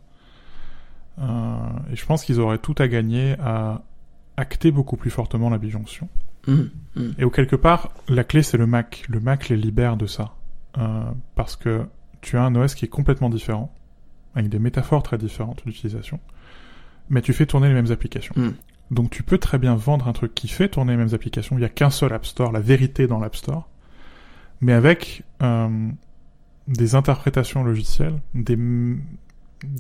Euh, 1.20 1.58
et 1.92 1.96
je 1.96 2.06
pense 2.06 2.24
qu'ils 2.24 2.40
auraient 2.40 2.58
tout 2.60 2.76
à 2.78 2.88
gagner 2.88 3.36
à 3.40 3.84
acter 4.38 4.72
beaucoup 4.72 4.98
plus 4.98 5.12
fortement 5.12 5.50
la 5.50 5.58
bijonction. 5.58 6.10
Hum, 6.48 6.70
hum. 6.96 7.14
Et 7.18 7.24
où 7.24 7.30
quelque 7.30 7.56
part, 7.56 7.92
la 8.10 8.24
clé 8.24 8.42
c'est 8.42 8.58
le 8.58 8.68
Mac. 8.68 9.06
Le 9.10 9.20
Mac 9.20 9.50
les 9.50 9.58
libère 9.58 9.98
de 9.98 10.08
ça. 10.08 10.34
Euh, 10.78 11.04
parce 11.36 11.56
que 11.56 11.86
tu 12.22 12.38
as 12.38 12.44
un 12.44 12.56
OS 12.56 12.74
qui 12.74 12.86
est 12.86 12.90
complètement 12.90 13.30
différent, 13.30 13.72
avec 14.34 14.50
des 14.50 14.60
métaphores 14.60 15.04
très 15.04 15.18
différentes 15.18 15.64
d'utilisation, 15.66 16.20
mais 17.10 17.22
tu 17.22 17.34
fais 17.34 17.46
tourner 17.46 17.68
les 17.68 17.74
mêmes 17.74 17.92
applications. 17.92 18.34
Mm. 18.36 18.54
Donc 18.92 19.10
tu 19.10 19.24
peux 19.24 19.38
très 19.38 19.58
bien 19.58 19.76
vendre 19.76 20.08
un 20.08 20.14
truc 20.14 20.34
qui 20.34 20.48
fait 20.48 20.70
tourner 20.70 20.94
les 20.94 20.98
mêmes 20.98 21.14
applications. 21.14 21.56
Il 21.58 21.60
n'y 21.60 21.66
a 21.66 21.70
qu'un 21.70 21.90
seul 21.90 22.14
App 22.14 22.26
Store, 22.26 22.52
la 22.52 22.60
vérité 22.60 23.08
dans 23.08 23.20
l'App 23.20 23.36
Store, 23.36 23.68
mais 24.62 24.74
avec 24.74 25.24
euh, 25.42 25.90
des 26.68 26.96
interprétations 26.96 27.64
logicielles, 27.64 28.20
des, 28.34 28.56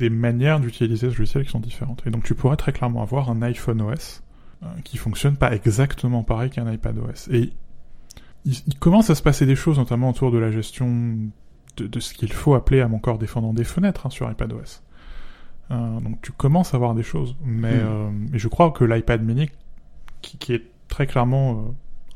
manières 0.09 0.59
d'utiliser 0.59 1.09
ce 1.09 1.17
logiciel 1.17 1.45
qui 1.45 1.51
sont 1.51 1.59
différentes. 1.59 2.03
Et 2.05 2.09
donc 2.09 2.23
tu 2.23 2.35
pourrais 2.35 2.57
très 2.57 2.71
clairement 2.71 3.01
avoir 3.01 3.29
un 3.29 3.41
iPhone 3.41 3.81
OS 3.81 4.23
euh, 4.63 4.67
qui 4.83 4.97
fonctionne 4.97 5.37
pas 5.37 5.53
exactement 5.53 6.23
pareil 6.23 6.49
qu'un 6.49 6.71
iPad 6.71 6.97
OS. 6.97 7.27
Et 7.29 7.53
il, 8.45 8.77
commence 8.79 9.09
à 9.09 9.15
se 9.15 9.21
passer 9.21 9.45
des 9.45 9.55
choses, 9.55 9.77
notamment 9.77 10.09
autour 10.09 10.31
de 10.31 10.37
la 10.37 10.51
gestion 10.51 11.17
de, 11.77 11.87
de 11.87 11.99
ce 11.99 12.13
qu'il 12.13 12.33
faut 12.33 12.55
appeler 12.55 12.81
à 12.81 12.87
mon 12.87 12.99
corps 12.99 13.17
défendant 13.17 13.53
des 13.53 13.63
fenêtres 13.63 14.05
hein, 14.05 14.09
sur 14.09 14.29
iPad 14.29 14.51
OS. 14.53 14.83
Euh, 15.71 15.99
donc 16.01 16.21
tu 16.21 16.31
commences 16.31 16.73
à 16.73 16.77
voir 16.77 16.93
des 16.93 17.03
choses, 17.03 17.35
mais 17.45 17.73
Hmm. 17.73 17.79
euh, 17.87 18.09
et 18.33 18.39
je 18.39 18.47
crois 18.47 18.71
que 18.71 18.83
l'iPad 18.83 19.23
mini, 19.23 19.49
qui, 20.21 20.37
qui 20.37 20.53
est 20.53 20.63
très 20.87 21.07
clairement 21.07 21.51
euh, 21.51 21.55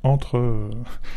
entre 0.04 0.38
euh, 0.38 0.70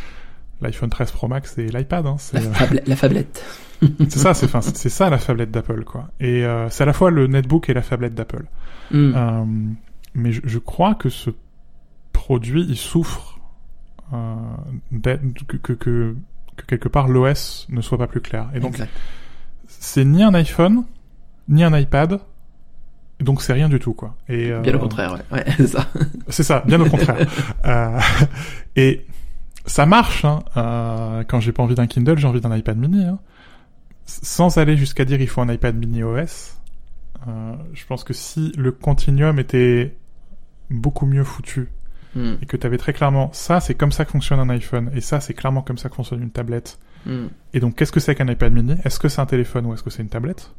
l'iPhone 0.60 0.90
13 0.90 1.10
Pro 1.12 1.28
Max 1.28 1.58
et 1.58 1.66
l'iPad, 1.68 2.06
hein, 2.06 2.16
c'est 2.18 2.38
La, 2.40 2.46
euh, 2.46 2.52
fable- 2.52 2.82
la 2.86 2.96
fablette. 2.96 3.44
c'est 4.08 4.18
ça, 4.18 4.34
c'est 4.34 4.48
c'est 4.76 4.88
ça 4.88 5.10
la 5.10 5.18
fablette 5.18 5.50
d'Apple, 5.50 5.84
quoi. 5.84 6.08
Et 6.20 6.44
euh, 6.44 6.68
c'est 6.70 6.82
à 6.82 6.86
la 6.86 6.92
fois 6.92 7.10
le 7.10 7.26
netbook 7.26 7.68
et 7.70 7.74
la 7.74 7.82
fablette 7.82 8.14
d'Apple. 8.14 8.44
Euh, 8.92 9.44
mais 10.14 10.32
je, 10.32 10.40
je 10.44 10.58
crois 10.58 10.94
que 10.94 11.08
ce 11.08 11.30
produit, 12.12 12.64
il 12.68 12.76
souffre 12.76 13.38
euh, 14.12 14.34
d'être- 14.92 15.22
que, 15.46 15.56
que, 15.56 15.72
que, 15.72 16.16
que 16.56 16.64
quelque 16.66 16.88
part 16.88 17.08
l'OS 17.08 17.66
ne 17.70 17.80
soit 17.80 17.98
pas 17.98 18.06
plus 18.08 18.20
clair. 18.20 18.48
Et 18.54 18.60
donc, 18.60 18.80
c'est 19.66 20.04
ni 20.04 20.22
un 20.22 20.34
iPhone, 20.34 20.84
ni 21.50 21.62
un 21.64 21.76
iPad, 21.76 22.20
donc 23.20 23.42
c'est 23.42 23.52
rien 23.52 23.68
du 23.68 23.78
tout, 23.78 23.92
quoi. 23.92 24.16
Et, 24.28 24.50
euh, 24.50 24.60
Bien 24.60 24.74
au 24.74 24.78
contraire, 24.78 25.12
ouais. 25.12 25.38
ouais 25.38 25.44
c'est 25.56 25.66
ça. 25.66 25.86
C'est 26.28 26.42
ça, 26.42 26.62
bien 26.66 26.80
au 26.80 26.88
contraire. 26.88 27.18
Euh, 27.66 28.00
et 28.76 29.06
ça 29.66 29.84
marche, 29.84 30.24
hein. 30.24 30.42
Euh, 30.56 31.22
quand 31.28 31.40
j'ai 31.40 31.52
pas 31.52 31.62
envie 31.62 31.74
d'un 31.74 31.86
Kindle, 31.86 32.16
j'ai 32.16 32.26
envie 32.26 32.40
d'un 32.40 32.56
iPad 32.56 32.78
mini. 32.78 33.04
Hein. 33.04 33.18
Sans 34.06 34.56
aller 34.56 34.76
jusqu'à 34.76 35.04
dire 35.04 35.20
il 35.20 35.28
faut 35.28 35.42
un 35.42 35.52
iPad 35.52 35.76
mini 35.76 36.02
OS, 36.02 36.56
je 37.26 37.86
pense 37.86 38.02
que 38.02 38.14
si 38.14 38.52
le 38.56 38.72
continuum 38.72 39.38
était 39.38 39.94
beaucoup 40.70 41.04
mieux 41.04 41.22
foutu 41.22 41.68
Hum, 42.16 42.38
et 42.42 42.46
que 42.46 42.56
tu 42.56 42.66
avais 42.66 42.78
très 42.78 42.92
clairement 42.92 43.30
ça, 43.32 43.60
c'est 43.60 43.74
comme 43.74 43.92
ça 43.92 44.04
que 44.04 44.10
fonctionne 44.10 44.40
un 44.40 44.48
iPhone 44.48 44.90
et 44.94 45.00
ça, 45.00 45.20
c'est 45.20 45.34
clairement 45.34 45.62
comme 45.62 45.78
ça 45.78 45.88
que 45.88 45.94
fonctionne 45.94 46.22
une 46.22 46.30
tablette. 46.30 46.78
hum. 47.06 47.30
Et 47.54 47.60
donc, 47.60 47.76
qu'est-ce 47.76 47.92
que 47.92 48.00
c'est 48.00 48.14
qu'un 48.14 48.26
iPad 48.26 48.52
mini? 48.52 48.74
Est-ce 48.84 48.98
que 48.98 49.08
c'est 49.08 49.20
un 49.20 49.26
téléphone 49.26 49.66
ou 49.66 49.74
est-ce 49.74 49.82
que 49.82 49.90
c'est 49.90 50.02
une 50.02 50.08
tablette? 50.08 50.52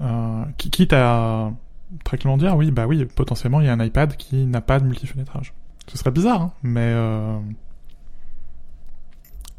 Euh, 0.00 0.44
qui- 0.58 0.70
Quitte 0.70 0.92
à 0.92 1.52
très 2.04 2.18
clairement 2.18 2.38
dire, 2.38 2.56
oui, 2.56 2.70
bah 2.70 2.86
oui, 2.86 3.04
potentiellement, 3.04 3.60
il 3.60 3.66
y 3.66 3.68
a 3.68 3.72
un 3.72 3.84
iPad 3.84 4.16
qui 4.16 4.46
n'a 4.46 4.60
pas 4.60 4.78
de 4.78 4.86
multifenêtrage. 4.86 5.52
Ce 5.88 5.98
serait 5.98 6.12
bizarre, 6.12 6.40
hein, 6.42 6.52
mais... 6.62 6.92
Euh... 6.94 7.38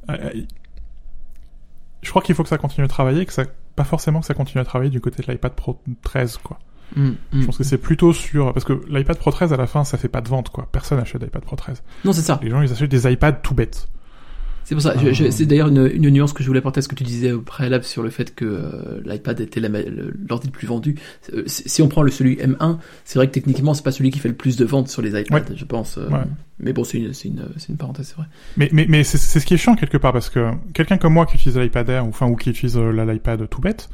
euh, 0.10 0.14
euh, 0.14 0.42
Je 2.02 2.10
crois 2.10 2.22
qu'il 2.22 2.34
faut 2.36 2.44
que 2.44 2.50
ça 2.50 2.58
continue 2.58 2.86
à 2.86 2.88
travailler, 2.88 3.26
que 3.26 3.34
ça... 3.34 3.44
pas 3.76 3.84
forcément 3.84 4.22
que 4.22 4.26
ça 4.26 4.34
continue 4.34 4.62
à 4.62 4.66
travailler 4.66 4.90
du 4.90 5.02
côté 5.02 5.22
de 5.24 5.32
l'iPad 5.32 5.54
Pro 5.54 5.82
13, 6.04 6.38
quoi. 6.38 6.58
Hum, 6.98 7.16
Je 7.32 7.38
hum. 7.40 7.46
pense 7.46 7.58
que 7.58 7.64
c'est 7.64 7.78
plutôt 7.78 8.14
sur... 8.14 8.54
Parce 8.54 8.66
que 8.66 8.82
l'iPad 8.90 9.18
Pro 9.18 9.32
13, 9.32 9.52
à 9.54 9.58
la 9.58 9.68
fin, 9.68 9.84
ça 9.84 9.98
fait 9.98 10.10
pas 10.10 10.22
de 10.22 10.30
vente, 10.30 10.50
quoi. 10.50 10.68
Personne 10.72 11.00
achète 11.00 11.22
d'iPad 11.24 11.44
Pro 11.44 11.56
13. 11.56 11.84
Non, 12.06 12.14
c'est 12.14 12.22
ça. 12.22 12.40
Les 12.42 12.50
gens, 12.50 12.62
ils 12.62 12.72
achètent 12.72 12.90
des 12.92 13.12
iPads 13.12 13.34
tout 13.34 13.54
bêtes. 13.54 13.90
C'est 14.64 14.76
pour 14.76 14.82
ça. 14.84 14.94
je- 14.98 15.12
je- 15.12 15.26
Ah. 15.26 15.32
c'est 15.32 15.46
d'ailleurs 15.46 15.68
une, 15.68 15.90
une 15.94 16.10
nuance 16.12 16.32
que 16.34 16.44
je 16.44 16.48
voulais 16.48 16.60
apporter 16.60 16.80
à 16.80 16.82
ce 16.82 16.88
que 16.88 16.96
tu 16.96 17.04
disais 17.04 17.32
au 17.34 17.42
préalable 17.42 17.84
sur 17.84 18.04
le 18.04 18.10
fait 18.10 18.34
que 18.34 18.46
euh, 18.46 19.02
l'iPad 19.06 19.40
était 19.42 19.60
l'ordi 19.60 20.48
le 20.48 20.52
plus 20.52 20.68
vendu. 20.68 20.96
Euh, 21.34 21.44
si 21.48 21.82
on 21.82 21.88
prend 21.90 22.04
le 22.04 22.12
celui 22.12 22.36
M1, 22.38 22.78
c'est 23.04 23.20
vrai 23.20 23.28
que 23.28 23.34
techniquement 23.34 23.74
c'est 23.74 23.84
pas 23.84 23.92
celui 23.92 24.12
qui 24.12 24.20
fait 24.20 24.30
le 24.30 24.36
plus 24.36 24.56
de 24.58 24.64
ventes 24.66 24.88
sur 24.88 25.02
les 25.02 25.20
iPads, 25.20 25.36
Ouais. 25.36 25.44
je 25.56 25.66
pense. 25.66 25.98
euh, 25.98 26.08
Ouais. 26.10 26.20
Mais 26.60 26.74
bon, 26.74 26.84
c'est 26.84 27.00
une, 27.00 27.12
une, 27.26 27.44
une 27.70 27.78
parenthèse, 27.78 28.08
c'est 28.10 28.16
vrai. 28.18 28.28
Mais, 28.56 28.70
mais, 28.72 28.86
mais 28.88 29.04
c'est 29.04 29.18
ce 29.18 29.46
qui 29.46 29.56
est 29.56 29.58
chiant 29.58 29.76
quelque 29.76 29.98
part 29.98 30.14
parce 30.14 30.30
que 30.30 30.52
quelqu'un 30.74 30.98
comme 30.98 31.14
moi 31.14 31.26
qui 31.26 31.36
utilise 31.36 31.58
l'iPad 31.58 31.90
Air 31.90 32.06
ou 32.06 32.10
enfin 32.10 32.28
ou 32.28 32.36
qui 32.36 32.52
utilise 32.52 32.78
l'iPad 32.78 33.50
tout 33.50 33.62
bête, 33.62 33.90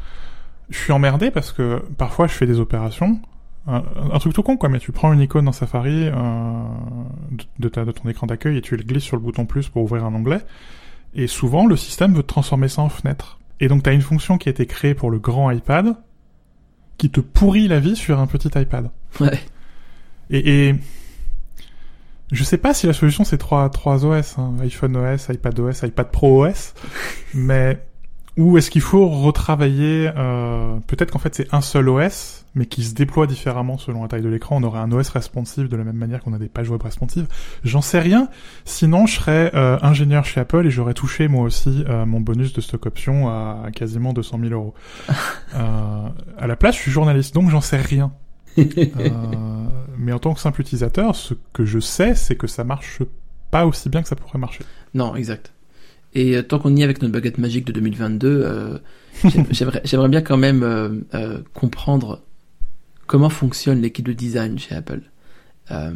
je 0.69 0.77
suis 0.77 0.91
emmerdé 0.91 1.31
parce 1.31 1.53
que 1.53 1.81
parfois 1.97 2.27
je 2.27 2.33
fais 2.33 2.45
des 2.45 2.59
opérations, 2.59 3.19
un, 3.67 3.83
un 4.13 4.19
truc 4.19 4.33
tout 4.33 4.43
con 4.43 4.57
quoi, 4.57 4.69
mais 4.69 4.79
tu 4.79 4.91
prends 4.91 5.11
une 5.11 5.19
icône 5.19 5.45
dans 5.45 5.51
Safari 5.51 6.07
euh, 6.07 6.13
de, 7.59 7.69
ta, 7.69 7.83
de 7.85 7.91
ton 7.91 8.07
écran 8.09 8.27
d'accueil 8.27 8.57
et 8.57 8.61
tu 8.61 8.77
le 8.77 8.83
glisses 8.83 9.03
sur 9.03 9.17
le 9.17 9.21
bouton 9.21 9.45
plus 9.45 9.67
pour 9.69 9.83
ouvrir 9.83 10.05
un 10.05 10.13
onglet, 10.13 10.39
et 11.13 11.27
souvent 11.27 11.65
le 11.65 11.75
système 11.75 12.13
veut 12.13 12.23
transformer 12.23 12.69
ça 12.69 12.81
en 12.81 12.89
fenêtre. 12.89 13.39
Et 13.59 13.67
donc 13.67 13.83
t'as 13.83 13.93
une 13.93 14.01
fonction 14.01 14.37
qui 14.37 14.49
a 14.49 14.51
été 14.51 14.65
créée 14.65 14.93
pour 14.93 15.11
le 15.11 15.19
grand 15.19 15.51
iPad 15.51 15.95
qui 16.97 17.09
te 17.09 17.19
pourrit 17.19 17.67
la 17.67 17.79
vie 17.79 17.95
sur 17.95 18.19
un 18.19 18.27
petit 18.27 18.49
iPad. 18.59 18.89
Ouais. 19.19 19.39
Et, 20.29 20.69
et 20.69 20.75
Je 22.31 22.43
sais 22.43 22.57
pas 22.57 22.73
si 22.73 22.87
la 22.87 22.93
solution 22.93 23.23
c'est 23.23 23.37
trois 23.37 23.69
trois 23.69 24.05
OS, 24.05 24.37
hein. 24.37 24.53
iPhone 24.61 24.95
OS, 24.95 25.27
iPad 25.29 25.59
OS, 25.59 25.83
iPad 25.83 26.11
Pro 26.11 26.45
OS, 26.45 26.73
mais 27.33 27.83
ou 28.37 28.57
est-ce 28.57 28.69
qu'il 28.69 28.81
faut 28.81 29.07
retravailler 29.09 30.11
euh, 30.15 30.77
Peut-être 30.87 31.11
qu'en 31.11 31.19
fait 31.19 31.35
c'est 31.35 31.53
un 31.53 31.61
seul 31.61 31.89
OS, 31.89 32.36
mais 32.55 32.65
qui 32.65 32.83
se 32.83 32.93
déploie 32.93 33.27
différemment 33.27 33.77
selon 33.77 34.01
la 34.01 34.07
taille 34.07 34.21
de 34.21 34.29
l'écran. 34.29 34.57
On 34.57 34.63
aurait 34.63 34.79
un 34.79 34.91
OS 34.91 35.09
responsive 35.09 35.67
de 35.67 35.75
la 35.75 35.83
même 35.83 35.95
manière 35.95 36.21
qu'on 36.21 36.33
a 36.33 36.39
des 36.39 36.47
pages 36.47 36.69
web 36.69 36.81
responsives. 36.81 37.27
J'en 37.63 37.81
sais 37.81 37.99
rien. 37.99 38.29
Sinon, 38.65 39.05
je 39.05 39.15
serais 39.15 39.51
euh, 39.53 39.77
ingénieur 39.81 40.25
chez 40.25 40.39
Apple 40.39 40.65
et 40.65 40.71
j'aurais 40.71 40.93
touché 40.93 41.27
moi 41.27 41.43
aussi 41.43 41.83
euh, 41.87 42.05
mon 42.05 42.19
bonus 42.19 42.53
de 42.53 42.61
stock 42.61 42.85
option 42.85 43.29
à 43.29 43.67
quasiment 43.73 44.13
200 44.13 44.39
000 44.41 44.53
euros. 44.53 44.73
euh, 45.55 46.07
à 46.37 46.47
la 46.47 46.55
place, 46.55 46.75
je 46.75 46.81
suis 46.81 46.91
journaliste, 46.91 47.33
donc 47.33 47.49
j'en 47.49 47.61
sais 47.61 47.77
rien. 47.77 48.11
Mais 49.97 50.11
en 50.11 50.19
tant 50.19 50.33
que 50.33 50.39
simple 50.39 50.61
utilisateur, 50.61 51.15
ce 51.15 51.33
que 51.53 51.65
je 51.65 51.79
sais, 51.79 52.15
c'est 52.15 52.35
que 52.35 52.47
ça 52.47 52.63
marche 52.63 53.01
pas 53.51 53.65
aussi 53.65 53.89
bien 53.89 54.01
que 54.01 54.07
ça 54.07 54.15
pourrait 54.15 54.39
marcher. 54.39 54.63
Non, 54.93 55.15
exact. 55.15 55.53
Et 56.13 56.41
tant 56.43 56.59
qu'on 56.59 56.75
y 56.75 56.81
est 56.81 56.83
avec 56.83 57.01
notre 57.01 57.13
baguette 57.13 57.37
magique 57.37 57.65
de 57.65 57.71
2022, 57.73 58.41
euh, 58.43 58.77
j'aimerais, 59.51 59.81
j'aimerais 59.83 60.09
bien 60.09 60.21
quand 60.21 60.37
même 60.37 60.63
euh, 60.63 60.89
euh, 61.13 61.39
comprendre 61.53 62.21
comment 63.07 63.29
fonctionne 63.29 63.81
l'équipe 63.81 64.05
de 64.05 64.13
design 64.13 64.59
chez 64.59 64.75
Apple? 64.75 65.01
Euh, 65.71 65.91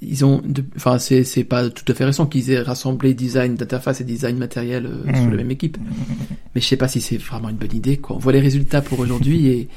ils 0.00 0.24
ont, 0.24 0.40
de- 0.44 0.64
enfin, 0.76 0.98
c'est, 0.98 1.22
c'est 1.24 1.44
pas 1.44 1.68
tout 1.70 1.84
à 1.90 1.94
fait 1.94 2.04
récent 2.06 2.26
qu'ils 2.26 2.50
aient 2.50 2.60
rassemblé 2.62 3.12
design 3.14 3.54
d'interface 3.56 4.00
et 4.00 4.04
design 4.04 4.38
matériel 4.38 4.86
euh, 4.86 5.04
sous 5.14 5.24
Mm. 5.26 5.30
la 5.30 5.36
même 5.36 5.50
équipe. 5.50 5.76
Mais 6.54 6.60
je 6.60 6.66
sais 6.66 6.76
pas 6.78 6.88
si 6.88 7.00
c'est 7.00 7.18
vraiment 7.18 7.50
une 7.50 7.56
bonne 7.56 7.74
idée. 7.74 7.98
Quoi. 7.98 8.16
On 8.16 8.18
voit 8.18 8.32
les 8.32 8.40
résultats 8.40 8.80
pour 8.82 8.98
aujourd'hui 9.00 9.46
et, 9.48 9.68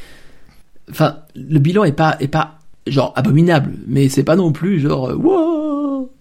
enfin, 0.90 1.20
le 1.36 1.60
bilan 1.60 1.84
est 1.84 1.92
pas, 1.92 2.16
est 2.22 2.28
pas 2.30 2.60
genre 2.88 3.14
abominable, 3.18 3.74
mais 3.88 4.08
c'est 4.10 4.24
pas 4.24 4.36
non 4.38 4.52
plus 4.54 4.80
genre, 4.80 5.10
euh, 5.10 5.16
wow, 5.16 6.12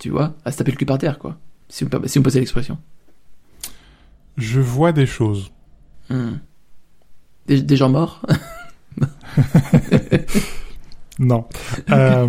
tu 0.00 0.08
vois, 0.10 0.34
à 0.44 0.50
se 0.52 0.56
taper 0.58 0.70
le 0.72 0.76
cul 0.78 0.86
par 0.86 0.98
terre, 0.98 1.18
quoi. 1.18 1.38
Si 1.68 1.84
on, 1.84 1.88
si 2.06 2.18
on 2.18 2.22
posait 2.22 2.40
l'expression. 2.40 2.78
Je 4.38 4.60
vois 4.60 4.92
des 4.92 5.06
choses. 5.06 5.50
Hmm. 6.08 6.32
Des, 7.46 7.60
des 7.62 7.76
gens 7.76 7.90
morts? 7.90 8.22
Non. 11.18 11.46
Euh, 11.90 12.28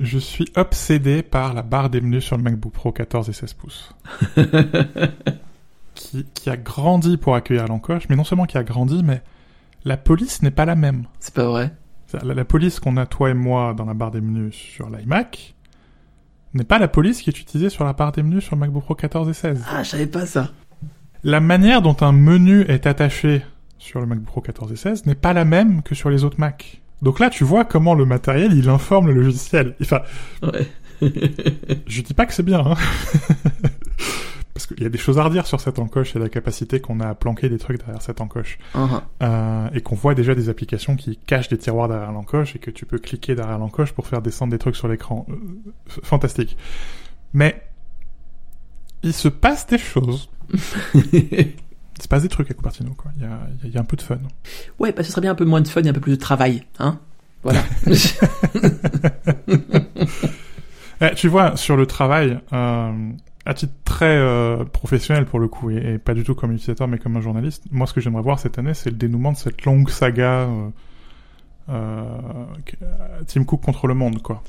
je 0.00 0.18
suis 0.18 0.46
obsédé 0.56 1.22
par 1.22 1.54
la 1.54 1.62
barre 1.62 1.90
des 1.90 2.00
menus 2.00 2.24
sur 2.24 2.36
le 2.36 2.42
MacBook 2.42 2.72
Pro 2.72 2.92
14 2.92 3.28
et 3.28 3.32
16 3.32 3.52
pouces. 3.54 3.94
qui, 5.94 6.24
qui 6.34 6.50
a 6.50 6.56
grandi 6.56 7.16
pour 7.16 7.34
accueillir 7.34 7.66
l'encoche, 7.66 8.04
mais 8.08 8.16
non 8.16 8.24
seulement 8.24 8.46
qui 8.46 8.58
a 8.58 8.62
grandi, 8.62 9.02
mais 9.02 9.22
la 9.84 9.96
police 9.96 10.42
n'est 10.42 10.50
pas 10.50 10.64
la 10.64 10.76
même. 10.76 11.06
C'est 11.20 11.34
pas 11.34 11.46
vrai 11.46 11.72
La, 12.22 12.34
la 12.34 12.44
police 12.44 12.80
qu'on 12.80 12.96
a 12.96 13.06
toi 13.06 13.30
et 13.30 13.34
moi 13.34 13.74
dans 13.74 13.84
la 13.84 13.94
barre 13.94 14.10
des 14.10 14.20
menus 14.20 14.54
sur 14.54 14.90
l'iMac 14.90 15.54
n'est 16.54 16.64
pas 16.64 16.78
la 16.78 16.88
police 16.88 17.20
qui 17.22 17.30
est 17.30 17.38
utilisée 17.38 17.70
sur 17.70 17.84
la 17.84 17.92
barre 17.92 18.12
des 18.12 18.22
menus 18.22 18.44
sur 18.44 18.56
le 18.56 18.60
MacBook 18.60 18.84
Pro 18.84 18.94
14 18.94 19.28
et 19.28 19.34
16. 19.34 19.64
Ah, 19.70 19.82
je 19.82 19.90
savais 19.90 20.06
pas 20.06 20.24
ça. 20.24 20.50
La 21.24 21.40
manière 21.40 21.82
dont 21.82 21.96
un 22.00 22.12
menu 22.12 22.62
est 22.62 22.86
attaché 22.86 23.42
sur 23.86 24.00
le 24.00 24.06
MacBook 24.06 24.26
Pro 24.26 24.40
14 24.40 24.72
et 24.72 24.76
16 24.76 25.06
n'est 25.06 25.14
pas 25.14 25.32
la 25.32 25.44
même 25.44 25.82
que 25.82 25.94
sur 25.94 26.10
les 26.10 26.24
autres 26.24 26.40
Mac. 26.40 26.82
Donc 27.02 27.20
là, 27.20 27.30
tu 27.30 27.44
vois 27.44 27.64
comment 27.64 27.94
le 27.94 28.04
matériel, 28.04 28.52
il 28.52 28.68
informe 28.68 29.06
le 29.08 29.14
logiciel. 29.14 29.74
Enfin, 29.80 30.02
Ouais. 30.42 30.66
je 31.86 32.00
dis 32.00 32.14
pas 32.14 32.24
que 32.26 32.32
c'est 32.32 32.42
bien, 32.42 32.60
hein. 32.60 32.74
Parce 34.54 34.66
qu'il 34.66 34.82
y 34.82 34.86
a 34.86 34.88
des 34.88 34.96
choses 34.96 35.18
à 35.18 35.24
redire 35.24 35.46
sur 35.46 35.60
cette 35.60 35.78
encoche 35.78 36.16
et 36.16 36.18
la 36.18 36.30
capacité 36.30 36.80
qu'on 36.80 37.00
a 37.00 37.08
à 37.08 37.14
planquer 37.14 37.50
des 37.50 37.58
trucs 37.58 37.76
derrière 37.78 38.00
cette 38.00 38.22
encoche. 38.22 38.58
Uh-huh. 38.74 39.02
Euh, 39.22 39.68
et 39.74 39.82
qu'on 39.82 39.94
voit 39.94 40.14
déjà 40.14 40.34
des 40.34 40.48
applications 40.48 40.96
qui 40.96 41.18
cachent 41.18 41.48
des 41.48 41.58
tiroirs 41.58 41.88
derrière 41.88 42.10
l'encoche 42.10 42.56
et 42.56 42.58
que 42.58 42.70
tu 42.70 42.86
peux 42.86 42.96
cliquer 42.96 43.34
derrière 43.34 43.58
l'encoche 43.58 43.92
pour 43.92 44.06
faire 44.06 44.22
descendre 44.22 44.52
des 44.52 44.58
trucs 44.58 44.76
sur 44.76 44.88
l'écran. 44.88 45.26
Euh, 45.28 45.34
fantastique. 46.02 46.56
Mais 47.34 47.62
il 49.02 49.12
se 49.12 49.28
passe 49.28 49.66
des 49.66 49.76
choses. 49.76 50.30
Il 51.98 52.02
se 52.02 52.08
passe 52.08 52.22
des 52.22 52.28
trucs 52.28 52.50
à 52.50 52.54
Cupertino, 52.54 52.92
quoi. 52.94 53.10
Il 53.16 53.22
y 53.22 53.26
a, 53.26 53.38
il 53.64 53.70
y 53.70 53.76
a- 53.76 53.80
un 53.80 53.84
peu 53.84 53.96
de 53.96 54.02
fun. 54.02 54.18
ouais, 54.78 54.92
bah 54.92 55.02
ce 55.02 55.10
serait 55.10 55.22
bien 55.22 55.32
un 55.32 55.34
peu 55.36 55.44
moins 55.46 55.60
de 55.62 55.68
fun 55.68 55.82
et 55.82 55.88
un 55.88 55.92
peu 55.92 56.00
plus 56.00 56.12
de 56.12 56.16
travail, 56.20 56.64
hein 56.78 56.98
Voilà. 57.42 57.62
Eh, 61.02 61.14
tu 61.14 61.28
vois, 61.28 61.56
sur 61.58 61.76
le 61.76 61.84
travail, 61.86 62.38
euh, 62.54 63.10
à 63.44 63.52
titre 63.54 63.74
très 63.84 64.16
euh, 64.16 64.64
professionnel 64.64 65.26
pour 65.26 65.38
le 65.38 65.46
coup, 65.46 65.70
et, 65.70 65.76
et 65.94 65.98
pas 65.98 66.14
du 66.14 66.24
tout 66.24 66.34
comme 66.34 66.52
utilisateur, 66.52 66.88
mais 66.88 66.98
comme 66.98 67.16
un 67.18 67.20
journaliste, 67.20 67.64
moi 67.70 67.86
ce 67.86 67.92
que 67.92 68.00
j'aimerais 68.00 68.22
voir 68.22 68.38
cette 68.38 68.58
année, 68.58 68.72
c'est 68.72 68.88
le 68.88 68.96
dénouement 68.96 69.32
de 69.32 69.36
cette 69.36 69.62
longue 69.66 69.90
saga 69.90 70.48
euh, 70.48 70.68
euh, 71.68 72.04
Tim 73.26 73.44
Cook 73.44 73.60
contre 73.62 73.86
le 73.88 73.94
monde, 73.94 74.22
quoi. 74.22 74.42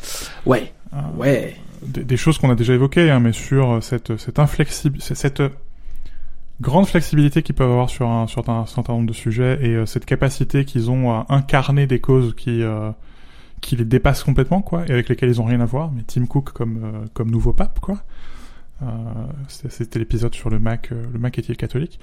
ouais, 0.46 0.72
ouais. 1.18 1.54
des, 1.86 2.06
des 2.06 2.18
choses 2.18 2.38
qu'on 2.38 2.50
a 2.50 2.56
déjà 2.56 2.74
évoquées, 2.76 3.12
hein, 3.12 3.20
mais 3.20 3.34
sur 3.34 3.84
cette, 3.84 4.16
cette 4.16 4.40
inflexible, 4.40 5.02
cette, 5.02 5.44
grande 6.62 6.88
flexibilité 6.88 7.44
qu'ils 7.44 7.56
peuvent 7.56 7.72
avoir 7.72 7.90
sur 7.90 8.08
un, 8.08 8.28
sur 8.28 8.48
un 8.50 8.66
certain 8.66 8.94
nombre 8.94 9.08
de 9.08 9.14
sujets 9.14 9.60
et 9.62 9.76
euh, 9.76 9.86
cette 9.86 10.06
capacité 10.06 10.66
qu'ils 10.66 10.90
ont 10.90 11.12
à 11.12 11.26
incarner 11.30 11.88
des 11.88 12.00
causes 12.00 12.34
qui, 12.36 12.62
euh, 12.64 12.92
qui 13.62 13.76
les 13.76 13.86
dépassent 13.86 14.24
complètement, 14.24 14.62
quoi, 14.62 14.86
et 14.88 14.92
avec 14.92 15.10
lesquelles 15.10 15.30
ils 15.30 15.42
ont 15.42 15.46
rien 15.46 15.62
à 15.62 15.66
voir. 15.66 15.92
Mais 15.92 16.04
Tim 16.04 16.26
Cook 16.26 16.52
comme, 16.52 16.84
euh, 16.84 17.06
comme 17.14 17.32
nouveau 17.32 17.54
pape, 17.54 17.80
quoi. 17.80 18.00
Euh, 18.84 18.86
c'était 19.48 20.00
l'épisode 20.00 20.36
sur 20.36 20.50
le 20.50 20.60
Mac, 20.60 20.92
euh, 20.92 21.04
le 21.12 21.20
Mac 21.20 21.38
est-il 21.40 21.58
catholique? 21.58 22.00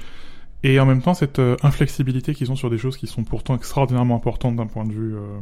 Et 0.65 0.81
en 0.81 0.87
même 0.87 1.03
temps, 1.03 1.15
cette 1.15 1.39
euh, 1.41 1.57
inflexibilité 1.63 2.35
qu'ils 2.35 2.51
ont 2.51 2.57
sur 2.57 2.71
des 2.71 2.79
choses 2.79 2.97
qui 2.97 3.07
sont 3.07 3.23
pourtant 3.23 3.55
extraordinairement 3.55 4.17
importantes 4.17 4.57
d'un 4.57 4.67
point 4.67 4.85
de 4.85 4.93
vue 4.93 5.15
euh, 5.15 5.39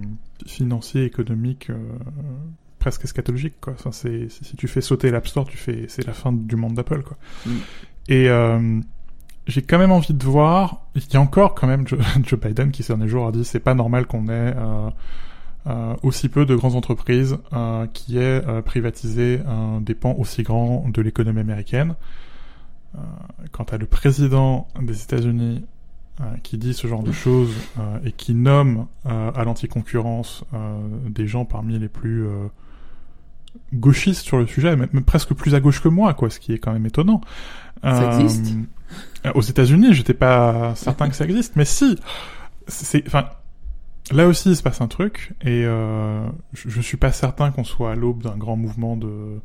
financier, 0.47 1.05
économique, 1.05 1.71
euh, 1.71 1.77
presque 2.81 3.05
eschatologique, 3.05 3.55
quoi. 3.61 3.75
Enfin, 3.75 3.93
c'est, 3.93 4.29
si, 4.29 4.45
si 4.45 4.57
tu 4.57 4.67
fais 4.67 4.81
sauter 4.81 5.11
l'App 5.13 5.29
Store, 5.29 5.47
tu 5.47 5.57
fais, 5.57 5.85
c'est 5.89 6.05
la 6.05 6.13
fin 6.13 6.33
du 6.33 6.57
monde 6.57 6.75
d'Apple, 6.75 7.03
quoi. 7.03 7.17
Mm. 7.47 7.51
Et 8.09 8.29
euh, 8.29 8.81
j'ai 9.47 9.63
quand 9.63 9.79
même 9.79 9.93
envie 9.93 10.15
de 10.15 10.25
voir. 10.25 10.83
Il 10.95 11.03
y 11.13 11.17
a 11.17 11.21
encore 11.21 11.55
quand 11.55 11.67
même 11.67 11.87
Joe, 11.87 12.01
Biden 12.43 12.71
qui 12.71 12.83
ces 12.83 12.95
derniers 12.95 13.09
jours 13.09 13.27
a 13.27 13.33
dit 13.33 13.45
c'est 13.45 13.61
pas 13.61 13.75
normal 13.75 14.07
qu'on 14.07 14.29
ait 14.29 14.55
euh, 14.57 14.91
euh, 15.67 15.95
aussi 16.03 16.29
peu 16.29 16.47
de 16.47 16.55
grandes 16.55 16.77
entreprises 16.77 17.39
euh, 17.53 17.87
qui 17.93 18.19
aient 18.19 18.43
euh, 18.47 18.63
privatisé 18.63 19.41
un 19.47 19.81
des 19.81 19.95
pans 19.95 20.15
aussi 20.19 20.43
grands 20.43 20.89
de 20.89 21.03
l'économie 21.03 21.41
américaine. 21.41 21.95
Euh, 22.95 22.99
quant 23.53 23.65
à 23.65 23.79
le 23.79 23.87
président 23.87 24.69
des 24.81 25.03
États-Unis 25.03 25.65
euh, 26.21 26.25
qui 26.43 26.59
dit 26.59 26.75
ce 26.75 26.87
genre 26.87 27.03
de 27.03 27.13
choses 27.13 27.55
euh, 27.79 27.99
et 28.05 28.13
qui 28.13 28.35
nomme 28.35 28.87
euh, 29.07 29.33
à 29.35 29.45
l'anticoncurrence 29.45 30.45
euh, 30.53 30.77
des 31.09 31.27
gens 31.27 31.47
parmi 31.47 31.79
les 31.79 31.89
plus 31.89 32.27
euh, 32.27 32.49
gauchistes 33.73 34.23
sur 34.27 34.37
le 34.37 34.47
sujet, 34.47 34.77
même 34.77 35.05
presque 35.05 35.33
plus 35.33 35.55
à 35.55 35.61
gauche 35.61 35.81
que 35.81 35.89
moi, 35.89 36.13
quoi, 36.13 36.29
ce 36.29 36.39
qui 36.39 36.53
est 36.53 36.59
quand 36.59 36.73
même 36.73 36.85
étonnant. 36.85 37.23
Ça 37.83 38.21
existe 38.21 38.55
euh, 39.27 39.33
Aux 39.35 39.41
États-Unis, 39.41 39.93
j'étais 39.93 40.15
pas 40.15 40.75
certain 40.77 41.09
que 41.09 41.17
ça 41.17 41.25
existe, 41.25 41.57
mais 41.57 41.65
si. 41.65 41.99
C'est, 42.69 43.05
enfin, 43.07 43.29
là 44.13 44.27
aussi, 44.27 44.51
il 44.51 44.57
se 44.57 44.63
passe 44.63 44.81
un 44.81 44.89
truc, 44.89 45.35
et 45.43 45.65
euh, 45.65 46.25
je, 46.53 46.69
je 46.69 46.81
suis 46.81 46.97
pas 46.97 47.11
certain 47.11 47.51
qu'on 47.51 47.65
soit 47.65 47.93
à 47.93 47.95
l'aube 47.95 48.23
d'un 48.23 48.37
grand 48.37 48.57
mouvement 48.57 48.97
de 48.97 49.41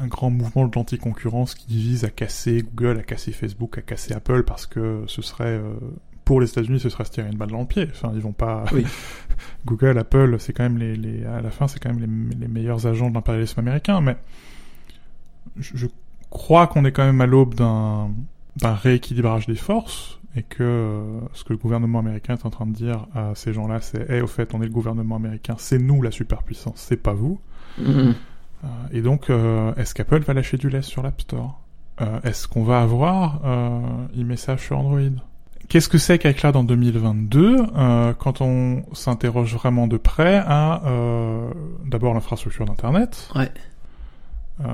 un 0.00 0.06
grand 0.06 0.30
mouvement 0.30 0.66
de 0.66 0.74
l'anticoncurrence 0.74 1.54
qui 1.54 1.76
vise 1.76 2.04
à 2.04 2.10
casser 2.10 2.62
Google, 2.62 2.98
à 3.00 3.02
casser 3.02 3.32
Facebook, 3.32 3.78
à 3.78 3.82
casser 3.82 4.14
Apple, 4.14 4.44
parce 4.44 4.66
que 4.66 5.04
ce 5.06 5.22
serait 5.22 5.58
euh, 5.58 5.74
pour 6.24 6.40
les 6.40 6.48
États-Unis, 6.48 6.80
ce 6.80 6.88
serait 6.88 7.04
se 7.04 7.10
tirer 7.10 7.28
une 7.28 7.36
balle 7.36 7.50
dans 7.50 7.60
le 7.60 7.66
pied. 7.66 7.88
Enfin, 7.90 8.12
ils 8.14 8.20
vont 8.20 8.32
pas. 8.32 8.64
Oui. 8.72 8.86
Google, 9.66 9.98
Apple, 9.98 10.36
c'est 10.38 10.52
quand 10.52 10.62
même 10.62 10.78
les, 10.78 10.94
les, 10.94 11.24
à 11.24 11.40
la 11.40 11.50
fin, 11.50 11.66
c'est 11.66 11.80
quand 11.80 11.92
même 11.92 12.30
les, 12.30 12.36
les 12.36 12.48
meilleurs 12.48 12.86
agents 12.86 13.10
de 13.10 13.14
l'impérialisme 13.14 13.58
américain, 13.58 14.00
mais 14.00 14.16
je, 15.56 15.76
je 15.76 15.86
crois 16.30 16.66
qu'on 16.66 16.84
est 16.84 16.92
quand 16.92 17.04
même 17.04 17.20
à 17.20 17.26
l'aube 17.26 17.54
d'un 17.54 18.08
rééquilibrage 18.62 19.46
des 19.46 19.54
forces 19.54 20.18
et 20.36 20.42
que 20.42 20.62
euh, 20.62 21.20
ce 21.32 21.42
que 21.44 21.52
le 21.52 21.58
gouvernement 21.58 21.98
américain 21.98 22.34
est 22.34 22.46
en 22.46 22.50
train 22.50 22.66
de 22.66 22.72
dire 22.72 23.06
à 23.14 23.34
ces 23.34 23.52
gens-là, 23.52 23.80
c'est 23.80 24.08
hey, 24.08 24.20
au 24.20 24.26
fait, 24.28 24.54
on 24.54 24.62
est 24.62 24.66
le 24.66 24.72
gouvernement 24.72 25.16
américain, 25.16 25.56
c'est 25.58 25.78
nous 25.78 26.02
la 26.02 26.10
superpuissance, 26.10 26.76
c'est 26.76 26.96
pas 26.96 27.14
vous. 27.14 27.40
Mhm. 27.78 28.14
Euh, 28.62 28.66
et 28.92 29.00
donc, 29.00 29.30
euh, 29.30 29.74
est-ce 29.74 29.94
qu'Apple 29.94 30.20
va 30.20 30.34
lâcher 30.34 30.56
du 30.56 30.68
lait 30.70 30.82
sur 30.82 31.02
l'App 31.02 31.20
Store? 31.20 31.60
Est-ce 32.24 32.48
qu'on 32.48 32.64
va 32.64 32.80
avoir 32.80 33.42
euh, 33.44 33.80
e-message 34.18 34.64
sur 34.64 34.78
Android? 34.78 35.00
Qu'est-ce 35.70 35.88
que 35.88 35.98
c'est 35.98 36.18
qu'iCloud 36.18 36.56
en 36.56 36.64
2022 36.64 37.56
euh, 37.76 38.12
quand 38.18 38.40
on 38.40 38.82
s'interroge 38.92 39.54
vraiment 39.54 39.86
de 39.86 39.98
près 39.98 40.42
à 40.44 40.82
euh, 40.84 41.48
d'abord 41.86 42.12
l'infrastructure 42.12 42.64
d'Internet, 42.64 43.28
Ouais. 43.36 43.52
Euh, 44.60 44.66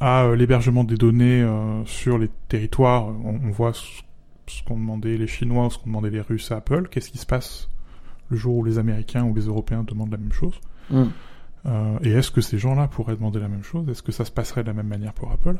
à 0.00 0.24
euh, 0.24 0.36
l'hébergement 0.36 0.84
des 0.84 0.96
données 0.96 1.42
euh, 1.42 1.84
sur 1.86 2.18
les 2.18 2.28
territoires. 2.48 3.06
On, 3.06 3.40
on 3.44 3.50
voit 3.50 3.72
ce, 3.72 4.02
ce 4.46 4.62
qu'ont 4.64 4.76
demandé 4.78 5.18
les 5.18 5.26
Chinois, 5.26 5.68
ce 5.70 5.78
qu'ont 5.78 5.86
demandé 5.86 6.10
les 6.10 6.20
Russes 6.20 6.50
à 6.52 6.56
Apple. 6.56 6.88
Qu'est-ce 6.90 7.10
qui 7.10 7.18
se 7.18 7.26
passe 7.26 7.68
le 8.30 8.36
jour 8.36 8.56
où 8.56 8.64
les 8.64 8.78
Américains 8.78 9.24
ou 9.24 9.34
les 9.34 9.42
Européens 9.46 9.84
demandent 9.84 10.12
la 10.12 10.18
même 10.18 10.32
chose 10.32 10.58
euh, 11.66 11.98
et 12.02 12.10
est-ce 12.10 12.30
que 12.30 12.40
ces 12.42 12.58
gens-là 12.58 12.88
pourraient 12.88 13.16
demander 13.16 13.40
la 13.40 13.48
même 13.48 13.62
chose? 13.62 13.88
Est-ce 13.88 14.02
que 14.02 14.12
ça 14.12 14.24
se 14.26 14.30
passerait 14.30 14.62
de 14.62 14.66
la 14.68 14.74
même 14.74 14.86
manière 14.88 15.14
pour 15.14 15.30
Apple? 15.32 15.56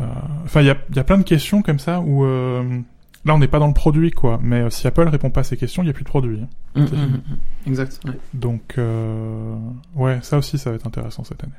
Euh, 0.00 0.04
Enfin, 0.44 0.62
il 0.62 0.66
y 0.66 0.70
a, 0.70 0.76
y 0.94 0.98
a 0.98 1.04
plein 1.04 1.18
de 1.18 1.22
questions 1.22 1.60
comme 1.60 1.78
ça 1.78 2.00
où, 2.00 2.24
euh, 2.24 2.80
là, 3.26 3.34
on 3.34 3.38
n'est 3.38 3.48
pas 3.48 3.58
dans 3.58 3.66
le 3.66 3.74
produit, 3.74 4.10
quoi. 4.10 4.38
Mais 4.42 4.70
si 4.70 4.86
Apple 4.86 5.06
répond 5.08 5.28
pas 5.28 5.40
à 5.40 5.44
ces 5.44 5.58
questions, 5.58 5.82
il 5.82 5.86
y 5.86 5.90
a 5.90 5.92
plus 5.92 6.04
de 6.04 6.08
produit. 6.08 6.40
hein. 6.40 6.48
Hum, 6.76 6.86
hum. 6.92 7.20
Exact. 7.66 8.00
ouais. 8.06 8.12
Donc, 8.32 8.76
euh, 8.78 9.54
ouais, 9.96 10.18
ça 10.22 10.38
aussi, 10.38 10.56
ça 10.56 10.70
va 10.70 10.76
être 10.76 10.86
intéressant 10.86 11.24
cette 11.24 11.44
année. 11.44 11.52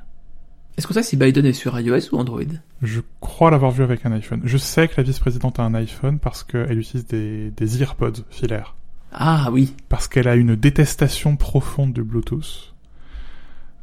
Est-ce 0.77 0.87
qu'on 0.87 0.93
sait 0.93 1.03
si 1.03 1.17
Biden 1.17 1.45
est 1.45 1.53
sur 1.53 1.77
iOS 1.79 2.13
ou 2.13 2.17
Android 2.17 2.41
Je 2.81 3.01
crois 3.19 3.51
l'avoir 3.51 3.71
vu 3.71 3.83
avec 3.83 4.05
un 4.05 4.11
iPhone. 4.13 4.41
Je 4.45 4.57
sais 4.57 4.87
que 4.87 4.93
la 4.97 5.03
vice-présidente 5.03 5.59
a 5.59 5.63
un 5.63 5.73
iPhone 5.73 6.19
parce 6.19 6.43
qu'elle 6.43 6.79
utilise 6.79 7.05
des, 7.05 7.51
des 7.51 7.81
earpods 7.81 8.23
filaires. 8.29 8.75
Ah 9.11 9.49
oui. 9.51 9.75
Parce 9.89 10.07
qu'elle 10.07 10.27
a 10.27 10.35
une 10.35 10.55
détestation 10.55 11.35
profonde 11.35 11.93
du 11.93 12.03
Bluetooth. 12.03 12.73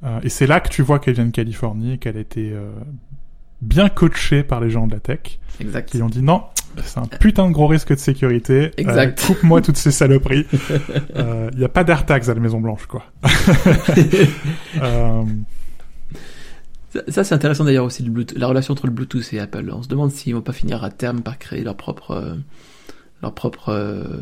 Euh, 0.04 0.20
et 0.22 0.28
c'est 0.28 0.46
là 0.46 0.60
que 0.60 0.68
tu 0.68 0.82
vois 0.82 0.98
qu'elle 0.98 1.14
vient 1.14 1.26
de 1.26 1.30
Californie 1.32 1.92
et 1.94 1.98
qu'elle 1.98 2.16
a 2.16 2.20
été 2.20 2.50
euh, 2.52 2.70
bien 3.60 3.88
coachée 3.88 4.42
par 4.42 4.60
les 4.60 4.70
gens 4.70 4.86
de 4.86 4.92
la 4.94 5.00
tech 5.00 5.38
Exact. 5.60 5.90
qui 5.90 6.02
ont 6.02 6.08
dit 6.08 6.22
non, 6.22 6.44
c'est 6.82 6.98
un 6.98 7.06
putain 7.06 7.48
de 7.48 7.52
gros 7.52 7.66
risque 7.66 7.90
de 7.92 7.98
sécurité. 7.98 8.66
Euh, 8.66 8.70
Exact. 8.76 9.26
Coupe-moi 9.26 9.62
toutes 9.62 9.78
ces 9.78 9.90
saloperies. 9.90 10.46
Il 11.52 11.58
n'y 11.58 11.64
a 11.64 11.68
pas 11.68 11.82
d'AirTags 11.84 12.28
à 12.30 12.34
la 12.34 12.40
Maison 12.40 12.60
Blanche, 12.60 12.86
quoi. 12.86 13.04
Euh, 16.96 17.02
Ça, 17.08 17.24
c'est 17.24 17.34
intéressant 17.34 17.64
d'ailleurs 17.64 17.84
aussi 17.84 18.02
le 18.02 18.10
Bluetooth- 18.10 18.38
la 18.38 18.46
relation 18.46 18.72
entre 18.72 18.86
le 18.86 18.92
Bluetooth 18.92 19.32
et 19.32 19.40
Apple. 19.40 19.70
On 19.72 19.82
se 19.82 19.88
demande 19.88 20.10
s'ils 20.10 20.34
vont 20.34 20.40
pas 20.42 20.52
finir 20.52 20.82
à 20.84 20.90
terme 20.90 21.20
par 21.22 21.38
créer 21.38 21.62
leur 21.64 21.76
propre 21.76 22.10
euh, 22.12 22.34
leur 23.22 23.32
propre 23.34 23.70
euh, 23.70 24.20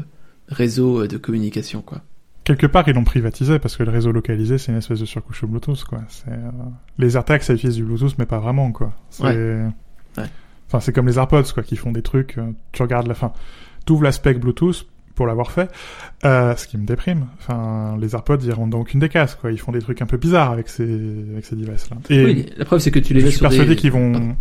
réseau 0.48 1.06
de 1.06 1.16
communication 1.16 1.80
quoi. 1.82 2.02
quelque 2.44 2.66
part, 2.66 2.86
ils 2.88 2.94
l'ont 2.94 3.04
privatisé 3.04 3.58
parce 3.58 3.76
que 3.76 3.82
le 3.82 3.90
réseau 3.90 4.12
localisé, 4.12 4.58
c'est 4.58 4.70
une 4.72 4.78
espèce 4.78 5.00
de 5.00 5.04
surcouche 5.06 5.42
au 5.42 5.46
Bluetooth, 5.46 5.82
quoi. 5.84 6.00
Euh, 6.28 6.50
Les 6.98 7.16
AirTags, 7.16 7.40
ça 7.42 7.54
utilise 7.54 7.76
du 7.76 7.82
Bluetooth, 7.84 8.14
mais 8.18 8.26
pas 8.26 8.38
vraiment, 8.38 8.70
quoi. 8.72 8.92
Ouais. 9.20 9.66
Enfin, 10.66 10.80
c'est 10.80 10.92
comme 10.92 11.06
les 11.06 11.18
AirPods, 11.18 11.52
quoi, 11.54 11.62
qui 11.62 11.76
font 11.76 11.92
des 11.92 12.02
trucs, 12.02 12.36
euh, 12.38 12.50
tu 12.72 12.82
regardes 12.82 13.06
la 13.06 13.14
fin. 13.14 13.32
T'ouvres 13.86 14.02
l'aspect 14.02 14.34
Bluetooth 14.34 14.86
pour 15.14 15.26
l'avoir 15.26 15.50
fait, 15.52 15.70
euh, 16.24 16.56
ce 16.56 16.66
qui 16.66 16.76
me 16.78 16.86
déprime. 16.86 17.26
Enfin, 17.38 17.96
les 18.00 18.14
AirPods, 18.14 18.38
ils 18.42 18.52
rentrent 18.52 18.70
dans 18.70 18.80
aucune 18.80 19.00
des 19.00 19.08
cases, 19.08 19.34
quoi. 19.36 19.52
Ils 19.52 19.58
font 19.60 19.72
des 19.72 19.80
trucs 19.80 20.02
un 20.02 20.06
peu 20.06 20.16
bizarres 20.16 20.50
avec 20.50 20.68
ces, 20.68 20.84
avec 21.32 21.44
ces 21.44 21.56
devices-là. 21.56 21.96
Et 22.10 22.24
Oui, 22.24 22.46
la 22.56 22.64
preuve 22.64 22.80
c'est 22.80 22.90
que 22.90 22.98
tu 22.98 23.14
les 23.14 23.20
je 23.20 23.24
mets 23.26 23.30
suis 23.30 23.38
sur 23.38 23.48
persuadé 23.48 23.70
des... 23.70 23.76
qu'ils 23.76 23.92
vont... 23.92 24.12
Pardon. 24.12 24.36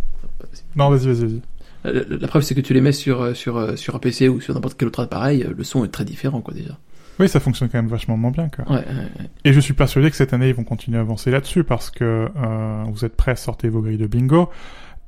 Non, 0.76 0.90
vas-y, 0.90 1.06
vas-y, 1.06 1.26
vas-y. 1.26 1.40
Euh, 1.86 2.04
La, 2.08 2.16
la 2.18 2.28
preuve 2.28 2.42
c'est 2.42 2.54
que 2.54 2.60
tu 2.60 2.74
les 2.74 2.80
mets 2.80 2.92
sur 2.92 3.20
euh, 3.22 3.34
sur 3.34 3.56
euh, 3.56 3.76
sur 3.76 3.94
un 3.94 3.98
PC 3.98 4.28
ou 4.28 4.40
sur 4.40 4.54
n'importe 4.54 4.76
quel 4.78 4.88
autre 4.88 5.02
appareil, 5.02 5.42
euh, 5.44 5.52
le 5.56 5.64
son 5.64 5.84
est 5.84 5.88
très 5.88 6.04
différent 6.04 6.40
quoi 6.40 6.54
déjà. 6.54 6.78
Oui, 7.20 7.28
ça 7.28 7.38
fonctionne 7.38 7.68
quand 7.68 7.78
même 7.78 7.86
vachement 7.86 8.16
moins 8.16 8.32
bien, 8.32 8.48
quoi. 8.48 8.64
Ouais, 8.68 8.78
ouais, 8.78 8.94
ouais. 9.20 9.30
Et 9.44 9.52
je 9.52 9.60
suis 9.60 9.72
persuadé 9.74 10.10
que 10.10 10.16
cette 10.16 10.32
année, 10.32 10.48
ils 10.48 10.54
vont 10.54 10.64
continuer 10.64 10.98
à 10.98 11.02
avancer 11.02 11.30
là-dessus 11.30 11.62
parce 11.62 11.88
que 11.90 12.28
euh, 12.36 12.82
vous 12.88 13.04
êtes 13.04 13.14
prêts 13.14 13.30
à 13.30 13.36
sortir 13.36 13.70
vos 13.70 13.82
grilles 13.82 13.98
de 13.98 14.08
bingo. 14.08 14.50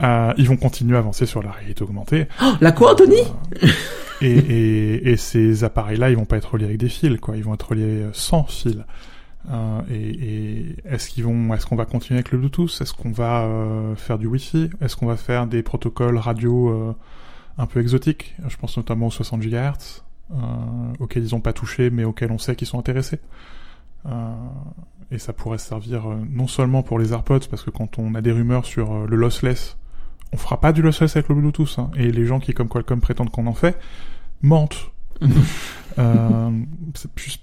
Euh, 0.03 0.33
ils 0.37 0.47
vont 0.49 0.57
continuer 0.57 0.97
à 0.97 0.99
avancer 0.99 1.25
sur 1.27 1.43
la 1.43 1.51
réalité 1.53 1.83
augmentée. 1.83 2.27
Oh, 2.43 2.53
la 2.61 2.73
quoi 2.73 2.93
Anthony 2.93 3.17
Euh, 3.63 3.69
et, 4.21 4.31
et, 4.31 5.11
et 5.11 5.17
ces 5.17 5.65
appareils-là, 5.65 6.11
ils 6.11 6.17
vont 6.17 6.25
pas 6.25 6.37
être 6.37 6.53
reliés 6.53 6.65
avec 6.67 6.79
des 6.79 6.89
fils, 6.89 7.19
quoi. 7.21 7.37
Ils 7.37 7.45
vont 7.45 7.55
être 7.55 7.69
reliés 7.71 8.03
euh, 8.03 8.11
sans 8.13 8.45
fil. 8.45 8.85
Euh, 9.51 9.81
et 9.91 10.65
et 10.65 10.77
est-ce 10.87 11.09
qu'ils 11.09 11.25
vont, 11.25 11.55
est-ce 11.55 11.67
qu'on 11.67 11.77
va 11.77 11.85
continuer 11.85 12.19
avec 12.19 12.33
le 12.33 12.39
Bluetooth? 12.39 12.79
Est-ce 12.81 12.93
qu'on 12.93 13.13
va 13.13 13.43
euh, 13.45 13.95
faire 13.95 14.19
du 14.19 14.27
Wi-Fi? 14.27 14.71
Est-ce 14.81 14.97
qu'on 14.97 15.07
va 15.07 15.17
faire 15.17 15.47
des 15.47 15.63
protocoles 15.63 16.19
radio 16.19 16.69
euh, 16.71 16.93
un 17.59 17.67
peu 17.67 17.81
exotiques? 17.81 18.35
Je 18.49 18.57
pense 18.57 18.77
notamment 18.77 19.07
aux 19.07 19.11
60 19.11 19.41
GHz, 19.41 20.03
euh, 20.33 20.35
auxquels 20.99 21.23
ils 21.23 21.35
ont 21.35 21.41
pas 21.41 21.53
touché, 21.53 21.91
mais 21.91 22.05
auxquels 22.05 22.33
on 22.33 22.39
sait 22.39 22.57
qu'ils 22.57 22.67
sont 22.67 22.79
intéressés. 22.79 23.21
Euh, 24.07 24.35
et 25.11 25.19
ça 25.19 25.33
pourrait 25.33 25.59
servir 25.59 26.05
non 26.31 26.49
seulement 26.49 26.83
pour 26.83 26.99
les 26.99 27.13
AirPods, 27.13 27.47
parce 27.51 27.63
que 27.63 27.71
quand 27.71 27.99
on 27.99 28.15
a 28.15 28.21
des 28.23 28.33
rumeurs 28.33 28.65
sur 28.67 29.07
le 29.07 29.17
lossless, 29.17 29.77
on 30.33 30.37
fera 30.37 30.61
pas 30.61 30.73
du 30.73 30.83
lossless 30.83 31.17
avec 31.17 31.29
le 31.29 31.35
Bluetooth. 31.35 31.79
hein. 31.79 31.91
Et 31.97 32.11
les 32.11 32.27
gens 32.27 32.41
qui, 32.41 32.53
comme 32.53 32.69
Qualcomm, 32.69 33.01
prétendent 33.01 33.31
qu'on 33.31 33.47
en 33.47 33.55
fait, 33.55 33.79
mentent. 34.43 34.91
Euh, 35.99 36.51
c'est 36.93 37.09
juste... 37.19 37.41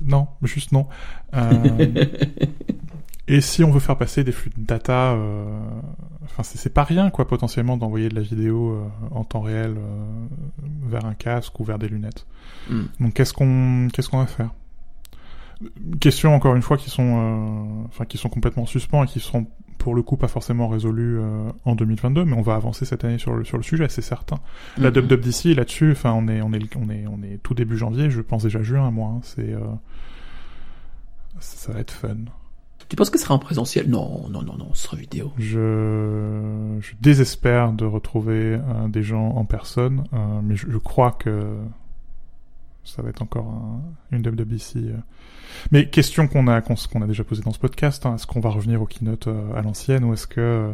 Non, 0.00 0.26
juste 0.40 0.72
non. 0.72 0.86
Euh, 1.34 2.06
et 3.28 3.42
si 3.42 3.62
on 3.64 3.70
veut 3.70 3.80
faire 3.80 3.98
passer 3.98 4.24
des 4.24 4.32
flux 4.32 4.50
de 4.56 4.64
data, 4.64 5.12
euh, 5.12 5.60
enfin 6.24 6.42
c'est 6.42 6.72
pas 6.72 6.84
rien 6.84 7.10
quoi 7.10 7.26
potentiellement 7.28 7.76
d'envoyer 7.76 8.08
de 8.08 8.14
la 8.14 8.22
vidéo 8.22 8.70
euh, 8.72 8.88
en 9.10 9.24
temps 9.24 9.42
réel 9.42 9.74
euh, 9.76 10.06
vers 10.86 11.04
un 11.04 11.12
casque 11.12 11.60
ou 11.60 11.64
vers 11.64 11.78
des 11.78 11.88
lunettes. 11.88 12.26
Hmm. 12.70 12.84
Donc 12.98 13.12
qu'est-ce 13.12 13.34
qu'on 13.34 13.88
qu'est-ce 13.92 14.08
qu'on 14.08 14.20
va 14.20 14.26
faire? 14.26 14.54
Questions 16.00 16.34
encore 16.34 16.54
une 16.56 16.62
fois 16.62 16.78
qui 16.78 16.88
sont 16.88 17.18
euh, 17.18 17.84
enfin 17.88 18.06
qui 18.06 18.16
sont 18.16 18.30
complètement 18.30 18.62
en 18.62 18.66
suspens 18.66 19.04
et 19.04 19.06
qui 19.06 19.20
seront 19.20 19.46
pour 19.78 19.94
le 19.94 20.02
coup 20.02 20.16
pas 20.16 20.28
forcément 20.28 20.68
résolues 20.68 21.18
euh, 21.18 21.50
en 21.64 21.74
2022, 21.74 22.24
mais 22.24 22.34
on 22.34 22.42
va 22.42 22.54
avancer 22.54 22.84
cette 22.84 23.04
année 23.04 23.18
sur 23.18 23.32
le 23.34 23.44
sur 23.44 23.56
le 23.56 23.62
sujet, 23.62 23.88
c'est 23.88 24.02
certain. 24.02 24.36
La 24.78 24.90
Mhm. 24.90 24.96
WWDC 25.06 25.54
là-dessus, 25.56 25.92
enfin 25.92 26.12
on 26.12 26.28
est 26.28 26.40
on 26.42 26.52
est 26.52 26.76
on 26.76 26.88
est 26.90 27.06
on 27.06 27.22
est 27.22 27.38
tout 27.42 27.54
début 27.54 27.76
janvier, 27.76 28.10
je 28.10 28.20
pense 28.20 28.42
déjà 28.44 28.62
juin 28.62 28.90
moi. 28.90 29.08
hein, 29.16 29.20
c'est 29.22 29.52
euh, 29.52 29.60
ça 31.40 31.72
va 31.72 31.80
être 31.80 31.90
fun. 31.90 32.16
Tu 32.88 32.96
penses 32.96 33.10
que 33.10 33.18
ce 33.18 33.24
sera 33.24 33.34
en 33.34 33.38
présentiel? 33.38 33.88
Non, 33.88 34.28
non, 34.28 34.42
non, 34.42 34.54
non, 34.58 34.68
ce 34.74 34.82
sera 34.84 34.96
vidéo. 34.98 35.32
Je, 35.38 36.76
je 36.80 36.92
désespère 37.00 37.72
de 37.72 37.86
retrouver 37.86 38.58
euh, 38.58 38.88
des 38.88 39.02
gens 39.02 39.28
en 39.30 39.44
personne, 39.46 40.04
mais 40.42 40.56
je, 40.56 40.66
je 40.70 40.78
crois 40.78 41.12
que 41.12 41.54
ça 42.84 43.02
va 43.02 43.10
être 43.10 43.22
encore 43.22 43.46
un- 43.48 43.82
une 44.16 44.22
WWDC. 44.26 44.76
euh. 44.76 44.96
Mais 45.70 45.88
question 45.88 46.28
qu'on 46.28 46.46
a 46.48 46.60
qu'on, 46.60 46.74
a 47.02 47.06
déjà 47.06 47.24
posée 47.24 47.42
dans 47.42 47.52
ce 47.52 47.58
podcast, 47.58 48.04
hein, 48.06 48.14
est-ce 48.14 48.26
qu'on 48.26 48.40
va 48.40 48.50
revenir 48.50 48.80
aux 48.82 48.86
keynotes 48.86 49.28
euh, 49.28 49.54
à 49.54 49.62
l'ancienne 49.62 50.04
ou 50.04 50.12
est-ce 50.14 50.26
que 50.26 50.40
euh, 50.40 50.70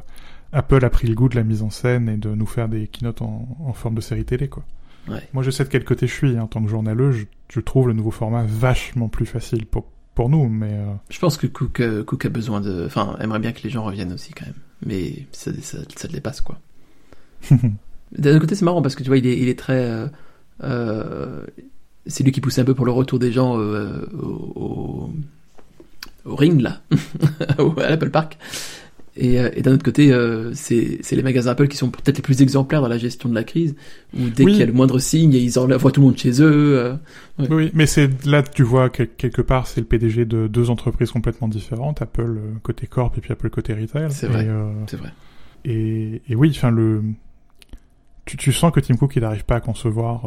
Apple 0.52 0.84
a 0.84 0.90
pris 0.90 1.06
le 1.08 1.14
goût 1.14 1.28
de 1.28 1.36
la 1.36 1.42
mise 1.44 1.62
en 1.62 1.70
scène 1.70 2.08
et 2.08 2.16
de 2.16 2.30
nous 2.34 2.46
faire 2.46 2.68
des 2.68 2.86
keynotes 2.86 3.22
en, 3.22 3.48
en 3.60 3.72
forme 3.72 3.94
de 3.96 4.00
série 4.00 4.24
télé 4.24 4.48
quoi 4.48 4.64
Ouais. 5.08 5.26
Moi 5.32 5.42
je 5.42 5.50
sais 5.50 5.64
de 5.64 5.68
quel 5.70 5.84
côté 5.84 6.06
je 6.06 6.12
suis 6.12 6.36
hein, 6.36 6.42
en 6.42 6.46
tant 6.48 6.62
que 6.62 6.68
journaleux, 6.68 7.12
je, 7.12 7.24
je 7.48 7.60
trouve 7.60 7.88
le 7.88 7.94
nouveau 7.94 8.10
format 8.10 8.44
vachement 8.44 9.08
plus 9.08 9.24
facile 9.26 9.64
pour 9.66 9.86
pour 10.14 10.28
nous, 10.28 10.48
mais 10.48 10.72
euh, 10.72 10.92
Je 11.10 11.18
pense 11.20 11.36
que 11.36 11.46
Cook, 11.46 11.78
euh, 11.80 12.02
Cook 12.02 12.24
a 12.24 12.28
besoin 12.28 12.60
de... 12.60 12.84
Enfin, 12.86 13.16
aimerait 13.20 13.38
bien 13.38 13.52
que 13.52 13.62
les 13.62 13.70
gens 13.70 13.84
reviennent 13.84 14.12
aussi 14.12 14.32
quand 14.32 14.46
même. 14.46 14.56
Mais 14.84 15.26
ça, 15.30 15.52
ça, 15.62 15.78
ça 15.96 16.08
le 16.08 16.12
dépasse 16.14 16.40
quoi. 16.40 16.58
D'un 18.18 18.38
côté, 18.40 18.54
c'est 18.54 18.64
marrant 18.64 18.82
parce 18.82 18.94
que 18.96 19.02
tu 19.02 19.08
vois, 19.10 19.18
il 19.18 19.26
est, 19.26 19.38
il 19.38 19.48
est 19.48 19.58
très. 19.58 20.08
euh, 20.62 21.46
c'est 22.08 22.24
lui 22.24 22.32
qui 22.32 22.40
pousse 22.40 22.58
un 22.58 22.64
peu 22.64 22.74
pour 22.74 22.84
le 22.86 22.92
retour 22.92 23.18
des 23.20 23.30
gens 23.30 23.58
euh, 23.60 24.04
au, 24.12 25.10
ring 26.26 26.60
là, 26.60 26.80
à 27.78 27.88
l'Apple 27.90 28.10
Park. 28.10 28.36
Et, 29.20 29.40
euh, 29.40 29.50
et 29.56 29.62
d'un 29.62 29.72
autre 29.72 29.82
côté, 29.84 30.12
euh, 30.12 30.52
c'est 30.54 31.00
les 31.10 31.22
magasins 31.24 31.50
Apple 31.50 31.66
qui 31.66 31.76
sont 31.76 31.90
peut-être 31.90 32.18
les 32.18 32.22
plus 32.22 32.40
exemplaires 32.40 32.80
dans 32.82 32.86
la 32.88 32.98
gestion 32.98 33.28
de 33.28 33.34
la 33.34 33.42
crise, 33.42 33.74
où 34.16 34.28
dès 34.30 34.44
Oui. 34.44 34.52
qu'il 34.52 34.60
y 34.60 34.62
a 34.62 34.66
le 34.66 34.72
moindre 34.72 35.00
signe, 35.00 35.32
ils 35.34 35.58
envoient 35.58 35.90
tout 35.90 36.00
le 36.00 36.06
monde 36.06 36.16
chez 36.16 36.40
eux. 36.40 36.78
euh. 36.78 36.94
Ouais. 37.40 37.48
Oui, 37.50 37.70
mais 37.74 37.86
c'est 37.86 38.24
là 38.26 38.44
tu 38.44 38.62
vois 38.62 38.90
quel- 38.90 39.08
quelque 39.08 39.42
part 39.42 39.66
c'est 39.66 39.80
le 39.80 39.86
PDG 39.88 40.24
de 40.24 40.46
deux 40.46 40.70
entreprises 40.70 41.10
complètement 41.10 41.48
différentes, 41.48 42.00
Apple 42.00 42.38
côté 42.62 42.86
corp 42.86 43.18
et 43.18 43.20
puis 43.20 43.32
Apple 43.32 43.50
côté 43.50 43.74
retail. 43.74 44.06
C'est 44.10 44.28
vrai. 44.28 44.46
euh, 44.48 44.70
C'est 44.86 44.96
vrai. 44.98 45.10
et, 45.64 46.22
et 46.28 46.36
oui, 46.36 46.52
enfin 46.54 46.70
le 46.70 47.02
tu, 48.24 48.36
tu 48.36 48.52
sens 48.52 48.70
que 48.70 48.78
Tim 48.78 48.94
Cook 48.96 49.16
il 49.16 49.22
n'arrive 49.22 49.44
pas 49.44 49.56
à 49.56 49.60
concevoir 49.60 50.26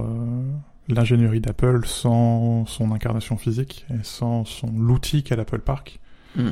l'ingénierie 0.89 1.39
d'Apple 1.41 1.85
sans 1.85 2.65
son 2.65 2.91
incarnation 2.91 3.37
physique 3.37 3.85
et 3.91 4.03
sans 4.03 4.45
son 4.45 4.67
l'outil 4.77 5.23
qu'est 5.23 5.35
l'Apple 5.35 5.59
Park. 5.59 5.99
Mm. 6.35 6.49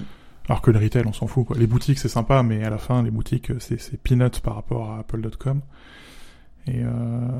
Alors 0.47 0.61
que 0.61 0.71
le 0.71 0.79
retail, 0.79 1.03
on 1.05 1.13
s'en 1.13 1.27
fout. 1.27 1.45
Quoi. 1.45 1.57
Les 1.57 1.67
boutiques, 1.67 1.99
c'est 1.99 2.07
sympa, 2.09 2.41
mais 2.41 2.63
à 2.63 2.69
la 2.69 2.77
fin, 2.79 3.03
les 3.03 3.11
boutiques, 3.11 3.51
c'est, 3.59 3.79
c'est 3.79 3.97
peanuts 4.01 4.39
par 4.43 4.55
rapport 4.55 4.91
à 4.91 4.99
Apple.com. 4.99 5.61
Et 6.67 6.83
euh, 6.83 6.89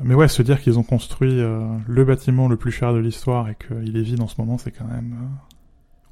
mais 0.04 0.14
ouais, 0.14 0.28
se 0.28 0.42
dire 0.42 0.60
qu'ils 0.60 0.78
ont 0.78 0.82
construit 0.82 1.40
euh, 1.40 1.66
le 1.86 2.04
bâtiment 2.04 2.48
le 2.48 2.56
plus 2.56 2.72
cher 2.72 2.92
de 2.92 2.98
l'histoire 2.98 3.48
et 3.48 3.56
qu'il 3.56 3.96
est 3.96 4.02
vide 4.02 4.20
en 4.22 4.28
ce 4.28 4.36
moment, 4.38 4.58
c'est 4.58 4.70
quand 4.72 4.86
même. 4.86 5.14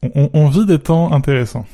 euh, 0.05 0.09
On, 0.15 0.23
on- 0.25 0.31
on 0.45 0.49
vit 0.49 0.67
des 0.67 0.79
temps 0.79 1.13
intéressants. 1.13 1.67